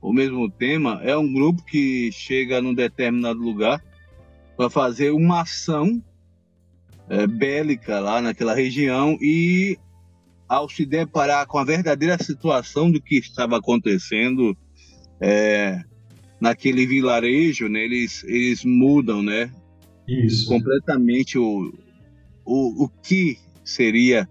[0.00, 1.00] o mesmo tema.
[1.02, 3.82] É um grupo que chega num determinado lugar
[4.56, 6.02] para fazer uma ação
[7.08, 9.78] é, bélica lá naquela região e
[10.50, 14.58] ao se deparar com a verdadeira situação do que estava acontecendo
[15.20, 15.80] é,
[16.40, 19.48] naquele vilarejo, né, eles, eles mudam, né?
[20.08, 20.48] Isso.
[20.48, 21.72] Completamente o,
[22.44, 24.28] o, o que seria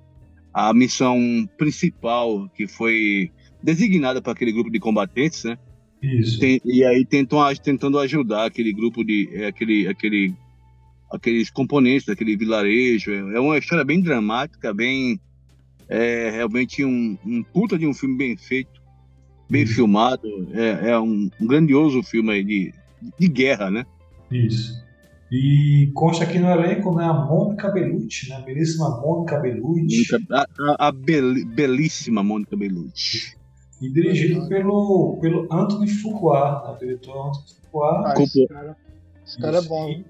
[0.54, 3.32] a missão principal que foi
[3.64, 5.58] designada para aquele grupo de combatentes, né?
[6.04, 6.38] Isso.
[6.38, 10.34] Tem, e aí tentam, tentando ajudar aquele grupo de é, aquele, aquele,
[11.10, 13.14] aqueles componentes daquele vilarejo.
[13.14, 15.18] É uma história bem dramática, bem
[15.90, 18.80] é realmente um, um puta de um filme bem feito,
[19.49, 19.76] bem Isso.
[19.76, 20.28] filmado.
[20.53, 22.74] É, é um, um, grandioso filme aí de,
[23.20, 23.86] de guerra, né?
[24.32, 24.88] Isso.
[25.32, 28.38] E consta aqui no elenco né, a Mônica Bellucci, né?
[28.38, 30.03] A belíssima Mônica Bellucci.
[30.32, 33.38] A, a, a bel, belíssima Mônica Bellucci.
[33.82, 36.74] E dirigido pelo, pelo Anthony Fuqua, né?
[36.74, 38.03] o diretor Anthony Fuqua.
[38.06, 38.78] Ah, esse, cara,
[39.26, 40.03] esse cara é bom.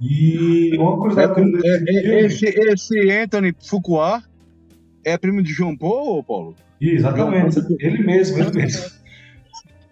[0.00, 4.22] E uma curiosidade é, é, é, esse, esse Anthony Fuqua
[5.06, 6.56] é primo de João Paulo, Paulo?
[6.80, 8.90] Exatamente, ele mesmo, ele mesmo.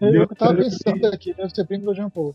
[0.00, 2.34] Eu, eu tava pensando aqui, deve ser primo do João Paulo.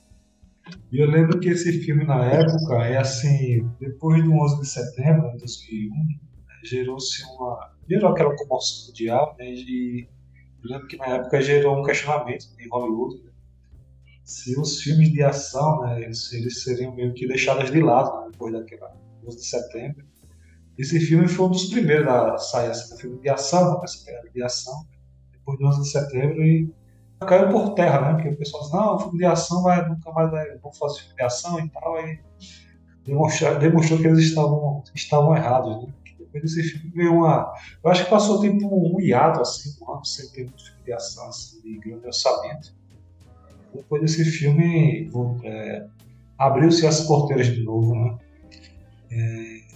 [0.89, 5.29] E eu lembro que esse filme, na época, é assim, depois do 11 de setembro
[5.31, 6.15] de 2001, né,
[6.63, 7.73] gerou-se uma...
[7.89, 10.07] gerou aquela comoção mundial, né, e
[10.63, 13.31] eu lembro que na época gerou um questionamento em Hollywood, né,
[14.23, 18.29] se os filmes de ação, né, eles, eles seriam meio que deixados de lado né,
[18.31, 18.95] depois daquela
[19.27, 20.08] 11 de setembro,
[20.79, 24.41] esse filme foi um dos primeiros a sair assim, filme de ação, essa pegada de
[24.41, 24.87] ação,
[25.33, 26.73] depois do 11 de setembro, e
[27.19, 28.13] caiu por terra, né?
[28.13, 31.15] Porque o pessoal diz, não, filme de ação vai, nunca mais vai, vão fazer filme
[31.15, 32.21] de ação e tal, e
[33.03, 35.93] demonstrar, demonstrou que eles estavam, estavam errados, né?
[36.17, 37.53] Depois desse filme veio uma.
[37.83, 40.93] Eu acho que passou tipo um hiato, assim, um ano sem ter muito filme de
[40.93, 42.73] ação assim, de grande orçamento.
[43.73, 45.11] Depois desse filme
[45.43, 45.87] é,
[46.37, 48.17] abriu-se as porteiras de novo, né?
[49.11, 49.68] É,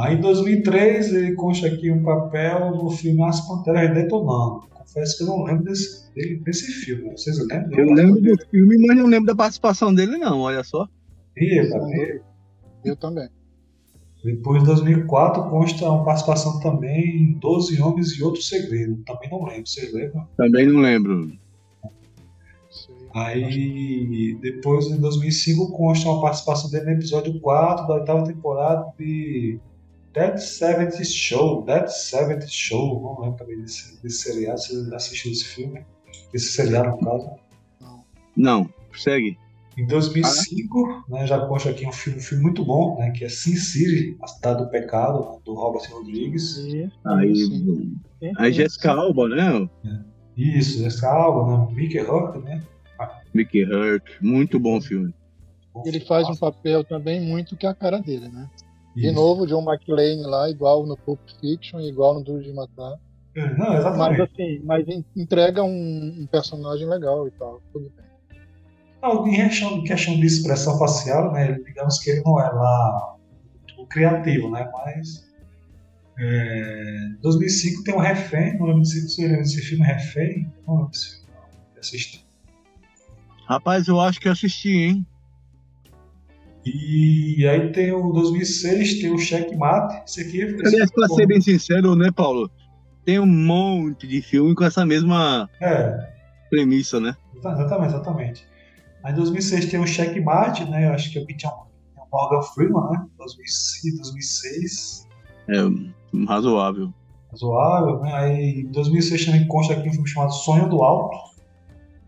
[0.00, 4.62] aí em 2003 ele consta aqui um papel no filme As Panteras Detonando.
[4.70, 6.10] Confesso que eu não lembro desse,
[6.42, 7.10] desse filme.
[7.12, 7.78] Vocês lembram?
[7.78, 10.88] Eu lembro do filme, mas não lembro da participação dele, não, olha só.
[11.36, 12.20] Eu também.
[12.84, 13.28] Eu também.
[14.22, 19.02] Depois, em 2004, consta uma participação também em Doze Homens e Outro Segredo.
[19.06, 20.28] Também não lembro, vocês lembram?
[20.36, 21.32] Também não lembro.
[23.14, 29.58] Aí, depois, em 2005, consta uma participação dele no episódio 4 da oitava temporada de
[30.12, 31.64] Dead Seventh Show.
[31.64, 34.60] Dead Seventh Show, não lembro também desse, desse seriado.
[34.60, 35.84] Você assistiu esse filme?
[36.34, 37.30] Esse seriado, no caso?
[38.36, 39.36] Não, segue.
[39.76, 41.04] Em 2005, ah.
[41.08, 44.16] né, já consta aqui um filme, um filme muito bom, né, que é Sin City,
[44.20, 46.58] A Cidade do Pecado, né, do Robert Rodrigues.
[46.58, 46.90] Aí,
[48.36, 49.68] aí Jessica Alba, né?
[50.36, 52.62] Isso, Jessica Alba, né, Mickey Rourke, né?
[53.32, 55.14] Mickey Rourke, muito bom filme.
[55.84, 58.50] Ele faz um papel também muito que é a cara dele, né?
[58.96, 59.06] Isso.
[59.06, 62.98] De novo, John McClane lá, igual no Pulp Fiction, igual no Duro de Matar.
[63.36, 64.18] É, não, exatamente.
[64.18, 68.10] Mas assim, mas entrega um, um personagem legal e tal, tudo bem.
[69.00, 73.16] Não, em questão, questão de expressão facial, né, digamos que ele não é lá
[73.78, 75.26] o criativo, né, mas
[76.18, 80.90] é, 2005 tem um Refém, não lembro se você lembra desse filme Refém, não lembro
[80.92, 81.32] filme,
[81.78, 82.26] assisti.
[83.46, 85.06] Rapaz, eu acho que assisti, hein?
[86.64, 90.42] E aí tem o 2006, tem o Checkmate, esse aqui...
[90.42, 92.50] Aliás, pra ser bem sincero, né, Paulo?
[93.04, 96.12] Tem um monte de filme com essa mesma é.
[96.50, 97.16] premissa, né?
[97.34, 98.46] Exatamente, exatamente.
[99.02, 100.88] Aí em 2006 tem o Checkmate, né?
[100.88, 101.26] Eu acho que é o
[102.12, 103.06] Morgan Freeman, né?
[103.16, 105.08] 2005, 2006.
[105.48, 106.92] É, razoável.
[107.30, 108.12] Razoável, né?
[108.12, 111.16] Aí em 2006 também consta aqui um filme chamado Sonho do Alto.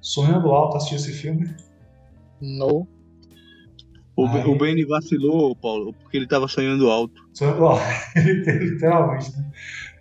[0.01, 1.55] Sonho do Alto, assistiu esse filme?
[2.41, 2.87] Não.
[4.17, 4.45] O, aí...
[4.45, 7.23] o Benny vacilou, Paulo, porque ele estava sonhando alto.
[7.33, 7.83] Sonhando alto,
[8.17, 9.51] literalmente, né?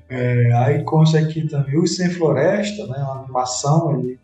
[0.09, 2.97] É, aí consta aqui também o Sem Floresta, né?
[2.97, 4.19] Uma animação, ele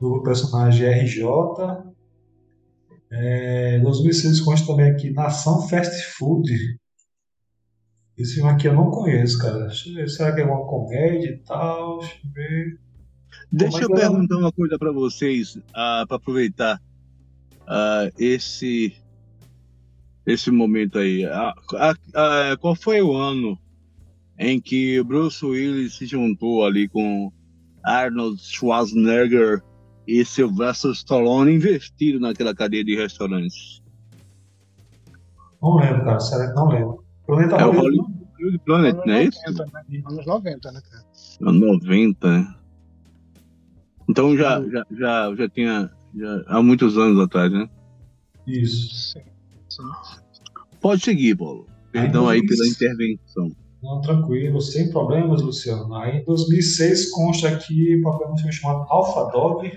[0.00, 1.24] do personagem RJ.
[3.10, 6.52] É, 2006 consta também aqui Nação Fast Food.
[8.18, 9.70] Esse filme aqui eu não conheço, cara.
[10.08, 12.00] Será que é uma comédia e tal?
[12.00, 12.80] Deixa eu ver.
[13.52, 16.80] Deixa eu perguntar uma coisa para vocês, ah, para aproveitar
[17.66, 18.94] uh, esse
[20.26, 21.24] esse momento aí.
[21.24, 23.58] Uh, qual foi o ano
[24.38, 27.32] em que Bruce Willis se juntou ali com
[27.84, 29.62] Arnold Schwarzenegger
[30.06, 33.82] e Sylvester Stallone investiram naquela cadeia de restaurantes?
[35.62, 36.20] Não lembro, cara.
[36.20, 37.04] Será que não lembro?
[37.26, 38.16] Planeta é o Hollywood
[38.64, 39.40] Planet, não é isso?
[39.48, 40.02] Né?
[40.06, 41.04] Anos 90, né, cara?
[41.40, 42.54] Anos 90, né?
[44.08, 47.68] Então já, já, já, já tinha já, há muitos anos atrás, né?
[48.46, 49.12] Isso.
[49.12, 49.20] Sim,
[49.68, 49.82] sim.
[50.80, 51.66] Pode seguir, Paulo.
[51.92, 53.50] Perdão aí, aí pela intervenção.
[53.82, 55.94] Não, tranquilo, sem problemas, Luciano.
[55.94, 59.70] Aí em 2006 consta aqui o papel um filme chamado Alpha Dog,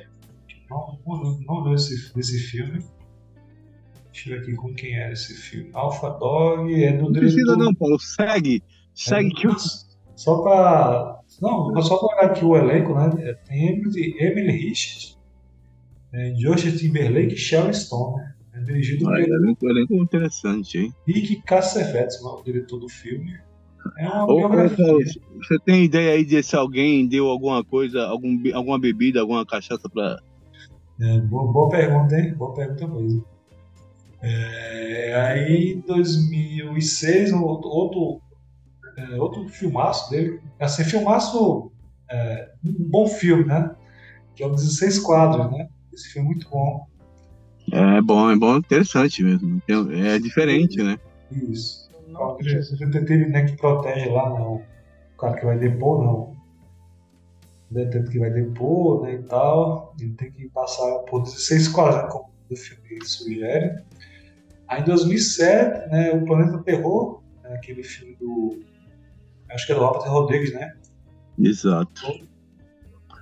[0.70, 2.84] não, não, não lembro desse, desse filme.
[4.12, 5.70] Deixa eu ver aqui com quem era esse filme.
[5.74, 8.00] Alpha Dog é do Não precisa não, Paulo.
[8.00, 8.64] Segue.
[8.94, 9.56] Segue é, que eu...
[10.16, 11.22] Só para...
[11.42, 13.10] Não, só para olhar aqui o elenco, né?
[13.20, 15.18] É, tem Emily, Emily Richards,
[16.14, 18.34] é, Josh Timberlake e Sharon Stone, né?
[18.54, 19.36] É dirigido ah, pelo...
[19.36, 20.94] Elenco, elenco interessante, hein?
[21.08, 23.38] Rick Cassavetes, o diretor do filme.
[23.98, 25.00] É uma ô, Paulo,
[25.38, 29.88] você tem ideia aí de se alguém deu alguma coisa, algum, alguma bebida, alguma cachaça
[29.90, 30.20] para
[31.02, 32.34] é, boa, boa, pergunta, hein?
[32.34, 33.24] Boa pergunta mesmo.
[34.22, 38.22] É, aí, em 2006, outro, outro,
[38.98, 41.72] é, outro filmaço dele, assim, filmaço,
[42.12, 43.74] é, um bom filme, né?
[44.36, 45.70] Que é o 16 quadros, né?
[46.00, 46.88] Esse filme é muito bom.
[47.72, 49.62] É bom, é bom, interessante mesmo.
[49.92, 50.98] É diferente, né?
[51.32, 51.90] Isso.
[52.14, 54.40] O detetive né, que protege lá, né?
[54.40, 54.62] O
[55.18, 56.40] cara que vai depor, não
[57.70, 59.94] detento que vai depor né, e tal.
[60.00, 63.84] Ele tem que passar por 16 quadros, né, como o filme sugere.
[64.68, 68.60] Aí em 2007, né, o Planeta Terror, né, aquele filme do.
[69.50, 70.76] Acho que é do Robert Rodrigues, né?
[71.40, 72.02] Exato.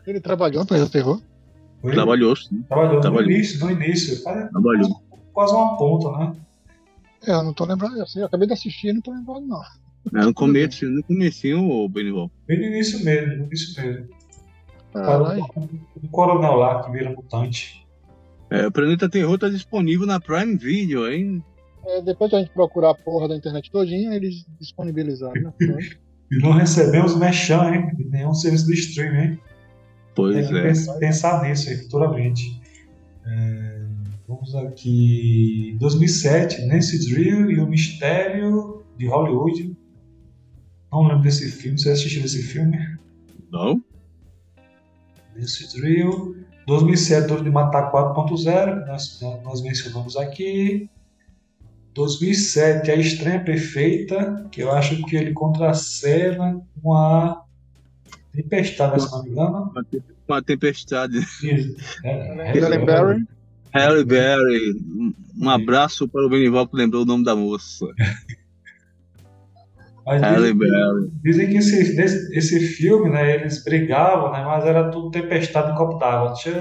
[0.06, 1.22] Ele trabalhou no Planeta Terror?
[1.88, 1.95] Foi?
[1.95, 2.61] Trabalhou, sim.
[2.64, 3.27] Trabalhou, Trabalhou.
[3.27, 4.23] no início, no início.
[4.23, 5.01] Trabalhou.
[5.34, 6.35] Quase uma ponta, né?
[7.26, 9.61] É, eu não tô lembrando, assim, eu acabei de assistir e não tô lembrando, não.
[10.15, 12.30] É, no começo, no comecinho, o Benival.
[12.47, 14.07] Bem no início mesmo, no início mesmo.
[16.03, 17.85] Um coronel lá que vira mutante.
[18.49, 21.43] É, o Planeta Terror tá disponível na Prime Video, hein?
[21.85, 25.53] É, depois de a gente procurar a porra da internet todinha, eles disponibilizaram, né?
[26.30, 27.95] E não recebemos mechan, hein?
[27.95, 29.39] De nenhum serviço do streaming, hein?
[30.18, 30.64] Pois Tem que é.
[30.64, 32.60] pens- pensar nisso aí futuramente.
[33.26, 33.85] É,
[34.27, 35.77] vamos aqui.
[35.80, 39.77] 2007, Nancy Drew e o Mistério de Hollywood.
[40.91, 41.77] Não lembro desse filme.
[41.80, 42.77] Você assistiu esse filme?
[43.52, 43.81] Não?
[45.35, 46.35] Nancy Drew.
[46.65, 50.89] 2007, Duro de Matar 4.0, que nós, nós mencionamos aqui.
[51.94, 57.44] 2007, A Estranha Perfeita, que eu acho que ele contracena com a
[58.43, 59.72] Tempestade, se não me engano.
[59.73, 61.18] Uma, te- uma tempestade.
[61.18, 61.76] Isso.
[62.05, 63.26] É, Halle Berry.
[63.73, 64.73] Halle Berry.
[65.41, 67.85] Um- abraço para o Benival que lembrou o nome da moça.
[70.05, 71.11] Mas Halle dizem, Berry.
[71.23, 75.97] dizem que esse, esse filme, né, eles brigavam, né, mas era tudo tempestade em copo
[75.97, 76.34] d'água.
[76.34, 76.51] Tchê.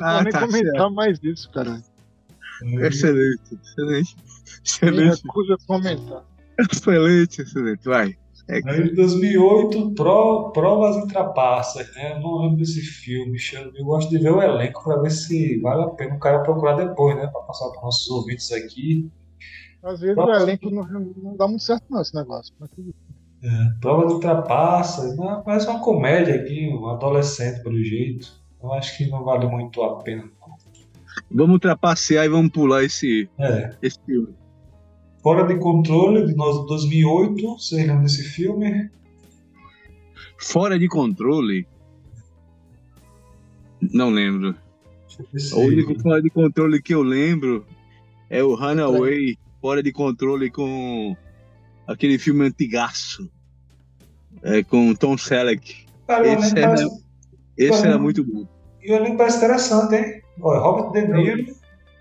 [0.00, 1.82] Ah, nem tá comentar mais isso, cara.
[2.62, 4.16] Excelente, excelente.
[4.64, 6.24] Excelente, recuso a comentar.
[6.58, 7.84] excelente, excelente.
[7.84, 8.16] Vai.
[8.48, 12.16] Aí, em 2008, Pro, Provas e Trapaças, né?
[12.16, 13.38] Eu não lembro desse filme,
[13.76, 16.74] eu, gosto de ver o elenco para ver se vale a pena o cara procurar
[16.74, 17.28] depois, né?
[17.28, 19.08] Para passar para nossos ouvintes aqui.
[19.82, 22.52] Às vezes o elenco não, não dá muito certo, não, esse negócio.
[22.58, 22.92] Mas bem.
[23.80, 25.42] Provas e Trapaças, né?
[25.44, 28.39] parece uma comédia aqui, um adolescente pelo jeito.
[28.62, 30.24] Eu acho que não vale muito a pena.
[31.30, 33.74] Vamos trapacear e vamos pular esse, É.
[33.82, 34.34] esse filme.
[35.22, 38.90] Fora de Controle, de nós- 2008, vocês lembram desse filme?
[40.38, 41.66] Fora de controle.
[43.80, 44.54] Não lembro.
[45.54, 47.66] O único fora de controle que eu lembro
[48.30, 51.14] é o Runaway, fora de controle com
[51.86, 53.30] aquele filme antigaço.
[54.42, 55.84] É, com Tom Selleck.
[56.06, 57.04] Cara, o esse é- parece-
[57.60, 58.46] Esse era muito bom.
[58.82, 60.22] E o elenco parece interessante, hein?
[60.40, 61.54] Olha, Robert De Niro,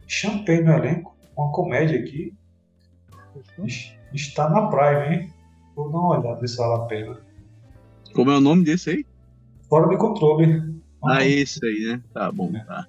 [0.08, 2.34] Champagne no elenco, uma comédia aqui.
[4.14, 5.34] Está na Prime, hein?
[5.76, 7.18] Vou dar uma olhada se vale a pena.
[8.14, 9.06] Como é o nome desse aí?
[9.68, 10.82] Fora de controle.
[11.04, 12.02] Ah, esse aí, né?
[12.14, 12.88] Tá bom, tá.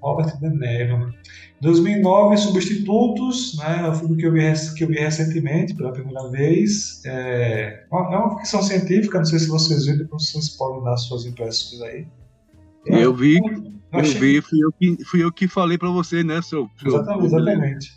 [0.00, 1.14] Robert De Niro.
[1.60, 3.82] 2009, Substitutos, né?
[3.86, 4.40] É um filme que eu vi,
[4.76, 7.02] que eu vi recentemente, pela primeira vez.
[7.04, 10.96] É uma, é uma ficção científica, não sei se vocês viram, depois vocês podem dar
[10.96, 12.06] suas impressões aí.
[12.86, 16.24] Eu vi, Eu eu achei- vi, fui eu que, fui eu que falei pra você,
[16.24, 16.70] né, seu.
[16.80, 17.92] seu Exatamente, exatamente.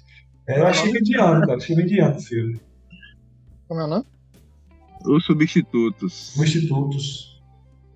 [0.46, 1.56] É, eu achei mediano, cara.
[1.56, 2.60] Achei mediano o filme.
[3.68, 4.06] Como é o nome?
[5.06, 6.34] Os substitutos.
[6.36, 7.33] Substitutos.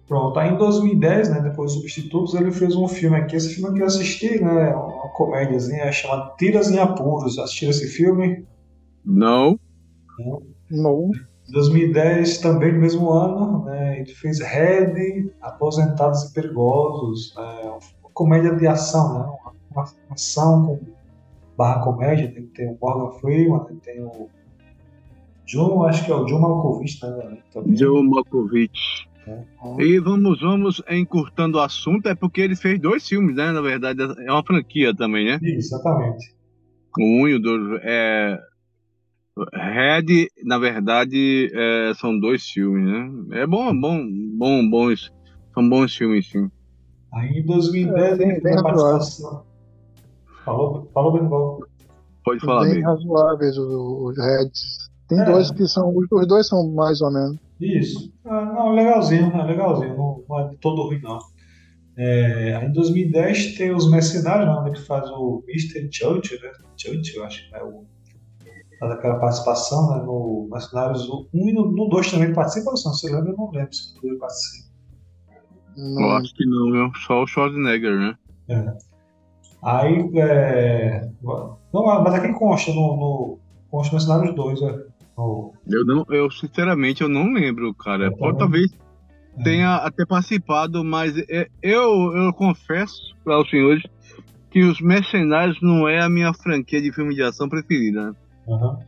[0.07, 3.35] Pronto, aí em 2010, né, depois dos Substitutos, ele fez um filme aqui.
[3.35, 7.37] Esse filme que eu assisti, né, uma comédiazinha chamada Tiras em Apuros.
[7.37, 8.45] Assistiram esse filme?
[9.03, 9.59] Não.
[10.71, 11.11] No.
[11.47, 17.33] Em 2010, também no mesmo ano, né, ele fez Red, Aposentados e Perigosos.
[17.35, 20.79] Né, uma comédia de ação, né, uma, uma ação com
[21.57, 22.31] barra comédia.
[22.31, 24.29] Tem, tem o Morgan Freeman, né, tem o
[25.45, 27.75] John, acho que é o John Malkovich, né, também.
[27.75, 29.07] Joe Malkovich.
[29.79, 33.51] E vamos, vamos encurtando o assunto, é porque ele fez dois filmes, né?
[33.51, 35.39] Na verdade, é uma franquia também, né?
[35.41, 36.33] Isso, exatamente.
[36.97, 37.79] O um e o dois.
[37.83, 38.39] É...
[39.53, 42.83] Red, na verdade, é, são dois filmes,
[43.27, 43.41] né?
[43.41, 44.03] É bom, bom,
[44.35, 45.11] bom, bons.
[45.53, 46.49] São bons filmes, sim.
[47.13, 49.43] Aí em 2010 É, bem- ele bem fez a participação.
[50.43, 51.59] Falou, falou Benival.
[52.23, 52.83] Pode falar bem bem.
[52.83, 54.89] razoáveis os, os Reds.
[55.07, 55.25] Tem É.
[55.25, 55.93] dois que são.
[55.95, 57.37] Os dois são mais ou menos.
[57.59, 58.13] Isso.
[58.25, 59.97] Ah, não, legalzinho, é legalzinho.
[59.97, 61.19] Não, não é de todo ruim, não.
[61.97, 65.89] É, aí em 2010 tem os Mercenários, né, onde ele faz o Mr.
[65.91, 66.51] Church, né?
[66.77, 67.85] Church, eu acho que é o.
[68.79, 72.95] Faz aquela participação né, no Mercenários 1 e no 2 também participa, Luciano?
[72.95, 73.31] Você lembra?
[73.31, 74.67] Eu não lembro se ele participa.
[75.75, 76.91] Eu Não, acho que não, viu?
[77.07, 78.17] Só o Schwarzenegger, né?
[79.63, 81.09] Aí, é...
[81.73, 83.39] Não, mas aqui consta no, no
[83.71, 84.85] consta no Mercenários 2, é.
[85.17, 88.11] Eu não, eu sinceramente eu não lembro, cara.
[88.15, 88.71] Pode talvez
[89.39, 89.43] É.
[89.43, 93.83] tenha até participado, mas é- eu, eu confesso para os senhores
[94.51, 98.15] que os Mercenários não é a minha franquia de filme de ação preferida.
[98.47, 98.79] Aham.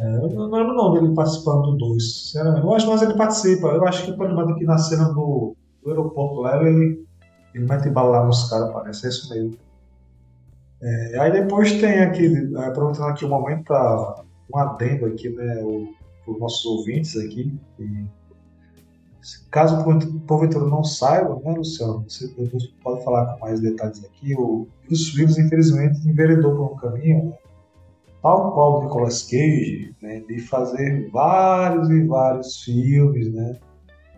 [0.00, 2.64] É, eu não lembro não dele participando do 2, sinceramente.
[2.64, 3.66] Eu acho mais ele participa.
[3.68, 7.04] Eu acho que lembrar que na cena do, do aeroporto lá, ele,
[7.52, 9.06] ele mete bala lá nos caras, parece.
[9.06, 9.58] É isso mesmo.
[10.80, 12.26] É, aí depois tem aqui,
[12.56, 15.56] é, aproveitando aqui o momento para um adendo aqui, né,
[16.24, 17.58] para os nossos ouvintes aqui.
[17.78, 18.04] E,
[19.50, 22.28] caso por- porventura não saiba, né, Luciano, você
[22.82, 24.34] pode falar com mais detalhes aqui.
[24.34, 27.32] O Bruce Willis, infelizmente, enveredou por um caminho, né,
[28.22, 33.56] tal qual o Nicolas Cage, né, de fazer vários e vários filmes, né,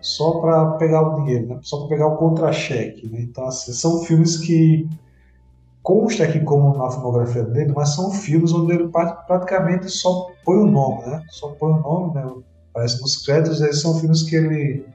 [0.01, 3.07] só para pegar o dinheiro, né, só para pegar o contra-cheque.
[3.09, 3.23] Né?
[3.23, 4.89] Então, assim, são filmes que
[5.83, 10.67] consta aqui como na filmografia dele, mas são filmes onde ele praticamente só põe o
[10.67, 11.23] nome, né?
[11.31, 12.31] Só põe o nome, né?
[12.71, 14.87] Aparece nos créditos, eles são filmes que ele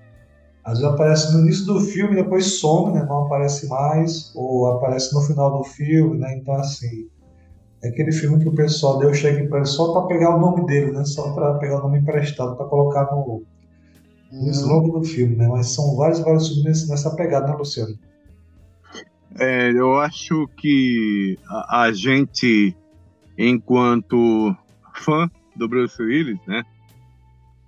[0.63, 3.05] às vezes aparece no início do filme e depois some, né?
[3.07, 6.35] Não aparece mais, ou aparece no final do filme, né?
[6.37, 7.07] Então, assim,
[7.83, 10.65] é aquele filme que o pessoal deu cheque para ele só para pegar o nome
[10.65, 11.05] dele, né?
[11.05, 13.43] Só para pegar o nome emprestado para colocar no,
[14.31, 15.47] no slogan do filme, né?
[15.47, 17.95] Mas são vários, vários filmes nessa pegada, né, Luciano?
[19.37, 22.75] É, eu acho que a, a, gente,
[23.37, 24.55] enquanto
[24.93, 26.63] fã do Bruce Willis, né?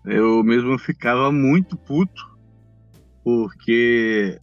[0.06, 2.38] Eu mesmo ficava muito puto,
[3.24, 4.40] porque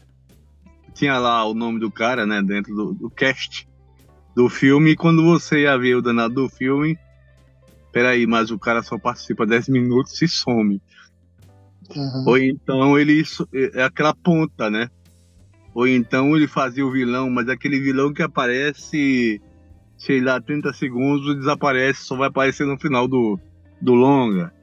[0.92, 2.42] tinha lá o nome do cara, né?
[2.42, 3.66] Dentro do, do cast
[4.36, 6.98] do filme, e quando você ia ver o danado do filme,
[7.92, 10.82] peraí, mas o cara só participa 10 minutos e some.
[11.94, 12.24] Uhum.
[12.26, 13.22] Ou então ele
[13.74, 14.90] é aquela ponta, né?
[15.74, 19.42] Ou então ele fazia o vilão, mas aquele vilão que aparece,
[19.98, 23.38] sei lá, 30 segundos e desaparece, só vai aparecer no final do,
[23.82, 24.54] do longa.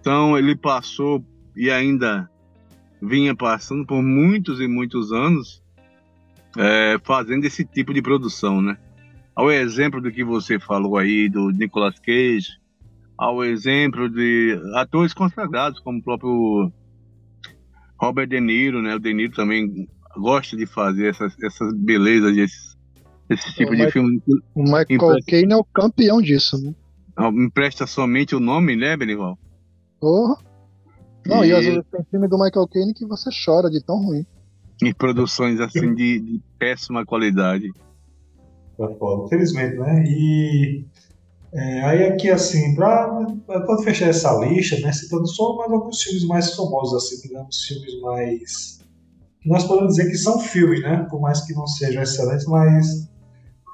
[0.00, 1.22] Então ele passou
[1.54, 2.28] e ainda
[3.02, 5.62] vinha passando por muitos e muitos anos
[6.56, 8.78] é, fazendo esse tipo de produção, né?
[9.36, 12.58] Ao exemplo do que você falou aí do Nicolas Cage,
[13.16, 16.72] ao exemplo de atores consagrados como o próprio
[17.98, 18.94] Robert De Niro, né?
[18.94, 19.86] O De Niro também
[20.16, 22.76] gosta de fazer essas, essas belezas, esse,
[23.28, 24.22] esse tipo o de filme.
[24.54, 26.74] O Michael empresta, Caine é o campeão disso, né?
[27.18, 29.38] Empresta somente o nome, né, Benival?
[30.00, 30.36] Porra.
[31.26, 31.48] Não, e...
[31.48, 34.24] e às vezes tem filme do Michael Caine que você chora de tão ruim.
[34.82, 37.70] Em produções assim de, de péssima qualidade.
[38.78, 40.04] Tá foda, infelizmente, né?
[40.06, 40.84] E
[41.52, 43.26] é, aí aqui assim, para
[43.84, 48.79] fechar essa lista, né, citando só mais alguns filmes mais famosos, assim, digamos, filmes mais
[49.44, 51.06] nós podemos dizer que são filmes, né?
[51.08, 53.08] Por mais que não sejam excelentes, mas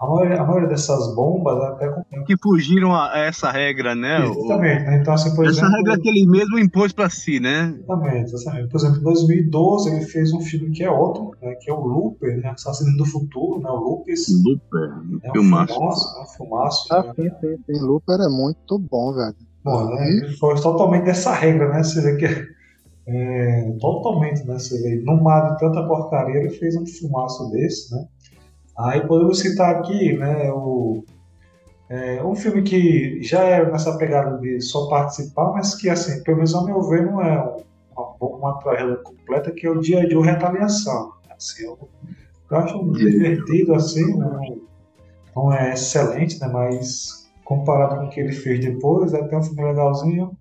[0.01, 1.90] a maioria, a maioria dessas bombas até
[2.26, 4.26] que fugiram a essa regra, né?
[4.26, 4.84] Exatamente.
[4.84, 4.98] Né?
[5.01, 7.74] Então, assim, por essa exemplo, regra que ele mesmo impôs para si, né?
[7.78, 8.68] Exatamente, exatamente.
[8.68, 11.55] Por exemplo, em 2012 ele fez um filme que é ótimo, né?
[11.60, 12.51] Que é o Looper, né?
[12.51, 13.70] Assassino do Futuro, né?
[13.70, 14.26] O Lupus.
[14.44, 14.90] Looper,
[15.22, 15.72] é um filmaço.
[15.72, 17.12] é um filmaço ah, né?
[17.16, 17.80] sim, sim, sim.
[17.80, 19.34] Looper é muito bom, velho.
[19.64, 20.09] Bom, né?
[20.10, 21.82] Ele foi totalmente dessa regra, né?
[21.82, 22.56] Você vê que
[23.07, 24.59] é, totalmente, né?
[24.59, 28.07] Você vê, no mar de tanta porcaria, ele fez um filmaço desse, né?
[28.78, 31.03] Aí podemos citar aqui, né, o,
[31.89, 36.39] é, um filme que já é nessa pegada de só participar, mas que, assim, pelo
[36.39, 37.65] menos ao meu ver, não é
[37.97, 41.12] uma, uma tragédia completa, que é o Dia de Retaliação.
[41.35, 41.89] Assim, eu,
[42.51, 44.61] eu acho divertido, assim, não,
[45.35, 49.43] não é excelente, né, mas comparado com o que ele fez depois, é até um
[49.43, 50.37] filme legalzinho.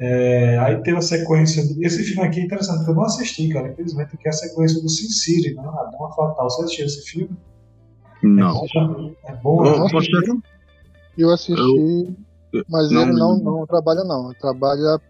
[0.00, 1.62] É, aí tem a sequência.
[1.80, 4.82] Esse filme aqui é interessante, porque eu não assisti, cara, infelizmente, que é a sequência
[4.82, 5.62] do Sin City, né?
[5.62, 6.50] A Dama Fatal.
[6.50, 7.36] Você assistiu esse filme?
[8.22, 8.64] Não.
[8.64, 9.66] É bom, é bom.
[9.66, 10.42] Eu,
[11.16, 12.16] eu assisti,
[12.68, 14.26] mas não, ele não, não trabalha, não.
[14.26, 15.00] Ele trabalha.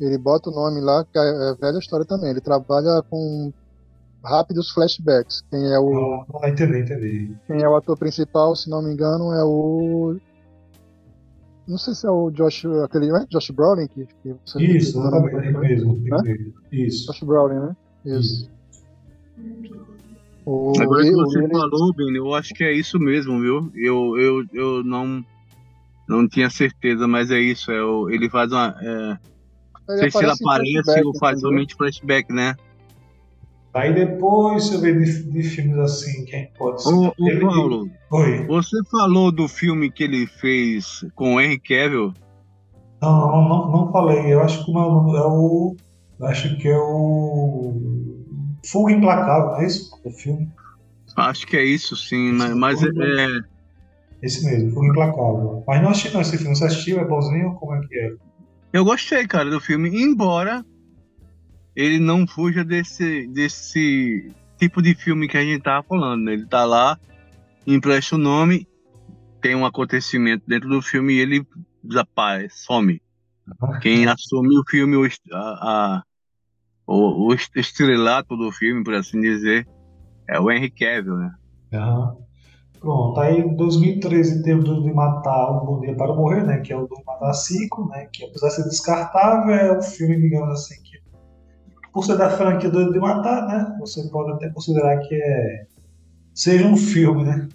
[0.00, 2.30] Ele bota o nome lá, que é, é velha história também.
[2.30, 3.52] Ele trabalha com
[4.24, 5.42] rápidos flashbacks.
[5.50, 6.24] Quem é o.
[6.42, 7.36] Ah, entendi, entendi.
[7.46, 10.16] Quem é o ator principal, se não me engano, é o
[11.66, 15.36] não sei se é o Josh, aquele, é Josh Brolin que, que você Isso, exatamente,
[15.36, 16.52] é mesmo, né?
[16.70, 17.06] Isso.
[17.06, 17.76] Josh Brolin, né?
[18.04, 18.50] Isso.
[20.44, 21.48] O, Agora que você ele...
[21.48, 23.72] falou, Ben, eu acho que é isso mesmo, viu?
[23.74, 25.24] Eu, eu, eu não,
[26.06, 27.72] não tinha certeza, mas é isso.
[27.72, 28.76] É o, ele faz uma.
[28.80, 29.18] É,
[29.88, 32.54] não sei se ele aparece ou faz somente flashback, né?
[33.74, 36.94] Aí depois você vê de, de filmes assim, quem pode ser.
[36.94, 38.46] Ô, Paulo, Oi.
[38.46, 42.14] você falou do filme que ele fez com o Henry Cavill?
[43.02, 44.32] Não, não, não, não falei.
[44.32, 45.76] Eu acho que é o, é o.
[46.22, 47.74] Acho que é o.
[48.64, 49.90] Fuga Implacável, não é isso?
[50.04, 50.48] O filme?
[51.16, 53.40] Acho que é isso, sim, esse mas, é, é.
[54.22, 55.64] Esse mesmo, Fuga Implacável.
[55.66, 56.54] Mas não assisti não esse filme.
[56.54, 57.00] Você assistiu?
[57.00, 57.54] É bonzinho?
[57.54, 58.12] Como é que é?
[58.72, 60.64] Eu gostei, cara, do filme, embora
[61.74, 66.24] ele não fuja desse, desse tipo de filme que a gente tava falando.
[66.24, 66.34] Né?
[66.34, 66.98] Ele tá lá,
[67.66, 68.68] empresta o nome,
[69.40, 71.46] tem um acontecimento dentro do filme e ele
[71.82, 73.02] desaparece, some.
[73.82, 76.02] Quem assume o filme, o, a, a,
[76.86, 79.68] o, o estrelato do filme, por assim dizer,
[80.28, 81.34] é o Henry Cavill, né?
[81.72, 82.24] Uhum.
[82.80, 86.60] Pronto, aí em 2013 teve o de Matar Um Bom Dia para Morrer, né?
[86.60, 88.06] Que é o do Matar 5, né?
[88.12, 91.03] Que apesar de ser descartável, é um filme, digamos assim, que
[91.94, 93.76] por ser da franquia Doido de Matar, né?
[93.78, 95.66] Você pode até considerar que é
[96.34, 97.48] seja um filme, né?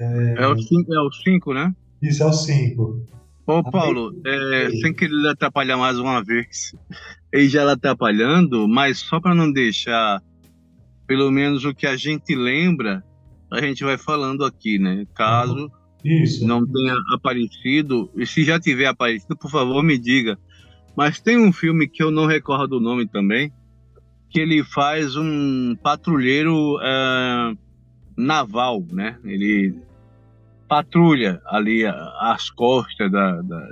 [0.00, 1.72] É, é o 5, é o cinco, né?
[2.02, 3.06] Isso é o 5.
[3.46, 6.74] Ô, Paulo, é, sem querer atrapalhar mais uma vez,
[7.32, 10.20] ele já está atrapalhando, mas só para não deixar,
[11.06, 13.02] pelo menos o que a gente lembra,
[13.50, 15.06] a gente vai falando aqui, né?
[15.14, 15.70] Caso
[16.04, 16.46] Isso.
[16.46, 20.36] não tenha aparecido, e se já tiver aparecido, por favor, me diga.
[20.96, 23.52] Mas tem um filme que eu não recordo o nome também,
[24.30, 27.54] que ele faz um patrulheiro é,
[28.16, 29.18] naval, né?
[29.24, 29.74] Ele
[30.68, 33.68] patrulha ali as costas da, da-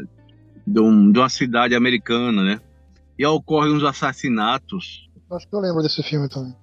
[0.66, 2.60] de, um- de uma cidade americana, né?
[3.18, 5.08] E ocorrem uns assassinatos.
[5.30, 6.54] Acho que eu lembro desse filme também.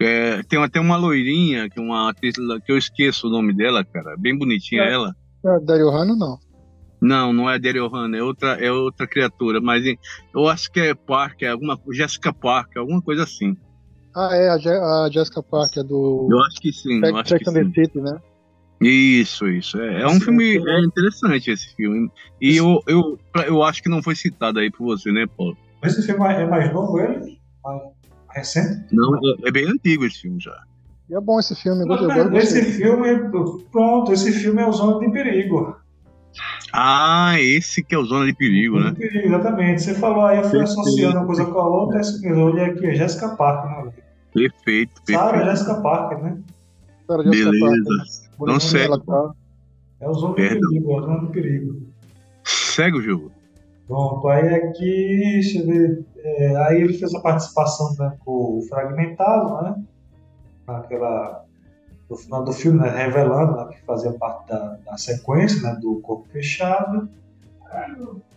[0.00, 2.34] É, tem até uma loirinha, que é uma atriz
[2.64, 4.92] que eu esqueço o nome dela, cara, bem bonitinha É.
[4.92, 5.14] ela.
[5.44, 6.38] É, Dario Hano, não.
[7.00, 9.84] Não, não é Daryl Hannah, é outra, é outra criatura, mas
[10.34, 13.56] eu acho que é Parker, alguma Jessica Parker, alguma coisa assim.
[14.14, 17.48] Ah, é, a, Je a Jessica Parker do Eu acho que sim, eu acho que
[17.48, 17.72] and the sim.
[17.72, 18.20] City, né?
[18.80, 19.78] Isso, isso.
[19.78, 20.68] É, é um Sim, filme sim.
[20.68, 22.10] é interessante esse filme.
[22.40, 25.56] E eu, eu, eu acho que não foi citado aí por você, né, Paulo?
[25.84, 27.38] Esse filme é mais novo, ele?
[27.62, 27.82] Mais
[28.30, 28.86] recente?
[28.92, 30.62] Não, é, é bem antigo esse filme já.
[31.10, 32.20] E é bom esse filme, eu gostei.
[32.20, 33.06] eu Não, Esse filme,
[33.70, 35.76] pronto, esse filme é o Zona de Perigo.
[36.72, 38.90] Ah, esse que é o Zona de Perigo, né?
[38.90, 39.82] de Perigo, exatamente.
[39.82, 40.80] Você falou aí, eu fui Perfeito.
[40.80, 42.40] associando uma coisa com a outra, esse mesmo.
[42.40, 43.92] Eu olhei aqui, é Jessica Parker, né?
[44.32, 45.50] Perfeito, Sarah perfeito.
[45.50, 46.38] Jessica Parker, né?
[47.08, 47.84] Cara, Jessica Parker, Beleza.
[48.38, 48.84] bonitinha, Não segue.
[48.84, 49.30] ela tá-
[50.00, 50.70] É o Zona de Perdão.
[50.70, 51.82] Perigo, é o Zona de Perigo.
[52.44, 53.32] Segue o jogo.
[53.88, 58.62] Pronto, aí aqui, deixa eu ver, é, aí ele fez a participação né, com o
[58.68, 59.82] Fragmentado, né?
[60.66, 61.39] Naquela,
[62.10, 66.00] no final do filme, né, revelando né, que fazia parte da, da sequência né, do
[66.00, 67.08] Corpo Fechado.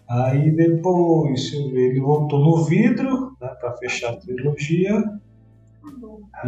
[0.07, 5.03] Aí depois, ele voltou no vidro, né, para fechar a trilogia.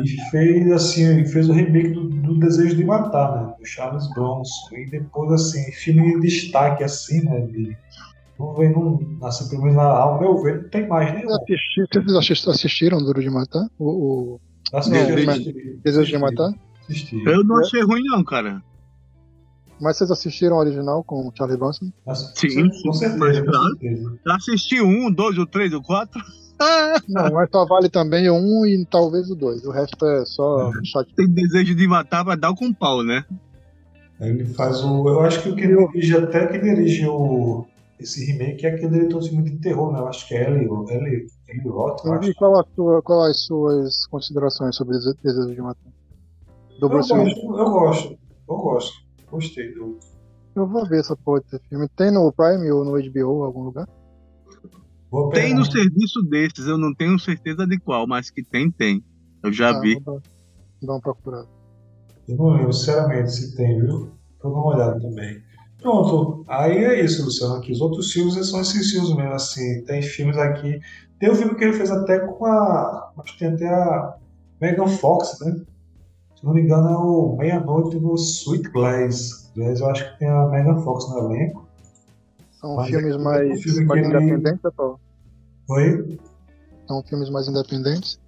[0.02, 3.54] E fez assim, fez o remake do, do Desejo de Matar, né?
[3.60, 4.76] Do Charles Bronson.
[4.76, 7.42] E depois, assim, filme de destaque, assim, né?
[7.42, 7.76] De,
[8.40, 11.34] não vem, não, assim, pelo menos ao meu ver, não tem mais nenhum.
[11.34, 13.66] Assisti- Vocês assist- assistiram Duro de Matar?
[13.78, 13.86] O,
[14.36, 14.40] o
[14.74, 15.54] Assisti,
[15.84, 16.52] Desejo- de Matar?
[16.90, 17.24] Assisti.
[17.26, 18.62] Eu não achei ruim, não, cara.
[19.82, 21.92] Mas vocês assistiram o original com o Charlie Bronson?
[22.36, 24.20] Sim, com certeza, com certeza.
[24.28, 26.22] Assisti um, dois, o três, o quatro.
[27.10, 29.66] Não, mas só vale também o 1 e talvez o 2.
[29.66, 31.14] O resto é só chat.
[31.14, 33.26] Tem desejo de matar pra dar com pau, né?
[34.22, 35.06] Ele faz o.
[35.10, 37.66] Eu acho que o que dirige, até que dirige o,
[38.00, 40.00] esse remake é aquele diretor de de terror, né?
[40.00, 40.48] Eu acho que é
[41.68, 42.30] Roth, eu acho.
[42.30, 45.92] E qual, a sua, qual as suas considerações sobre Dese- Desejo de Matar?
[46.80, 47.38] Do Eu Bruce Willis?
[47.38, 48.18] eu gosto,
[48.50, 48.94] eu gosto.
[49.32, 49.98] Gostei do.
[50.56, 51.88] Eu vou ver essa porra desse filme.
[51.98, 53.88] Tem no Prime ou no HBO em algum lugar?
[55.34, 59.04] Tem no serviço desses, eu não tenho certeza de qual, mas que tem, tem.
[59.44, 59.94] Eu já Ah, vi.
[59.96, 60.22] Vou dar, vou
[60.88, 61.48] dar uma procurada.
[62.28, 64.12] Eu não lembro, sinceramente, se tem, viu?
[64.40, 65.42] Pra dar uma olhada também.
[65.82, 67.56] Pronto, aí é isso, Luciano.
[67.56, 69.84] Aqui os outros filmes são esses filmes mesmo, assim.
[69.86, 70.80] Tem filmes aqui.
[71.20, 73.14] Tem um filme que ele fez até com a.
[73.20, 74.16] Acho que tem até a
[74.60, 75.62] Megan Fox, né?
[76.46, 79.52] Se não me engano, é o Meia-Noite no Sweet Glass.
[79.56, 81.68] Glass, eu acho que tem a Megan Fox no elenco.
[82.62, 85.00] São Mas filmes é- mais, é um filme mais que ele- independentes, Paulo?
[85.72, 86.20] Oi?
[86.88, 88.20] São filmes mais independentes.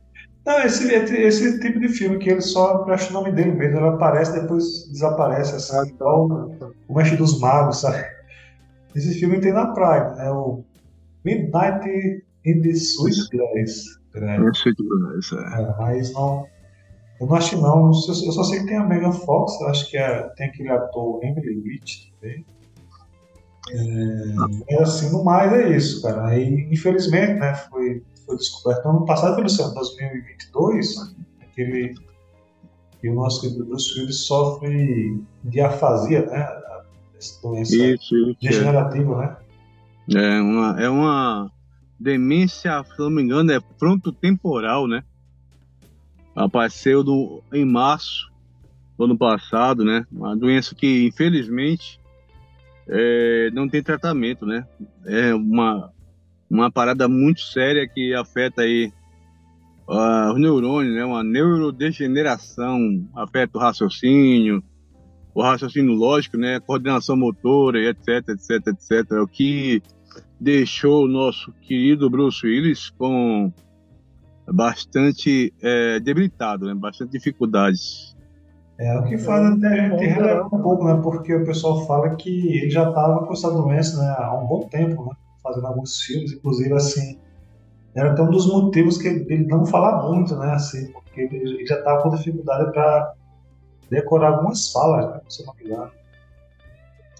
[0.47, 3.77] Não, esse, esse tipo de filme que ele só presta o nome dele mesmo.
[3.77, 6.49] Ele aparece depois desaparece, assim, igual
[6.87, 8.03] o Mestre dos Magos, sabe?
[8.95, 10.31] Esse filme tem na Prime, né?
[10.31, 10.63] O
[11.23, 13.83] Midnight in the Sweet Glass.
[14.15, 14.39] né?
[15.19, 15.61] Isso, é.
[15.61, 16.47] É, mas não.
[17.19, 17.87] Eu não acho não.
[17.87, 21.61] Eu só, sei que tem a Megan Fox, acho que é, tem aquele ator Emily
[21.61, 22.45] Rich também.
[23.69, 26.27] É, é assim, no mais é isso, cara.
[26.27, 31.95] Aí, infelizmente, né, foi, foi descoberto no ano passado, foi Luciano, 2022, aquele
[32.99, 36.47] que o nosso querido Bruce Willis sofre de afasia, né?
[37.17, 38.37] Essa doença Isso, isso.
[38.43, 38.49] é.
[38.49, 39.37] degenerativa, né?
[40.15, 41.51] É uma, é uma
[41.99, 45.03] demência, se não me engano, é frontotemporal, né?
[46.37, 48.31] Apareceu no, em março
[48.95, 50.05] do ano passado, né?
[50.11, 51.99] Uma doença que, infelizmente,
[52.87, 54.67] é, não tem tratamento, né?
[55.03, 55.91] É uma,
[56.47, 58.93] uma parada muito séria que afeta aí
[59.89, 61.03] ah, os neurônios, né?
[61.03, 64.63] Uma neurodegeneração, afeta o raciocínio,
[65.33, 66.59] o raciocínio lógico, né?
[66.59, 69.11] Coordenação motora, etc, etc, etc.
[69.23, 69.81] O que
[70.39, 73.51] deixou o nosso querido Bruce Willis com
[74.53, 76.73] bastante é, debilitado, né?
[76.73, 78.15] Bastante dificuldades.
[78.79, 80.99] É o que faz até a gente relevar um pouco, né?
[81.01, 84.67] Porque o pessoal fala que ele já estava com essa doença né, há um bom
[84.67, 85.15] tempo, né?
[85.41, 87.19] Fazendo alguns filmes, inclusive assim.
[87.95, 90.51] Era até um dos motivos que ele não falar muito, né?
[90.51, 93.13] Assim, porque ele já estava com dificuldade para
[93.89, 95.21] decorar algumas falas, né?
[95.27, 95.91] Se não me engano.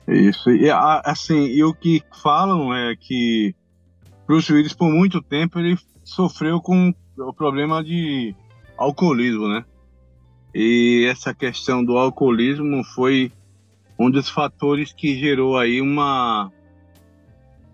[0.08, 3.56] Isso, e a- assim, e o que falam é que
[4.28, 8.36] Bruce Willis, por muito tempo, ele sofreu com o problema de
[8.78, 9.66] alcoolismo, né?
[10.54, 13.32] E essa questão do alcoolismo foi
[14.00, 16.52] um dos fatores que gerou aí uma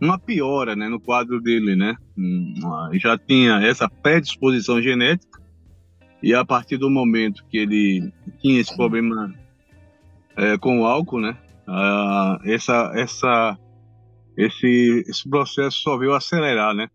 [0.02, 1.96] uma piora, né, no quadro dele, né?
[2.18, 2.54] Hum,
[2.94, 5.42] Já tinha essa predisposição genética
[6.22, 8.12] e a partir do momento que ele
[8.42, 9.34] tinha esse problema
[10.36, 11.38] é, com o álcool, né?
[11.68, 13.58] Ah, essa, essa,
[14.38, 16.90] esse, esse processo só veio acelerar, né?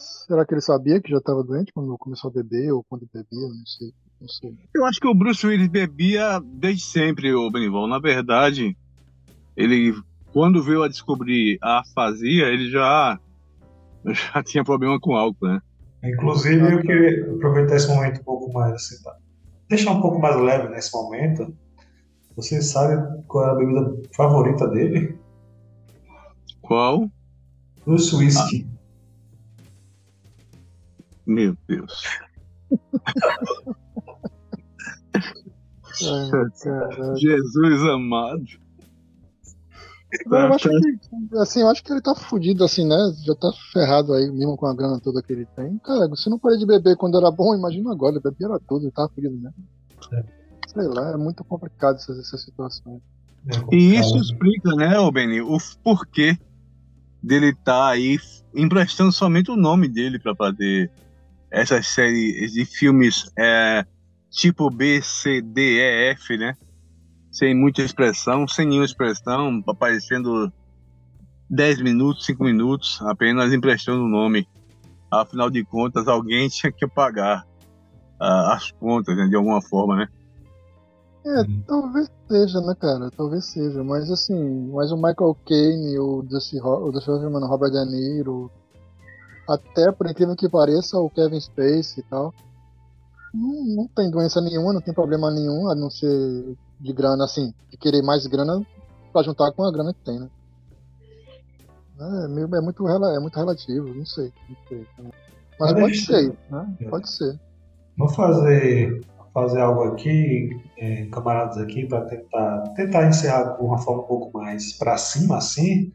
[0.00, 3.48] Será que ele sabia que já estava doente quando começou a beber ou quando bebia?
[3.48, 3.92] Não sei.
[4.18, 4.54] Não sei.
[4.74, 7.86] Eu acho que o Bruce Willis bebia desde sempre, o Benival.
[7.86, 8.76] Na verdade,
[9.56, 9.94] ele,
[10.32, 13.18] quando veio a descobrir a afasia, ele já,
[14.04, 15.60] já tinha problema com álcool, né?
[16.02, 19.16] Inclusive, eu queria aproveitar esse momento um pouco mais, assim, pra
[19.68, 21.54] deixar um pouco mais leve nesse momento.
[22.36, 25.18] Você sabe qual é a bebida favorita dele?
[26.62, 27.10] Qual?
[27.84, 28.66] Bruce Whisky.
[31.26, 32.02] Meu Deus.
[36.02, 37.16] Ai.
[37.16, 38.44] Jesus amado.
[40.26, 42.96] Eu acho que, assim, eu acho que ele tá fudido, assim, né?
[43.24, 45.78] Já tá ferrado aí, mesmo com a grana toda que ele tem.
[45.78, 48.86] Cara, você não parou de beber quando era bom, imagina agora, ele bebia era tudo,
[48.86, 49.54] ele tava fudido mesmo.
[50.66, 53.00] Sei lá, é muito complicado essas, essas situações.
[53.46, 54.22] É E isso complicado.
[54.22, 56.36] explica, né, Beni, o porquê
[57.22, 58.18] dele tá aí
[58.54, 60.90] emprestando somente o nome dele para fazer
[61.50, 63.84] essas séries de filmes é,
[64.30, 66.56] tipo B, C, D, E, F, né?
[67.30, 70.52] Sem muita expressão, sem nenhuma expressão, aparecendo
[71.48, 74.48] 10 minutos, 5 minutos, apenas emprestando o nome.
[75.10, 77.44] Afinal de contas, alguém tinha que pagar
[78.20, 80.08] ah, as contas, né, de alguma forma, né?
[81.26, 83.10] É, talvez seja, né, cara?
[83.10, 83.84] Talvez seja.
[83.84, 88.50] Mas assim, mas o Michael Caine, o Dusty Hoffman, Robert De Niro,
[89.50, 92.32] até por incrível que pareça, o Kevin Spacey e tal,
[93.34, 97.52] não, não tem doença nenhuma, não tem problema nenhum, a não ser de grana, assim,
[97.70, 98.64] de querer mais grana
[99.12, 100.28] pra juntar com a grana que tem, né?
[102.00, 104.32] É, meio- é, muito, é muito relativo, não sei.
[104.48, 104.86] Não sei.
[105.58, 106.76] Mas pode ser, né?
[106.80, 106.88] É.
[106.88, 107.38] Pode ser.
[107.98, 109.04] Vamos fazer,
[109.34, 110.48] fazer algo aqui,
[110.78, 115.36] eh, camaradas aqui, para tentar, tentar encerrar de uma forma um pouco mais para cima,
[115.36, 115.92] assim.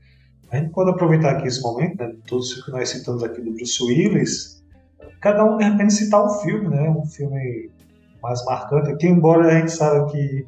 [0.51, 3.51] A gente pode aproveitar aqui esse momento, né, todos os que nós citamos aqui do
[3.51, 4.63] Bruce Willis,
[5.21, 7.69] cada um de repente citar um filme, né, um filme
[8.21, 10.45] mais marcante aqui, embora a gente saiba que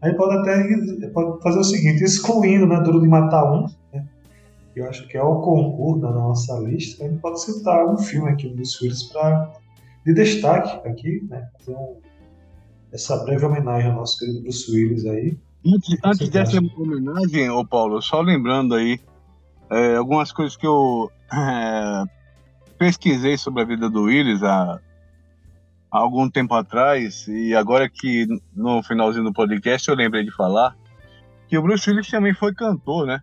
[0.00, 4.04] a gente pode até pode fazer o seguinte, excluindo, né, Duro de Matar Um, né,
[4.72, 7.96] que eu acho que é o concurso da nossa lista, a gente pode citar um
[7.98, 9.52] filme aqui do Bruce Willis para
[10.06, 11.48] de destaque aqui, né?
[11.58, 11.96] Fazer um-
[12.92, 15.36] essa breve homenagem ao nosso querido Bruce Willis aí.
[15.66, 18.98] Antes, antes dessa homenagem, ô Paulo, só lembrando aí
[19.70, 22.04] é, algumas coisas que eu é,
[22.78, 24.80] pesquisei sobre a vida do Willis há,
[25.90, 30.76] há algum tempo atrás, e agora que no finalzinho do podcast eu lembrei de falar
[31.48, 33.20] que o Bruce Willis também foi cantor, né?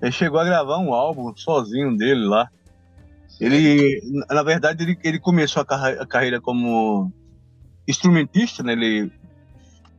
[0.00, 2.48] Ele chegou a gravar um álbum sozinho dele lá.
[3.40, 7.12] Ele, na verdade, ele, ele começou a, carre- a carreira como
[7.88, 8.72] instrumentista, né?
[8.72, 9.12] Ele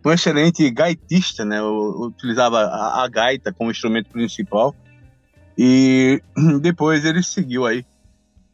[0.05, 1.61] um excelente gaitista, né?
[1.61, 4.75] U- Utilizava a, a gaita como instrumento principal.
[5.57, 6.21] E
[6.61, 7.85] depois ele seguiu aí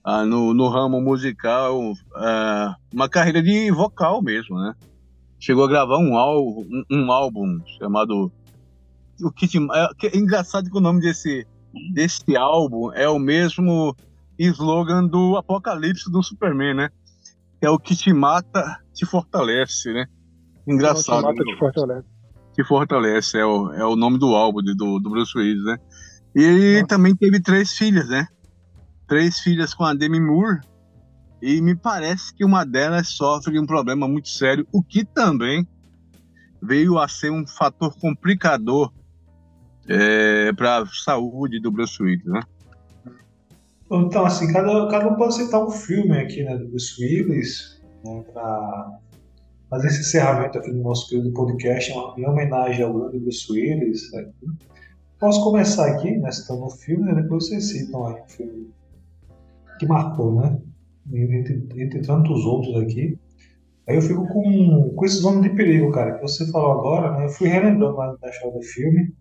[0.03, 4.73] ah, no, no ramo musical ah, uma carreira de vocal mesmo, né?
[5.39, 8.31] Chegou a gravar um, álbum, um, um álbum chamado
[9.21, 9.27] o
[9.73, 11.45] é, que é engraçado que o nome desse
[11.93, 13.95] desse álbum é o mesmo
[14.38, 16.89] slogan do Apocalipse do Superman, né?
[17.61, 20.05] É o que te mata, te fortalece, né?
[20.65, 21.23] Engraçado.
[21.23, 22.05] Mata de Fortaleza.
[22.55, 25.77] que fortalece, é o, é o nome do álbum de- do, do Bruce Willis, né?
[26.40, 28.26] E ele também teve três filhas, né?
[29.06, 30.61] Três filhas com a Demi Moore,
[31.41, 35.68] e me parece que uma delas sofre de um problema muito sério, o que também
[36.61, 38.94] veio a ser um fator complicador
[40.56, 42.41] para a saúde do Bruce Willis, né?
[43.91, 48.24] Então, assim, cada, cada um pode citar um filme aqui, né, do Bruce Willis, né,
[48.32, 48.99] para
[49.70, 54.14] fazer esse encerramento aqui do nosso querido podcast, em homenagem ao grande Bruce Willis.
[54.14, 54.32] Aqui.
[55.20, 58.74] Posso começar aqui, né, citando um filme, né, depois vocês citam aí um filme
[59.80, 60.62] que marcou, né?
[61.12, 63.18] Entre, entre tantos outros aqui.
[63.88, 67.26] Aí eu fico com, com esse nome de perigo, cara, que você falou agora, né?
[67.26, 69.12] Eu fui relembrando mais da história do filme.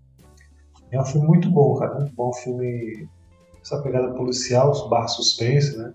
[0.90, 1.94] É um filme muito bom, cara.
[1.94, 3.08] Muito bom filme.
[3.62, 5.94] Essa pegada policial, barra suspense, né?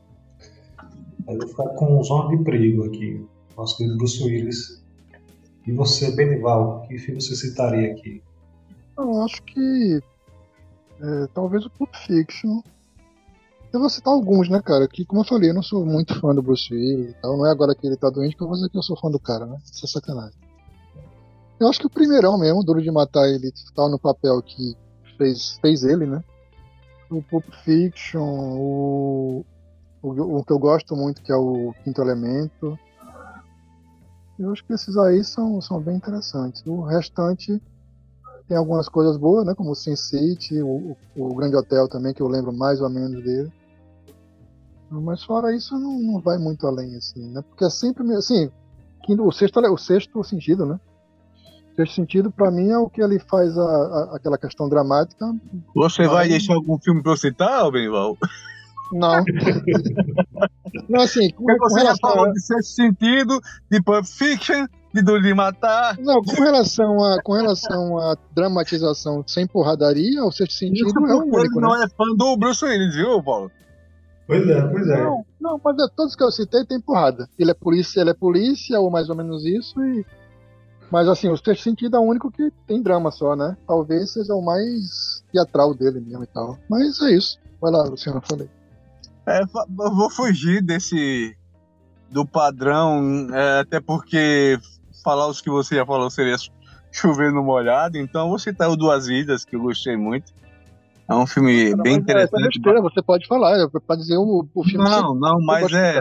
[1.28, 3.24] Aí eu vou ficar com Zona de Perigo aqui.
[3.56, 4.84] Nosso querido Bruce Willis.
[5.68, 8.24] E você, Benival, que filme você citaria aqui?
[8.98, 10.02] Eu acho que
[11.02, 12.62] é, talvez o Pulp Fiction.
[13.72, 14.88] Eu vou citar alguns, né, cara?
[14.88, 17.38] Que, como eu falei, eu não sou muito fã do Bruce Willis e tal.
[17.38, 19.10] Não é agora que ele tá doente que eu vou dizer que eu sou fã
[19.10, 19.58] do cara, né?
[19.66, 20.38] Isso é sacanagem.
[21.60, 24.78] Eu acho que o primeirão mesmo, Duro de Matar, ele tá no papel que
[25.18, 26.24] fez, fez ele, né?
[27.10, 29.46] O Pulp Fiction, o,
[30.02, 32.78] o, o que eu gosto muito, que é o Quinto Elemento.
[34.38, 36.64] Eu acho que esses aí são, são bem interessantes.
[36.66, 37.62] O restante
[38.54, 39.56] tem algumas coisas boas, né?
[39.56, 43.24] Como o Sin City, o, o Grande Hotel também, que eu lembro mais ou menos
[43.24, 43.52] dele.
[44.92, 47.42] Mas fora isso, não, não vai muito além, assim, né?
[47.50, 48.52] Porque é sempre, assim,
[49.10, 50.80] o sexto, o sexto sentido, né?
[51.72, 55.34] O sexto sentido, para mim, é o que ele faz a, a, aquela questão dramática.
[55.74, 58.16] Você vai deixar algum filme pra eu citar, Benival?
[58.92, 59.24] Não.
[60.88, 65.02] não, assim, com, Porque você com já falou de sexto sentido, de Pulp Fiction, de
[65.02, 65.98] Duro de Matar.
[66.00, 71.16] Não, com relação, a, com relação à dramatização sem porradaria, o sexto sentido Isso é
[71.16, 71.86] o único, ele não né?
[71.86, 73.52] é fã do Bruce Willis, viu, Paulo?
[74.28, 75.04] Pois é, pois é.
[75.04, 77.28] Não, não, mas é, todos que eu citei tem porrada.
[77.38, 80.06] Ele é polícia, ele é polícia, ou mais ou menos isso, e.
[80.92, 83.58] Mas assim, o sexto sentido é o único que tem drama só, né?
[83.68, 86.58] Talvez seja o mais teatral dele mesmo e tal.
[86.70, 87.40] Mas é isso.
[87.60, 88.48] Vai lá, Luciano, falei.
[89.26, 91.36] É, eu vou fugir desse.
[92.12, 94.60] do padrão, é, até porque
[95.04, 96.36] falar os que você já falou seria
[96.92, 100.32] chover no molhado, então vou citar o Duas Vidas, que eu gostei muito.
[101.10, 102.44] É um filme bem Mas é- é interessante.
[102.60, 104.84] besteira, você pode falar, é pra dizer o, o filme.
[104.84, 106.00] Não, não, mas é.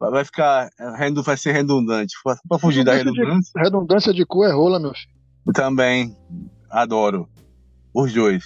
[0.00, 0.68] Vai ficar.
[0.80, 2.14] é, Vai ser redundante.
[2.48, 5.52] Pra fugir da Redundância de- redundância, Redundância de cu é rola, meu filho.
[5.54, 6.16] também
[6.70, 7.28] adoro.
[7.94, 8.44] Os dois.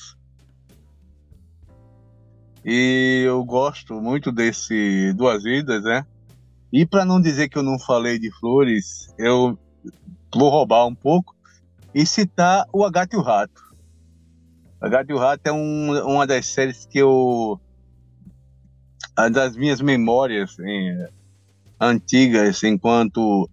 [2.64, 6.04] E eu gosto muito desse Duas Vidas, né?
[6.74, 9.56] E para não dizer que eu não falei de flores, eu
[10.34, 11.32] vou roubar um pouco
[11.94, 13.62] e citar o Gato e o Rato.
[14.80, 17.60] A Gato e o Rato é um- uma das séries que eu.
[19.30, 21.06] das minhas memórias em-
[21.80, 23.48] antigas enquanto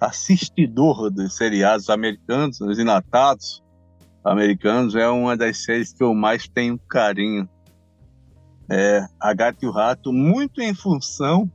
[0.00, 3.60] assistidor dos seriados americanos, dos enlatados
[4.22, 7.50] americanos, é uma das séries que eu mais tenho carinho.
[8.70, 11.50] É A Gato e o Rato, muito em função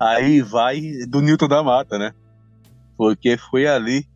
[0.00, 2.14] aí vai do Newton da Mata, né?
[2.96, 4.08] Porque foi ali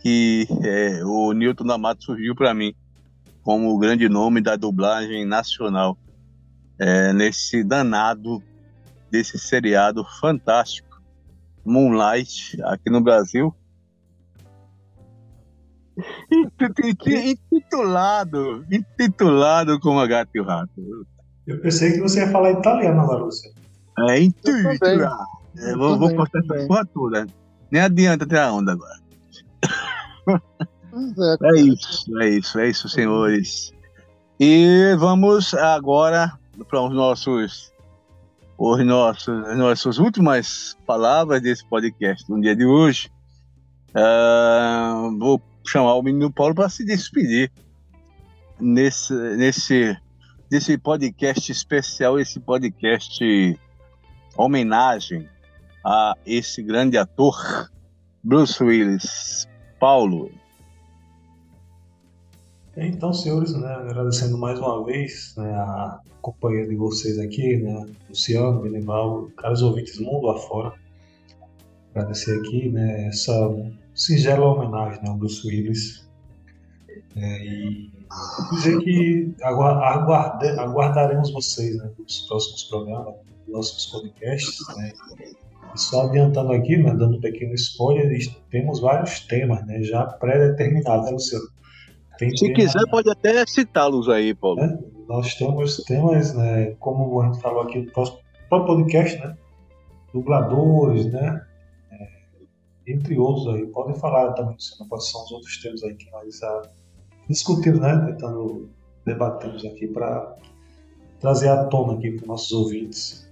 [0.00, 2.72] que é, o Newton da Mata surgiu para mim
[3.42, 5.98] como o grande nome da dublagem nacional
[6.78, 8.42] é, nesse danado
[9.10, 11.02] desse seriado fantástico
[11.64, 13.54] Moonlight aqui no Brasil
[17.52, 21.06] intitulado intitulado como a Gato e o Rato
[21.46, 23.28] Eu pensei que você ia falar italiano agora.
[23.98, 27.26] É intitulado é, vou, vou também, cortar essa porra toda.
[27.70, 29.00] Nem adianta ter a onda agora.
[30.28, 33.72] É, É isso, é isso, é isso, senhores.
[34.38, 36.32] E vamos agora
[36.68, 37.72] para os nossos,
[38.58, 43.10] os nossos, as nossas últimas palavras desse podcast no dia de hoje.
[43.94, 47.52] Ah, vou chamar o menino Paulo para se despedir
[48.58, 49.96] nesse, nesse,
[50.48, 53.58] desse podcast especial, esse podcast
[54.36, 55.28] homenagem
[55.84, 57.70] a esse grande ator,
[58.22, 59.48] Bruce Willis.
[59.78, 60.30] Paulo,
[62.76, 68.60] Então, senhores, né, agradecendo mais uma vez né, a companhia de vocês aqui, né, Luciano,
[68.60, 70.72] Benival, caros ouvintes mundo afora.
[71.94, 73.32] Agradecer aqui né, essa
[73.94, 76.08] singela homenagem né, ao Bruce Willis.
[77.16, 77.90] É, e
[78.52, 83.14] dizer que agua- aguarde, aguardaremos vocês né, nos próximos programas,
[83.50, 84.76] nos próximos podcasts.
[84.76, 84.92] Né,
[85.74, 88.18] e só adiantando aqui, né, dando um pequeno spoiler,
[88.50, 91.44] temos vários temas né, já pré-determinados, né, Luciano?
[92.18, 94.60] Tem Se tema- quiser, pode até citá-los aí, Paulo.
[94.60, 94.78] né?
[95.08, 98.18] Nós temos temas, né, como a gente falou aqui no próximo
[98.48, 99.36] próprio podcast, né?
[100.12, 101.40] Dubladores, né?
[101.92, 102.08] É,
[102.92, 103.64] entre outros aí.
[103.66, 106.62] Podem falar também, Luciano, quais são os outros temas aí que nós já
[107.28, 107.96] discutimos, né?
[108.06, 108.68] Tentando
[109.06, 110.36] debatermos aqui para
[111.20, 113.29] trazer à tona aqui para os nossos ouvintes.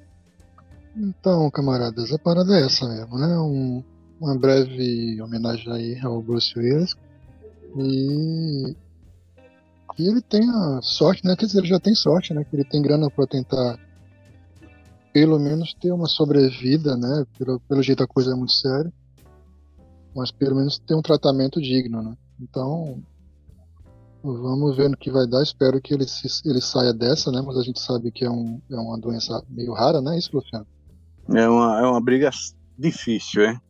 [0.97, 3.39] Então, camaradas, a parada é essa mesmo, né?
[3.39, 3.83] Um,
[4.21, 6.95] uma breve homenagem aí ao Bruce Willis.
[7.77, 8.77] E,
[9.99, 11.35] ele tem a sorte, né?
[11.37, 12.45] Quer dizer, ele já tem sorte, né?
[12.45, 13.79] Que ele tem grana para tentar
[15.13, 17.25] pelo menos ter uma sobrevida, né?
[17.39, 18.93] Pelo, pelo jeito a coisa é muito séria.
[20.15, 22.17] Mas pelo menos ter um tratamento digno, né?
[22.41, 23.03] Então,
[24.23, 25.43] vamos ver no que vai dar.
[25.43, 27.41] Espero que ele, se- ele saia dessa, né?
[27.41, 30.17] Mas a gente sabe que é, um, é uma doença meio rara, né?
[30.19, 30.67] Isso, Luciano?
[31.35, 32.31] É uma, é uma briga
[32.79, 33.61] difícil, hein?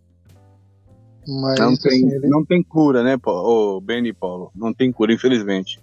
[1.26, 3.76] Mas Não tem, assim, ele- não tem cura, né, Paulo?
[3.76, 4.50] Ô, Benny e Paulo?
[4.54, 5.80] Não tem cura, infelizmente.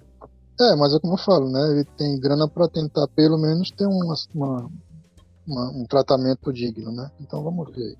[0.59, 1.59] É, mas é como eu falo, né?
[1.71, 4.69] Ele tem grana para tentar pelo menos ter uma, uma-
[5.45, 7.11] uma- um tratamento digno, né?
[7.19, 7.95] Então vamos ver.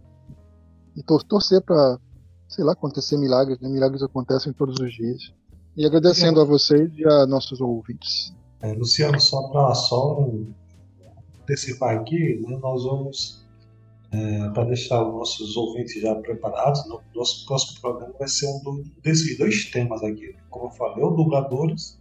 [0.95, 1.99] E tor torcer para,
[2.47, 3.69] sei lá, acontecer milagres, né?
[3.69, 5.31] Milagres acontecem todos os dias.
[5.77, 8.34] E agradecendo a vocês e a nossos ouvintes.
[8.61, 10.26] É, Luciano, só para só
[11.41, 13.44] antecipar aqui, né, nós vamos,
[14.53, 18.83] para deixar os nossos ouvintes já preparados, no nosso próximo programa vai ser um do-
[19.01, 20.35] desses dois temas aqui.
[20.49, 21.99] Como eu falei, o dubladores,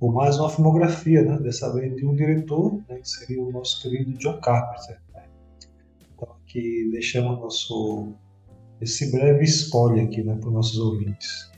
[0.00, 3.82] ou mais uma filmografia, né, dessa vez de um diretor, né, que seria o nosso
[3.82, 5.00] querido John Carpenter.
[5.12, 5.24] né.
[6.14, 8.12] Então aqui deixamos nosso,
[8.80, 11.50] esse breve spoiler aqui né, para os nossos ouvintes.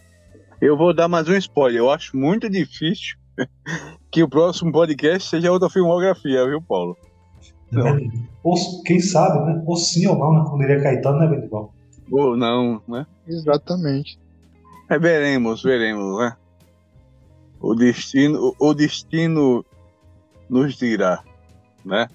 [0.60, 1.80] Eu vou dar mais um spoiler.
[1.80, 3.16] Eu acho muito difícil
[4.12, 6.96] que o próximo podcast seja outra filmografia, viu, Paulo?
[7.72, 8.10] Né?
[8.42, 9.62] Ou, quem sabe, né?
[9.66, 10.44] Ou sim ou não, né?
[10.48, 11.72] Como diria Caetano, né, Benival?
[12.10, 13.06] Ou não, né?
[13.26, 14.18] Exatamente.
[14.88, 16.36] É, veremos, veremos, né?
[17.60, 19.64] O destino, o destino
[20.48, 21.22] nos dirá,
[21.84, 22.08] né?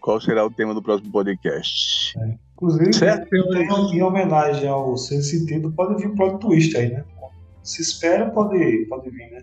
[0.00, 2.14] Qual será o tema do próximo podcast.
[2.54, 7.04] Inclusive, Certo, em, em homenagem ao Sem Sentido, pode vir plot twist aí, né?
[7.62, 9.42] Se espera, pode, pode vir, né?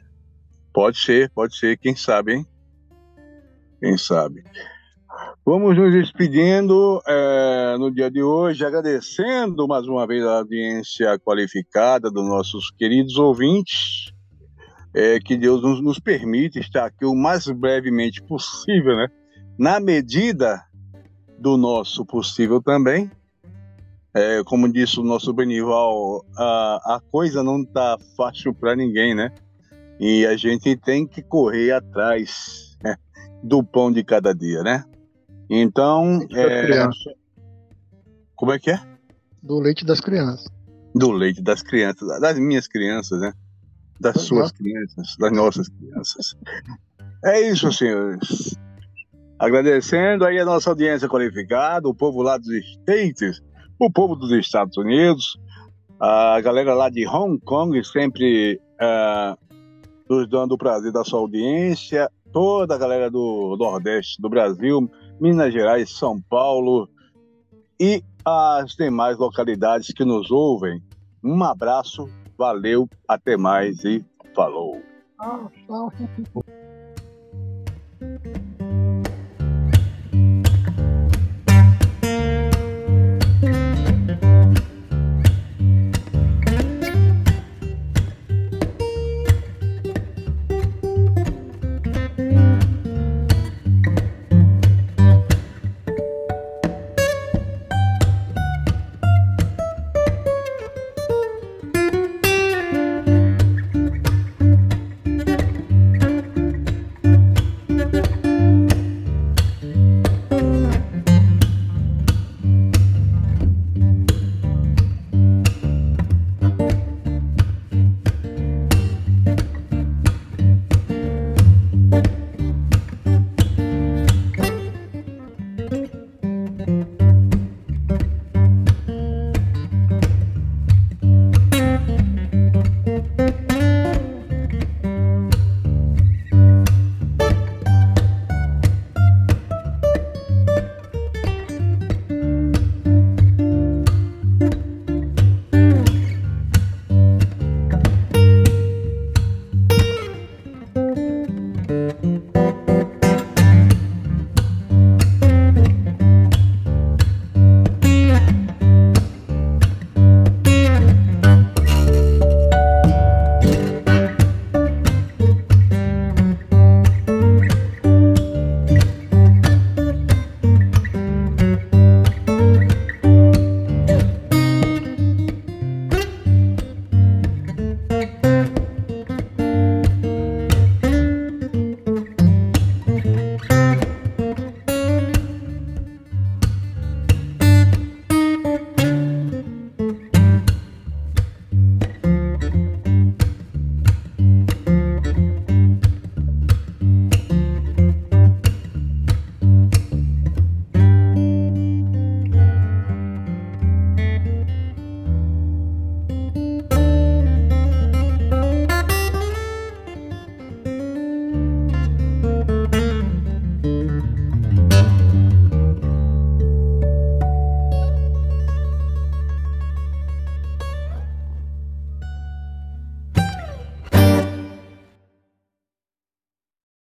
[0.72, 2.48] Pode ser, pode ser, quem sabe, hein?
[3.80, 4.44] Quem sabe.
[5.46, 12.10] Vamos nos despedindo eh, no dia de hoje, agradecendo mais uma vez a audiência qualificada
[12.10, 14.14] dos nossos queridos ouvintes.
[14.96, 19.10] Eh, que Deus nos, nos permite estar aqui o mais brevemente possível, né?
[19.60, 20.64] Na medida
[21.38, 23.12] do nosso possível também.
[24.16, 29.30] Eh, como disse o nosso Benival, a, a coisa não está fácil para ninguém, né?
[30.00, 32.96] E a gente tem que correr atrás né,
[33.44, 34.86] do pão de cada dia, né?
[35.50, 36.88] Então, é,
[38.36, 38.80] como é que é?
[39.42, 40.48] Do leite das crianças.
[40.96, 43.34] Do leite das crianças, das minhas crianças, né?
[44.00, 44.58] Das Das suas nossas.
[44.58, 46.36] crianças, das nossas crianças.
[47.26, 48.56] É isso, senhores.
[49.40, 53.42] Agradecendo aí a nossa audiência qualificada, o povo lá dos States,
[53.80, 55.38] o povo dos Estados Unidos,
[56.00, 59.38] a galera lá de Hong Kong, sempre ah,
[60.10, 65.54] nos dando o prazer da sua audiência, toda a galera do Nordeste do Brasil, Minas
[65.54, 66.90] Gerais, São Paulo
[67.80, 70.82] e as demais localidades que nos ouvem.
[71.24, 74.82] Um abraço, valeu, até mais e falou.